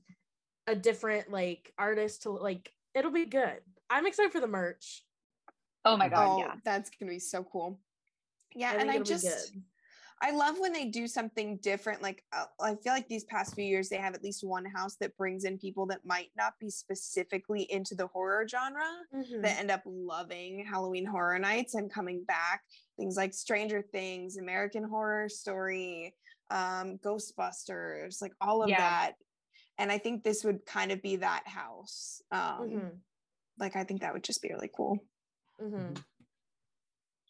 [0.66, 2.70] a different like artist to like.
[2.94, 3.60] It'll be good.
[3.88, 5.04] I'm excited for the merch.
[5.84, 6.54] Oh my god, oh, yeah.
[6.64, 7.80] that's gonna be so cool.
[8.54, 9.62] Yeah, I and I just good.
[10.20, 12.02] I love when they do something different.
[12.02, 14.96] Like uh, I feel like these past few years they have at least one house
[14.96, 19.42] that brings in people that might not be specifically into the horror genre Mhm.
[19.42, 22.64] that end up loving Halloween Horror Nights and coming back.
[22.96, 26.16] Things like Stranger Things, American Horror Story,
[26.50, 28.78] um, Ghostbusters, like all of Yeah.
[28.78, 29.16] that.
[29.78, 32.20] And I think this would kind of be that house.
[32.32, 33.00] Um, Mhm.
[33.58, 34.98] Like I think that would just be really cool.
[35.60, 36.02] Mhm.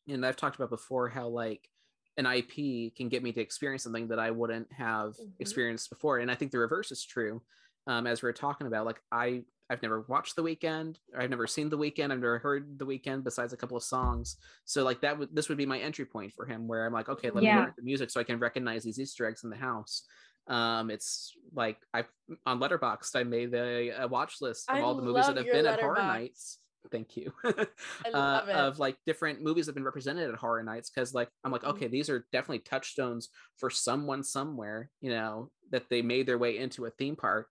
[0.07, 1.71] and I've talked about before how like
[2.19, 5.35] an IP can get me to experience something that I wouldn't have Mhm.
[5.39, 7.41] experienced before, and I think the reverse is true.
[7.87, 11.47] Um, as we are talking about, like I I've never watched The Weeknd, I've never
[11.47, 14.37] seen The Weeknd, I've never heard The Weeknd besides a couple of songs.
[14.65, 17.09] So like that would this would be my entry point for him, where I'm like,
[17.09, 17.61] okay, let me Yeah.
[17.61, 20.07] learn the music so I can recognize these Easter eggs in the house.
[20.49, 22.11] Um, it's like I've
[22.47, 25.47] on Letterboxd I made a, a watch list of I all the movies that have
[25.47, 26.59] been at horror nights.
[26.91, 27.33] Thank you.
[28.15, 31.53] Uh, of like different movies that have been represented at horror nights because like i'm
[31.53, 31.65] like Mhm.
[31.65, 33.29] okay these are definitely touchstones
[33.59, 37.49] for someone somewhere you know that they made their way into a theme park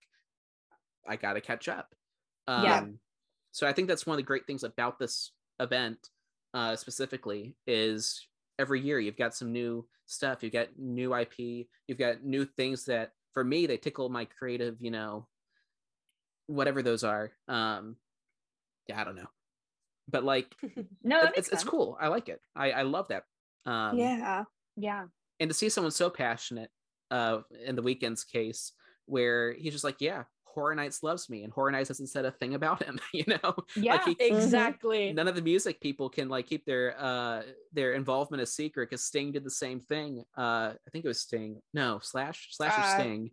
[1.06, 1.94] i gotta catch up
[2.46, 2.98] um Yeah.
[3.52, 6.10] so i think that's one of the great things about this event
[6.54, 8.28] uh specifically is
[8.58, 12.86] every year you've got some new stuff you've got new ip you've got new things
[12.86, 15.28] that for me they tickle my creative you know
[16.46, 17.96] whatever those are um
[18.88, 19.28] yeah i don't know
[20.10, 20.54] but like
[21.02, 21.96] No, that it's, makes it's, it's cool.
[22.00, 22.40] I like it.
[22.56, 23.24] I, I love that.
[23.66, 24.44] Um, yeah.
[24.76, 25.04] Yeah.
[25.38, 26.70] And to see someone so passionate,
[27.10, 28.72] uh, in the Weeknd's case,
[29.04, 32.30] where he's just like, yeah, Horror Nights loves me, and Horror Nights hasn't said a
[32.32, 32.98] thing about him.
[33.12, 33.96] You know, Yeah.
[33.96, 35.12] like he, Exactly.
[35.12, 37.42] none of the music people can like keep their uh
[37.74, 40.24] their involvement a secret because Sting did the same thing.
[40.38, 41.60] Uh, I think it was Sting.
[41.74, 43.30] No, Slash, Slash or Uh, Sting.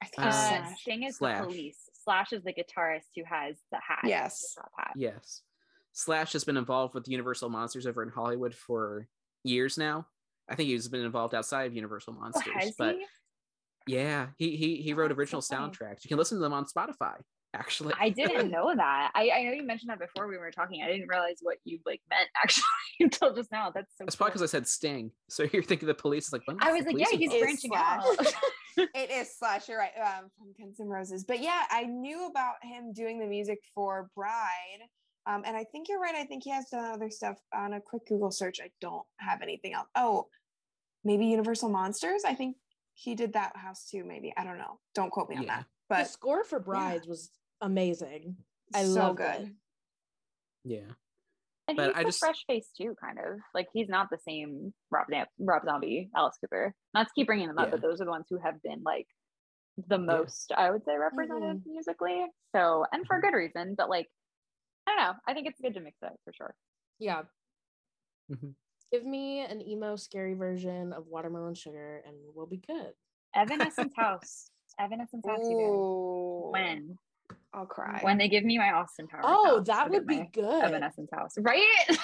[0.00, 0.36] I think Uh, it's
[0.70, 1.40] Uh, Sting is Slash.
[1.40, 1.78] the police.
[2.04, 4.00] Slash is the guitarist who has the hat.
[4.04, 4.54] Yes.
[4.56, 4.92] the hat.
[4.96, 5.42] Yes,
[5.92, 9.06] Slash has been involved with Universal Monsters over in Hollywood for
[9.44, 10.06] years now.
[10.48, 13.94] I think he's been involved outside of Universal Oh, Monsters, has but he?
[13.94, 16.04] yeah, he he he wrote that's original so soundtracks.
[16.04, 17.14] You can listen to them on Spotify.
[17.54, 19.10] Actually, I didn't know that.
[19.14, 20.82] I, I know you mentioned that before we were talking.
[20.82, 22.64] I didn't realize what you like meant actually
[23.00, 23.70] until just now.
[23.70, 24.04] That's so.
[24.04, 25.10] That's probably because I said Sting.
[25.28, 27.34] So you're thinking the police is like, when I was like, yeah, he's involved?
[27.34, 28.34] Is branching out.
[28.76, 29.68] It is Slash.
[29.68, 29.92] You're right.
[30.00, 31.24] Um, from Guns N' Roses.
[31.24, 34.82] But yeah, I knew about him doing the music for Bride.
[35.26, 36.14] Um, and I think you're right.
[36.14, 37.36] I think he has done other stuff.
[37.54, 39.88] On a quick Google search, I don't have anything else.
[39.94, 40.26] Oh,
[41.04, 42.22] maybe Universal Monsters.
[42.26, 42.56] I think
[42.94, 44.04] he did that house too.
[44.04, 44.78] Maybe I don't know.
[44.94, 45.66] Don't quote me on that.
[45.88, 47.30] But the score for Brides was
[47.60, 48.36] amazing.
[48.74, 49.54] I so love good.
[50.64, 50.90] Yeah,
[51.68, 54.18] And But he's I a just- fresh face too, kind of like he's not the
[54.18, 55.06] same Rob
[55.38, 56.74] Rob Zombie, Alice Cooper.
[56.94, 57.70] Not to keep bringing them up, Yeah.
[57.72, 59.06] but those are the ones who have been like
[59.88, 61.70] the most, I would say, represented Mm-hmm.
[61.70, 62.26] musically.
[62.54, 63.06] So, and Mm-hmm.
[63.06, 64.08] for good reason, but like,
[64.86, 65.14] I don't know.
[65.26, 66.54] I think it's good to mix it for sure.
[66.98, 67.22] Yeah.
[68.30, 68.54] Mhm.
[68.90, 72.92] Give me an emo scary version of Watermelon Sugar and we'll be good.
[73.34, 75.40] Evanescence House, Evanescence House.
[75.48, 76.50] You Ooh.
[76.52, 76.98] When
[77.54, 78.00] I'll cry.
[78.02, 79.24] when they give me my Austin Powers.
[79.26, 80.64] Oh, house, that would be my good.
[80.64, 81.66] Evanescence House, right?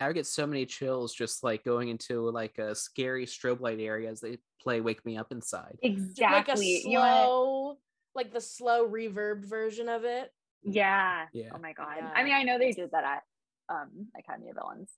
[0.00, 3.80] I would get so many chills just like going into like a scary strobe light
[3.80, 6.24] area as they play "Wake Me Up Inside." exactly.
[6.24, 6.48] Like
[6.84, 7.78] a You know slow,
[8.14, 10.30] like the slow reverb version of it.
[10.62, 11.26] Yeah.
[11.32, 11.50] Yeah.
[11.54, 11.94] Oh my god.
[11.98, 12.12] Yeah.
[12.14, 13.22] I mean, I know they did that at
[13.68, 14.90] um Academy of Villains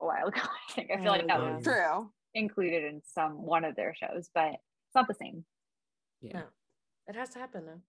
[0.00, 0.40] a while ago.
[0.42, 1.54] I think I feel like Oh, that yeah.
[1.56, 2.10] was True.
[2.34, 5.44] included in some one of their shows, but it's not the same.
[6.22, 6.38] Yeah.
[6.38, 6.42] No.
[7.06, 7.80] It has to happen now.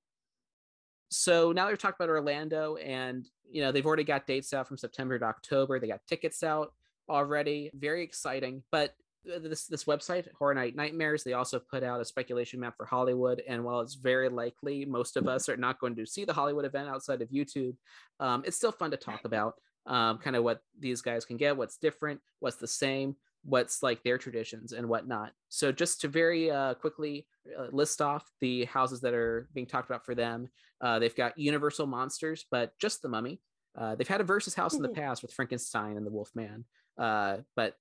[1.11, 4.77] So now they've talked about Orlando, and you know they've already got dates out from
[4.77, 5.79] September to October.
[5.79, 6.73] They got tickets out
[7.09, 7.69] already.
[7.73, 8.63] Very exciting.
[8.71, 12.85] But this this website, Horror Night Nightmares, they also put out a speculation map for
[12.85, 13.43] Hollywood.
[13.47, 16.65] And while it's very likely most of us are not going to see the Hollywood
[16.65, 17.75] event outside of YouTube,
[18.21, 19.55] um, it's still fun to talk about.
[19.87, 24.03] Um, kind of what these guys can get, what's different, what's the same, what's like
[24.03, 25.31] their traditions and whatnot.
[25.49, 27.25] So just to very uh, quickly
[27.57, 30.49] uh, list off the houses that are being talked about for them.
[30.79, 33.41] Uh, they've got Universal Monsters, but just the Mummy.
[33.77, 36.65] Uh, they've had a versus house in the past with Frankenstein and the Wolfman,
[36.97, 37.75] uh, but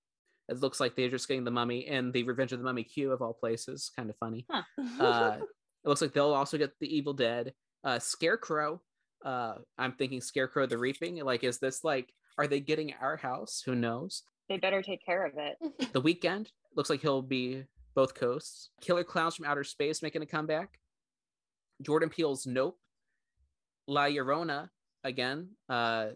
[0.49, 3.13] it looks like they're just getting the Mummy and the Revenge of the Mummy queue
[3.13, 3.91] of all places.
[3.97, 4.47] Kind of funny.
[4.99, 5.37] Uh,
[5.85, 7.53] it looks like they'll also get the Evil Dead,
[7.85, 8.81] uh, Scarecrow.
[9.25, 11.17] Uh, I'm thinking Scarecrow the Reaping.
[11.25, 13.63] Like, is this like, are they getting our house?
[13.65, 14.23] Who knows?
[14.51, 15.57] They better take care of it.
[15.93, 17.65] The Weeknd looks like he'll be
[17.95, 18.71] both coasts.
[18.81, 20.79] Killer Clowns from Outer Space making a comeback.
[21.81, 22.77] Jordan Peele's Nope.
[23.87, 24.69] La Llorona
[25.05, 26.09] again uh,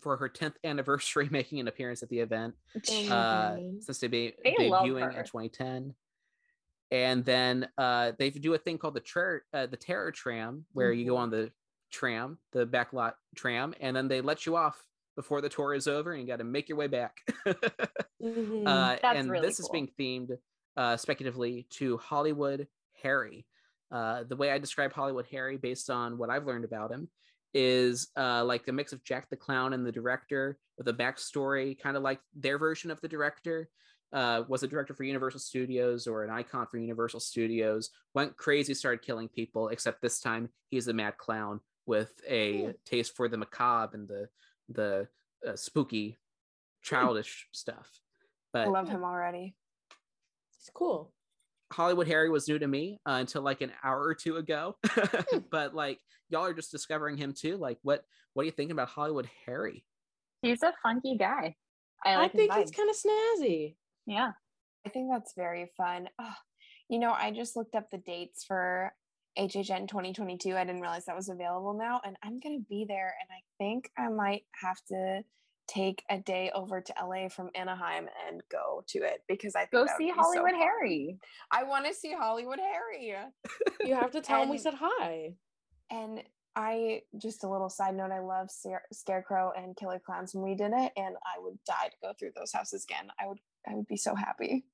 [0.00, 3.60] for her 10th anniversary making an appearance at the event my uh, God.
[3.80, 5.94] since they be They debuting in 2010.
[6.90, 10.92] And then uh, they do a thing called the ter- uh, the Terror Tram, where
[10.92, 11.10] you Mm-hmm.
[11.10, 11.50] go on the
[11.92, 14.76] tram, the backlot tram, and then they let you off
[15.16, 17.16] before the tour is over, and you got to make your way back.
[18.22, 18.66] Mhm.
[18.66, 20.36] uh, and really this is being themed
[20.76, 22.66] uh, speculatively to Hollywood
[23.02, 23.46] Harry.
[23.90, 27.08] Uh, the way I describe Hollywood Harry, based on what I've learned about him,
[27.52, 31.78] is uh, like a mix of Jack the Clown and the director with a backstory,
[31.78, 33.68] kind of like their version of the director.
[34.12, 37.90] Uh, was a director for Universal Studios or an icon for Universal Studios.
[38.14, 39.68] Went crazy, started killing people.
[39.68, 44.28] Except this time, he's a mad clown with a taste for the macabre and the
[44.68, 45.08] the
[45.46, 46.18] uh, spooky,
[46.82, 47.90] childish stuff.
[48.54, 49.54] I love him already.
[50.60, 51.12] It's cool.
[51.72, 54.76] Hollywood Harry was new to me uh, until like an hour or two ago.
[55.50, 55.98] but like
[56.28, 57.56] y'all are just discovering him too.
[57.56, 59.84] Like what what do you think about Hollywood Harry?
[60.42, 61.56] He's a funky guy.
[62.04, 63.76] I I, like his think he's kind of snazzy.
[64.06, 64.30] Yeah.
[64.86, 66.08] I think that's very fun.
[66.18, 66.34] Ugh,
[66.88, 68.92] you know, I just looked up the dates for
[69.38, 70.56] HHN 2022.
[70.56, 73.14] I didn't realize that was available now, and I'm gonna be there.
[73.20, 75.22] And I think I might have to
[75.68, 79.72] take a day over to LA from Anaheim and go to it because I think
[79.72, 80.60] Go see so Hollywood fun.
[80.60, 81.18] Harry.
[81.50, 83.14] I want to see Hollywood Harry.
[83.84, 85.32] You have to tell him we said hi.
[85.90, 86.22] And
[86.54, 90.54] I just a little side note, I love Scare- Scarecrow and Killer Clowns when we
[90.54, 93.08] did it, and I would die to go through those houses again.
[93.20, 93.38] I would,
[93.68, 94.64] I would be so happy.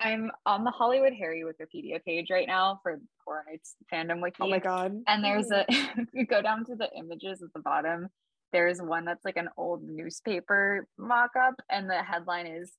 [0.00, 4.36] I'm on the Hollywood Harry Wikipedia page right now for Horror Nights fandom wiki.
[4.40, 5.00] Oh my god!
[5.06, 5.64] And there's a
[6.12, 8.08] you go down to the images at the bottom,
[8.52, 12.72] there's one that's like an old newspaper mock-up, and the headline is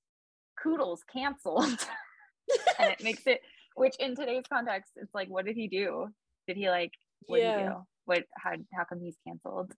[0.64, 1.64] Koodles canceled.
[2.80, 3.42] and it makes it
[3.76, 6.08] which in today's context, it's like, what did he do?
[6.48, 6.92] Did he like
[7.28, 7.58] what Yeah.
[7.60, 7.76] you do?
[8.06, 9.72] What how how come he's canceled?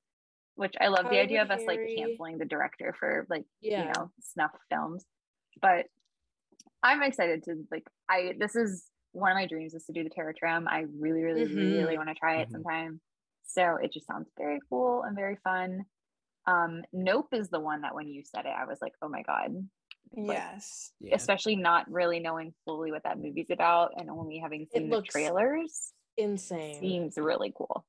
[0.55, 3.81] Which I love the idea of us like canceling the director for like Yeah.
[3.83, 5.05] you know snuff films,
[5.61, 5.85] but
[6.87, 10.09] I'm excited to like I this is one of my dreams is to do the
[10.09, 10.67] Terror Tram.
[10.69, 11.97] I really really really Mhm.
[11.97, 12.51] want to try it Mhm.
[12.53, 13.01] sometime.
[13.43, 15.85] So it just sounds very cool and very fun.
[16.45, 19.21] Um, Nope is the one that when you said it, I was like, oh my
[19.21, 19.53] god,
[20.13, 20.93] Like, Yes.
[21.01, 21.15] Yeah.
[21.15, 25.09] especially not really knowing fully what that movie's about and only having seen the looks
[25.13, 26.79] trailers Insane.
[26.79, 27.85] seems really cool.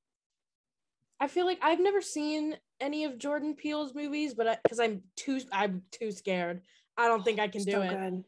[1.20, 5.40] I feel like I've never seen any of Jordan Peele's movies, but because I'm too
[5.52, 6.62] I'm too scared.
[6.96, 7.90] I don't think I can do so it.
[7.90, 8.24] good.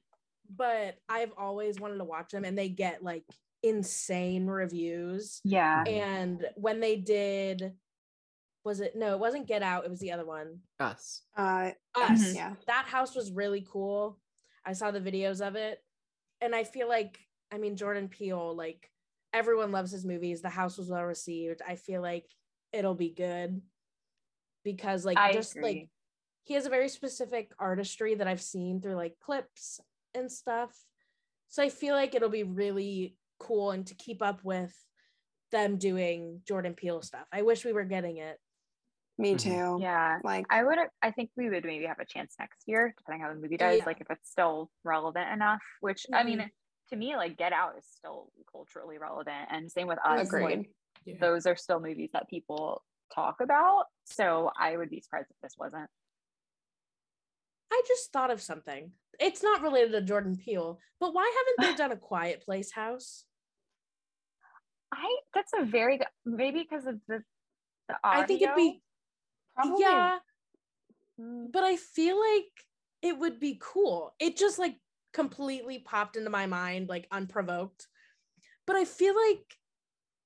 [0.54, 3.24] But I've always wanted to watch them, and they get like
[3.62, 5.40] insane reviews.
[5.44, 5.82] Yeah.
[5.86, 7.72] And when they did,
[8.64, 9.14] was it no?
[9.14, 9.84] It wasn't Get Out.
[9.84, 10.60] It was the other one.
[10.78, 11.22] Us.
[11.36, 12.24] Uh, Us.
[12.24, 12.34] Mhm.
[12.34, 12.54] yeah.
[12.66, 14.18] That house was really cool.
[14.64, 15.78] I saw the videos of it,
[16.40, 17.18] and I feel like
[17.50, 18.54] I mean Jordan Peele.
[18.54, 18.90] Like
[19.32, 20.42] everyone loves his movies.
[20.42, 21.62] The house was well received.
[21.66, 22.26] I feel like
[22.72, 23.62] it'll be good
[24.64, 25.88] because like I just like
[26.44, 29.80] he has a very specific artistry that I've seen through like clips
[30.14, 30.76] and stuff.
[31.48, 34.74] So I feel like it'll be really cool and to keep up with
[35.50, 37.26] them doing Jordan Peele stuff.
[37.32, 38.38] I wish we were getting it.
[39.18, 39.38] Me Mhm.
[39.40, 39.78] too.
[39.82, 40.18] Yeah.
[40.24, 43.28] Like I would I think we would maybe have a chance next year, depending how
[43.34, 43.84] the movie does, Yeah.
[43.84, 46.50] like if it's still relevant enough, which I mean Mhm.
[46.90, 49.48] to me, like Get Out is still culturally relevant.
[49.50, 50.26] And same with us.
[50.28, 50.58] Agreed.
[50.58, 50.70] Like
[51.04, 51.16] Yeah.
[51.20, 52.84] those are still movies that people
[53.14, 53.86] talk about.
[54.04, 55.90] So I would be surprised if this wasn't.
[57.72, 58.92] I just thought of something.
[59.18, 63.24] It's not related to Jordan Peele, but why haven't they done a Quiet Place house?
[64.92, 67.22] I that's a very good maybe because of the
[67.88, 68.82] the I think it'd be?
[69.54, 69.82] Probably.
[69.82, 70.18] yeah,
[71.20, 72.48] Mm, but I feel like
[73.02, 74.14] it would be cool.
[74.18, 74.76] It just like
[75.12, 77.86] completely popped into my mind like unprovoked.
[78.66, 79.44] But I feel like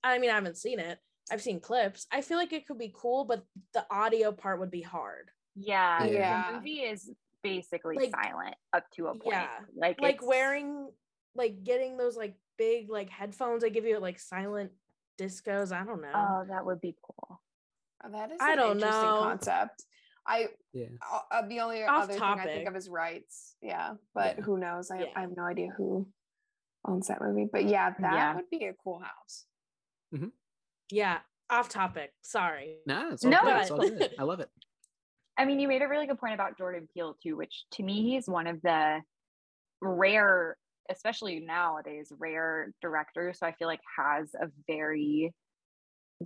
[0.03, 0.99] I mean I haven't seen it.
[1.33, 2.07] I've seen clips.
[2.13, 5.31] I feel like it could be cool, but the audio part would be hard.
[5.57, 6.51] Yeah, Yeah.
[6.51, 7.11] The movie is
[7.45, 9.27] basically Like- silent up to a point.
[9.37, 9.49] Yeah.
[9.77, 10.89] Like Like wearing
[11.37, 14.73] like getting those like big like headphones they give you like silent
[15.21, 15.71] discos.
[15.73, 16.11] I don't know.
[16.15, 17.41] Oh, that would be cool.
[18.05, 19.21] oh, that is I an don't interesting know.
[19.23, 19.85] concept.
[20.27, 20.87] I Yeah.
[21.31, 23.57] uh, the only Off other thing I think of is rights.
[23.61, 24.45] Yeah, but Yeah.
[24.45, 24.91] who knows?
[24.91, 25.07] I, Yeah.
[25.15, 26.09] I have no idea who
[26.87, 27.47] owns that movie.
[27.53, 28.35] But yeah, that Yeah.
[28.37, 29.47] would be a cool house.
[30.91, 31.19] yeah,
[31.51, 32.13] off topic.
[32.23, 32.79] Sorry.
[32.87, 33.41] Nah, it's all No.
[33.43, 33.57] good.
[33.63, 34.15] It's all good.
[34.19, 34.51] I love it.
[35.37, 38.03] I mean, you made a really good point about Jordan Peele too, which to me
[38.11, 39.01] he's one of the
[39.83, 40.57] rare,
[40.91, 43.39] especially nowadays, rare directors.
[43.41, 45.35] So I feel like has a very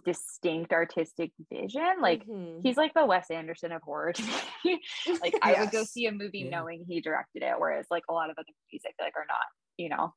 [0.04, 2.00] distinct artistic vision.
[2.00, 2.62] Like Mhm.
[2.62, 4.22] he's like the Wes Anderson of horror to
[4.64, 4.80] me.
[5.22, 6.50] like I would go see a movie Yeah.
[6.50, 9.26] knowing he directed it, whereas like a lot of other movies I feel like are
[9.28, 10.14] not, you know,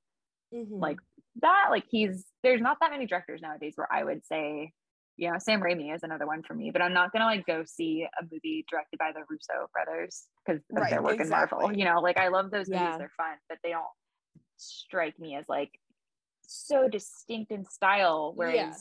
[0.51, 0.79] Mhm.
[0.79, 0.99] like
[1.41, 1.67] that.
[1.71, 4.73] Like he's there's not that many directors nowadays where I would say,
[5.21, 7.63] you know, Sam Raimi is another one for me, but I'm not gonna like go
[7.63, 11.71] see a movie directed by the Russo brothers because of Right, their work in Marvel.
[11.71, 12.97] You know, like I love those movies, Yeah.
[12.97, 13.85] they're fun, but they don't
[14.57, 15.69] strike me as like
[16.41, 18.33] so distinct in style.
[18.35, 18.73] Whereas Yeah.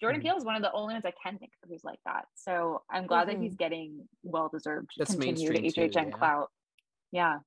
[0.00, 0.24] Jordan Mhm.
[0.24, 2.26] Peele is one of the only ones I can think of who's like that.
[2.34, 6.10] So I'm glad that he's getting well deserved continued mainstream too, yeah.
[6.10, 6.50] clout.
[7.12, 7.38] Yeah.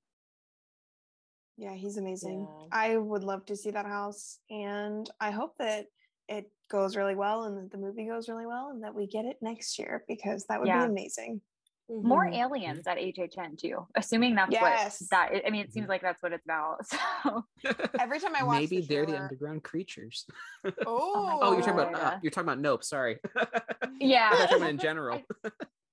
[1.57, 2.47] Yeah, he's amazing.
[2.47, 2.67] Yeah.
[2.71, 5.87] I would love to see that house, and I hope that
[6.29, 9.25] it goes really well and that the movie goes really well and that we get
[9.25, 10.85] it next year because that would Yeah.
[10.85, 11.41] be amazing.
[11.89, 12.35] More Mhm.
[12.35, 14.99] aliens at HHN too, assuming that's Yes.
[15.01, 15.45] what that.
[15.47, 16.81] I mean, it seems like that's what it's about.
[17.63, 20.25] So Every time I watch Maybe the they're the underground creatures.
[20.85, 22.83] Oh, Oh, you're talking about uh, you're talking about Nope.
[22.83, 23.19] Sorry.
[23.99, 25.21] yeah, I thought you were talking about in general.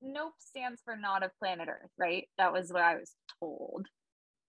[0.03, 2.29] Nope stands for not of planet Earth, right?
[2.39, 3.87] That was what I was told.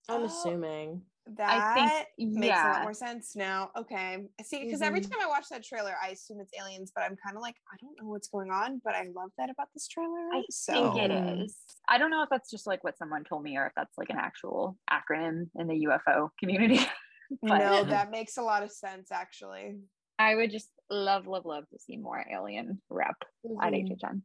[0.09, 0.25] I'm Oh.
[0.25, 1.03] assuming.
[1.27, 2.09] That I think
[2.41, 3.71] makes a lot more sense now.
[3.77, 5.11] Okay, see, because every Mhm.
[5.11, 7.77] time I watch that trailer, I assume it's aliens, but I'm kind of like, I
[7.81, 10.29] don't know what's going on, but I love that about this trailer.
[10.35, 11.47] I so think it Oh.
[11.89, 14.11] I don't know if that's just like what someone told me or if that's like
[14.11, 16.81] an actual acronym in the UFO community.
[17.43, 19.81] but no, that makes a lot of sense actually.
[20.19, 23.17] I would just love, love, love to see more alien rep
[23.63, 23.89] at Mhm.
[23.89, 24.23] HHN.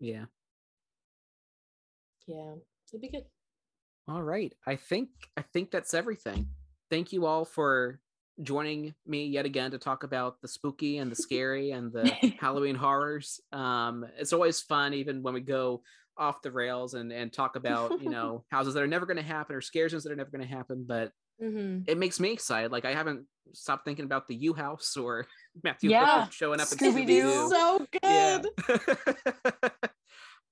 [0.00, 0.26] yeah.
[2.26, 2.56] Yeah,
[2.88, 3.24] it'd be good.
[4.08, 4.52] All right.
[4.66, 6.48] I think I think that's everything.
[6.90, 7.98] Thank you all for
[8.42, 12.06] joining me yet again to talk about the spooky and the scary and the
[12.40, 13.40] Halloween horrors.
[13.52, 15.82] Um, it's always fun, even when we go
[16.18, 19.22] off the rails and and talk about you know houses that are never going to
[19.22, 20.84] happen or scares that are never going to happen.
[20.86, 21.82] But Mm-hmm.
[21.86, 22.72] it makes me excited.
[22.72, 25.26] Like I haven't stopped thinking about the U House or
[25.62, 26.30] Matthew Yeah.
[26.30, 26.66] Showing up.
[26.68, 27.50] Scooby-Doo.
[27.50, 28.46] So good.
[28.64, 29.68] Yeah.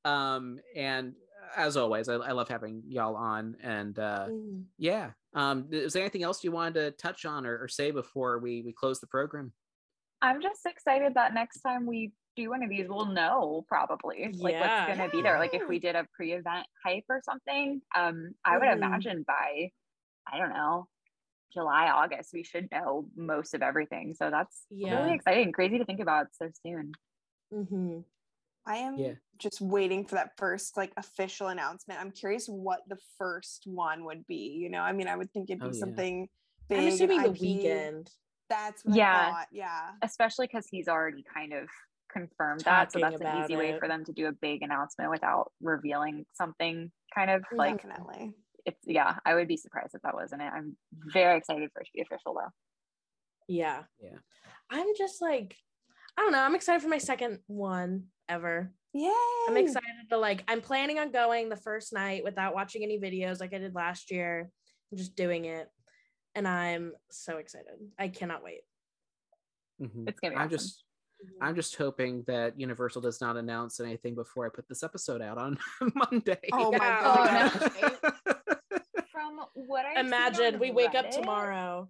[0.05, 1.14] um, and
[1.56, 3.56] as always, I, I love having y'all on.
[3.62, 4.64] And uh, Mhm.
[4.78, 8.39] yeah, um, is there anything else you wanted to touch on or, or say before
[8.39, 9.52] we we close the program?
[10.22, 14.55] I'm just excited that next time we do one of these, we'll know probably like
[14.55, 14.60] Yeah.
[14.86, 15.39] what's gonna be there.
[15.39, 18.76] Like if we did a pre-event hype or something, um, I would Mhm.
[18.76, 19.70] imagine by
[20.26, 20.89] I don't know,
[21.52, 24.14] July, August, we should know most of everything.
[24.14, 24.97] So that's Yeah.
[24.97, 26.93] really exciting, crazy to think about so soon.
[27.52, 28.01] Mm-hmm.
[28.66, 29.14] I am Yeah.
[29.38, 32.00] just waiting for that first like official announcement.
[32.00, 34.52] I'm curious what the first one would be.
[34.52, 35.80] You know, I mean, I would think it'd oh, be Oh, yeah.
[35.80, 36.28] something
[36.68, 36.78] big.
[36.78, 37.36] I'm assuming the IP.
[37.36, 38.08] Weeknd.
[38.48, 39.20] That's what Yeah.
[39.20, 39.48] I thought.
[39.52, 39.90] Yeah.
[40.02, 41.68] Especially because he's already kind of
[42.10, 42.92] confirmed that.
[42.92, 46.24] So that's an about easy way for them to do a big announcement without revealing
[46.32, 48.34] something kind of oh, like Definitely.
[48.64, 50.50] it's yeah, I would be surprised if that wasn't it.
[50.54, 50.76] I'm
[51.12, 52.50] very excited for it to be official though.
[53.48, 53.82] Yeah.
[54.00, 54.18] Yeah.
[54.70, 55.56] I'm just like,
[56.16, 56.38] I don't know.
[56.40, 58.72] I'm excited for my second one ever.
[58.92, 59.10] Yay.
[59.48, 63.40] I'm excited to like, I'm planning on going the first night without watching any videos
[63.40, 64.51] like I did last year.
[64.92, 65.68] I'm just doing it.
[66.34, 67.74] And I'm so excited.
[67.98, 68.62] I cannot wait.
[69.80, 70.09] Mhm.
[70.09, 70.51] It's gonna be I'm awesome.
[70.59, 70.84] just
[71.40, 75.38] I'm just hoping that Universal does not announce anything before I put this episode out
[75.38, 75.59] on
[75.94, 76.38] Monday.
[76.52, 77.51] Oh my Yeah.
[77.51, 78.12] god.
[79.10, 81.88] From what I Imagine we wake up tomorrow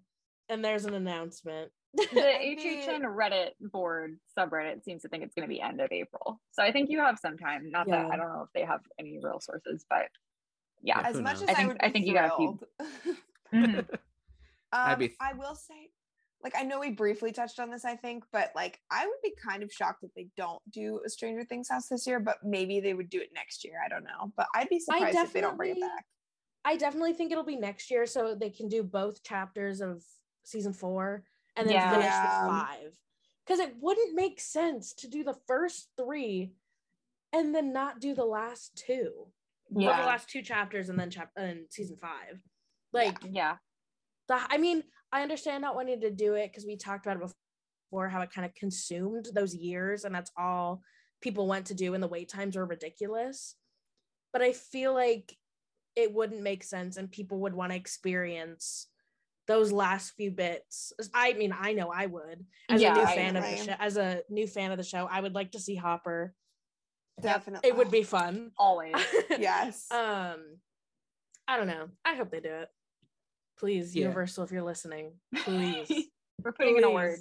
[0.48, 1.70] and there's an announcement.
[1.97, 5.89] The Maybe- HHN Reddit board subreddit seems to think it's going to be end of
[5.93, 6.41] April.
[6.53, 7.71] So I think you have some time.
[7.71, 10.07] Not that I don't know if they have any real sources, but
[10.83, 11.01] yeah.
[11.01, 13.16] Yeah, As much as I I, think- would I think you got a few- thrilled.
[13.55, 13.99] Mhm.
[14.73, 15.91] I'd Um, be- I will say,
[16.43, 19.33] like, I know we briefly touched on this, I think, but like, I would be
[19.41, 22.81] kind of shocked if they don't do a Stranger Things house this year, but maybe
[22.81, 23.75] they would do it next year.
[23.85, 26.05] I don't know, but I'd be surprised if they don't bring it back.
[26.65, 30.03] I definitely think it'll be next year so they can do both chapters of
[30.45, 31.23] season four
[31.56, 31.90] and then Yeah.
[31.90, 32.47] finish Yeah.
[32.47, 32.98] with five.
[33.44, 36.55] Because it wouldn't make sense to do the first three
[37.32, 39.32] and then not do the last two.
[39.70, 42.40] Or the last two chapters and then chap and season five.
[42.93, 43.59] Like Yeah.
[44.28, 47.35] the I mean, I understand not wanting to do it because we talked about it
[47.90, 50.82] before how it kind of consumed those years and that's all
[51.20, 53.56] people went to do and the wait times were ridiculous.
[54.32, 55.36] But I feel like
[55.97, 58.89] it wouldn't make sense and people would want to experience
[59.47, 60.93] those last few bits.
[61.12, 62.45] I mean, I know I would.
[62.69, 65.07] As Yeah, a new fan of the show, as a new fan of the show,
[65.11, 66.35] I would like to see Hopper.
[67.21, 67.69] Definitely.
[67.69, 68.53] It would be fun.
[68.59, 68.95] Always.
[69.31, 69.91] yes.
[69.91, 70.41] um
[71.47, 71.89] I don't know.
[72.05, 72.69] I hope they do it.
[73.59, 74.03] Please, Yeah.
[74.05, 75.12] Universal, if you're listening,
[75.45, 75.91] please.
[76.45, 77.19] We're putting in a word.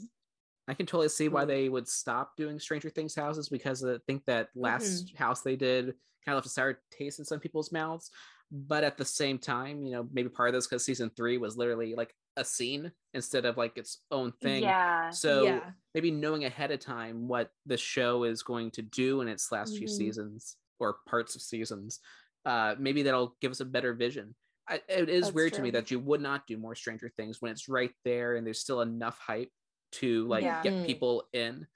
[0.67, 1.47] I can totally see why Mhm.
[1.47, 5.17] they would stop doing Stranger Things houses because I think that last Mm-hmm.
[5.17, 5.87] house they did
[6.25, 8.09] kind of left a sour taste in some people's mouths.
[8.53, 11.57] But at the same time, you know, maybe part of this because season three was
[11.57, 14.75] literally like a scene instead of like its own thing.
[14.75, 15.09] Yeah.
[15.09, 15.73] So Yeah.
[15.95, 19.77] maybe knowing ahead of time what the show is going to do in its last
[19.77, 19.87] few Mhm.
[19.87, 21.99] seasons or parts of seasons,
[22.45, 24.35] uh, maybe that'll give us a better vision.
[24.67, 27.41] I, it is That's weird to me that you would not do more Stranger Things
[27.41, 29.51] when it's right there and there's still enough hype
[29.93, 30.61] to like Yeah.
[30.61, 30.85] get Mhm.
[30.85, 31.67] people in.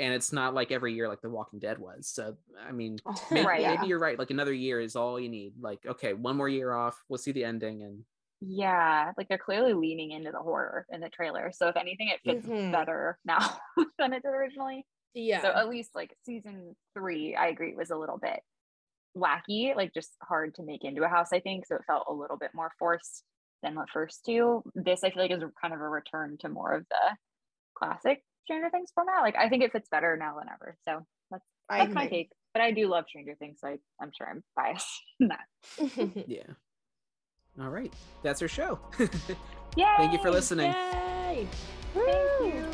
[0.00, 2.08] And it's not like every year like The Walking Dead was.
[2.08, 3.66] So I mean, Oh, maybe, Right.
[3.66, 4.18] maybe you're right.
[4.18, 5.54] Like another year is all you need.
[5.60, 7.02] Like okay, one more year off.
[7.08, 8.04] We'll see the ending and
[8.40, 9.12] Yeah.
[9.16, 11.52] Like they're clearly leaning into the horror in the trailer.
[11.52, 12.72] So if anything, it fits Mhm.
[12.72, 13.58] better now
[13.98, 14.86] than it did originally.
[15.14, 15.42] Yeah.
[15.42, 18.40] So at least like season three, I agree, was a little bit
[19.16, 21.66] wacky, like just hard to make into a house, I think.
[21.66, 23.24] So it felt a little bit more forced
[23.62, 24.62] than the first two.
[24.74, 27.16] This I feel like is kind of a return to more of the
[27.76, 29.22] classic Stranger Things format.
[29.22, 30.76] Like I think it fits better now than ever.
[30.88, 32.18] So that's I my agree.
[32.18, 32.30] take.
[32.54, 34.86] But I do love Stranger Things, so I, I'm sure I'm biased
[35.20, 36.24] in that.
[36.28, 36.42] yeah.
[37.60, 37.92] All right,
[38.22, 38.78] that's our show.
[38.98, 39.06] Yay!
[39.98, 40.72] Thank you for listening.
[40.72, 41.46] Yay!
[41.94, 42.64] Thank you.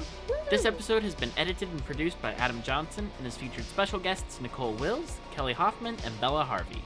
[0.51, 4.41] This episode has been edited and produced by Adam Johnson and has featured special guests
[4.41, 6.83] Nicole Wills, Kelly Hoffman, and Bella Harvey.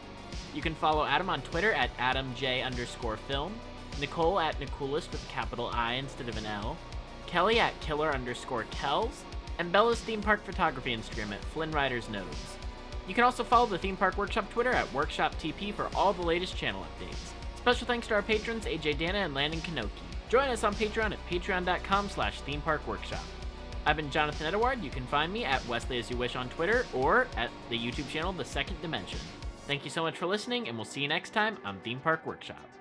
[0.55, 3.55] You can follow Adam on Twitter at AdamJ underscore film,
[4.01, 6.77] Nicole at Nicoolus with a capital I instead of an L,
[7.33, 9.25] Kelly at Killer underscore Kells,
[9.59, 12.27] and Bella's theme park photography Instagram at Flynn Riders Nose.
[13.09, 16.59] You can also follow the Theme Park Workshop Twitter at WorkshopTP for all the latest
[16.59, 17.33] channel updates.
[17.57, 19.89] Special thanks to our patrons AJ Dana and Landon Kanoki.
[20.29, 23.25] Join us on Patreon at patreon.com slash theme park workshop.
[23.87, 24.85] I've been Jonathan Edward.
[24.85, 28.11] You can find me at Wesley As You Wish on Twitter or at the YouTube
[28.11, 29.19] channel The Second Dimension.
[29.67, 32.27] Thank you so much for listening, and we'll see you next time on Theme Park
[32.27, 32.72] Workshop.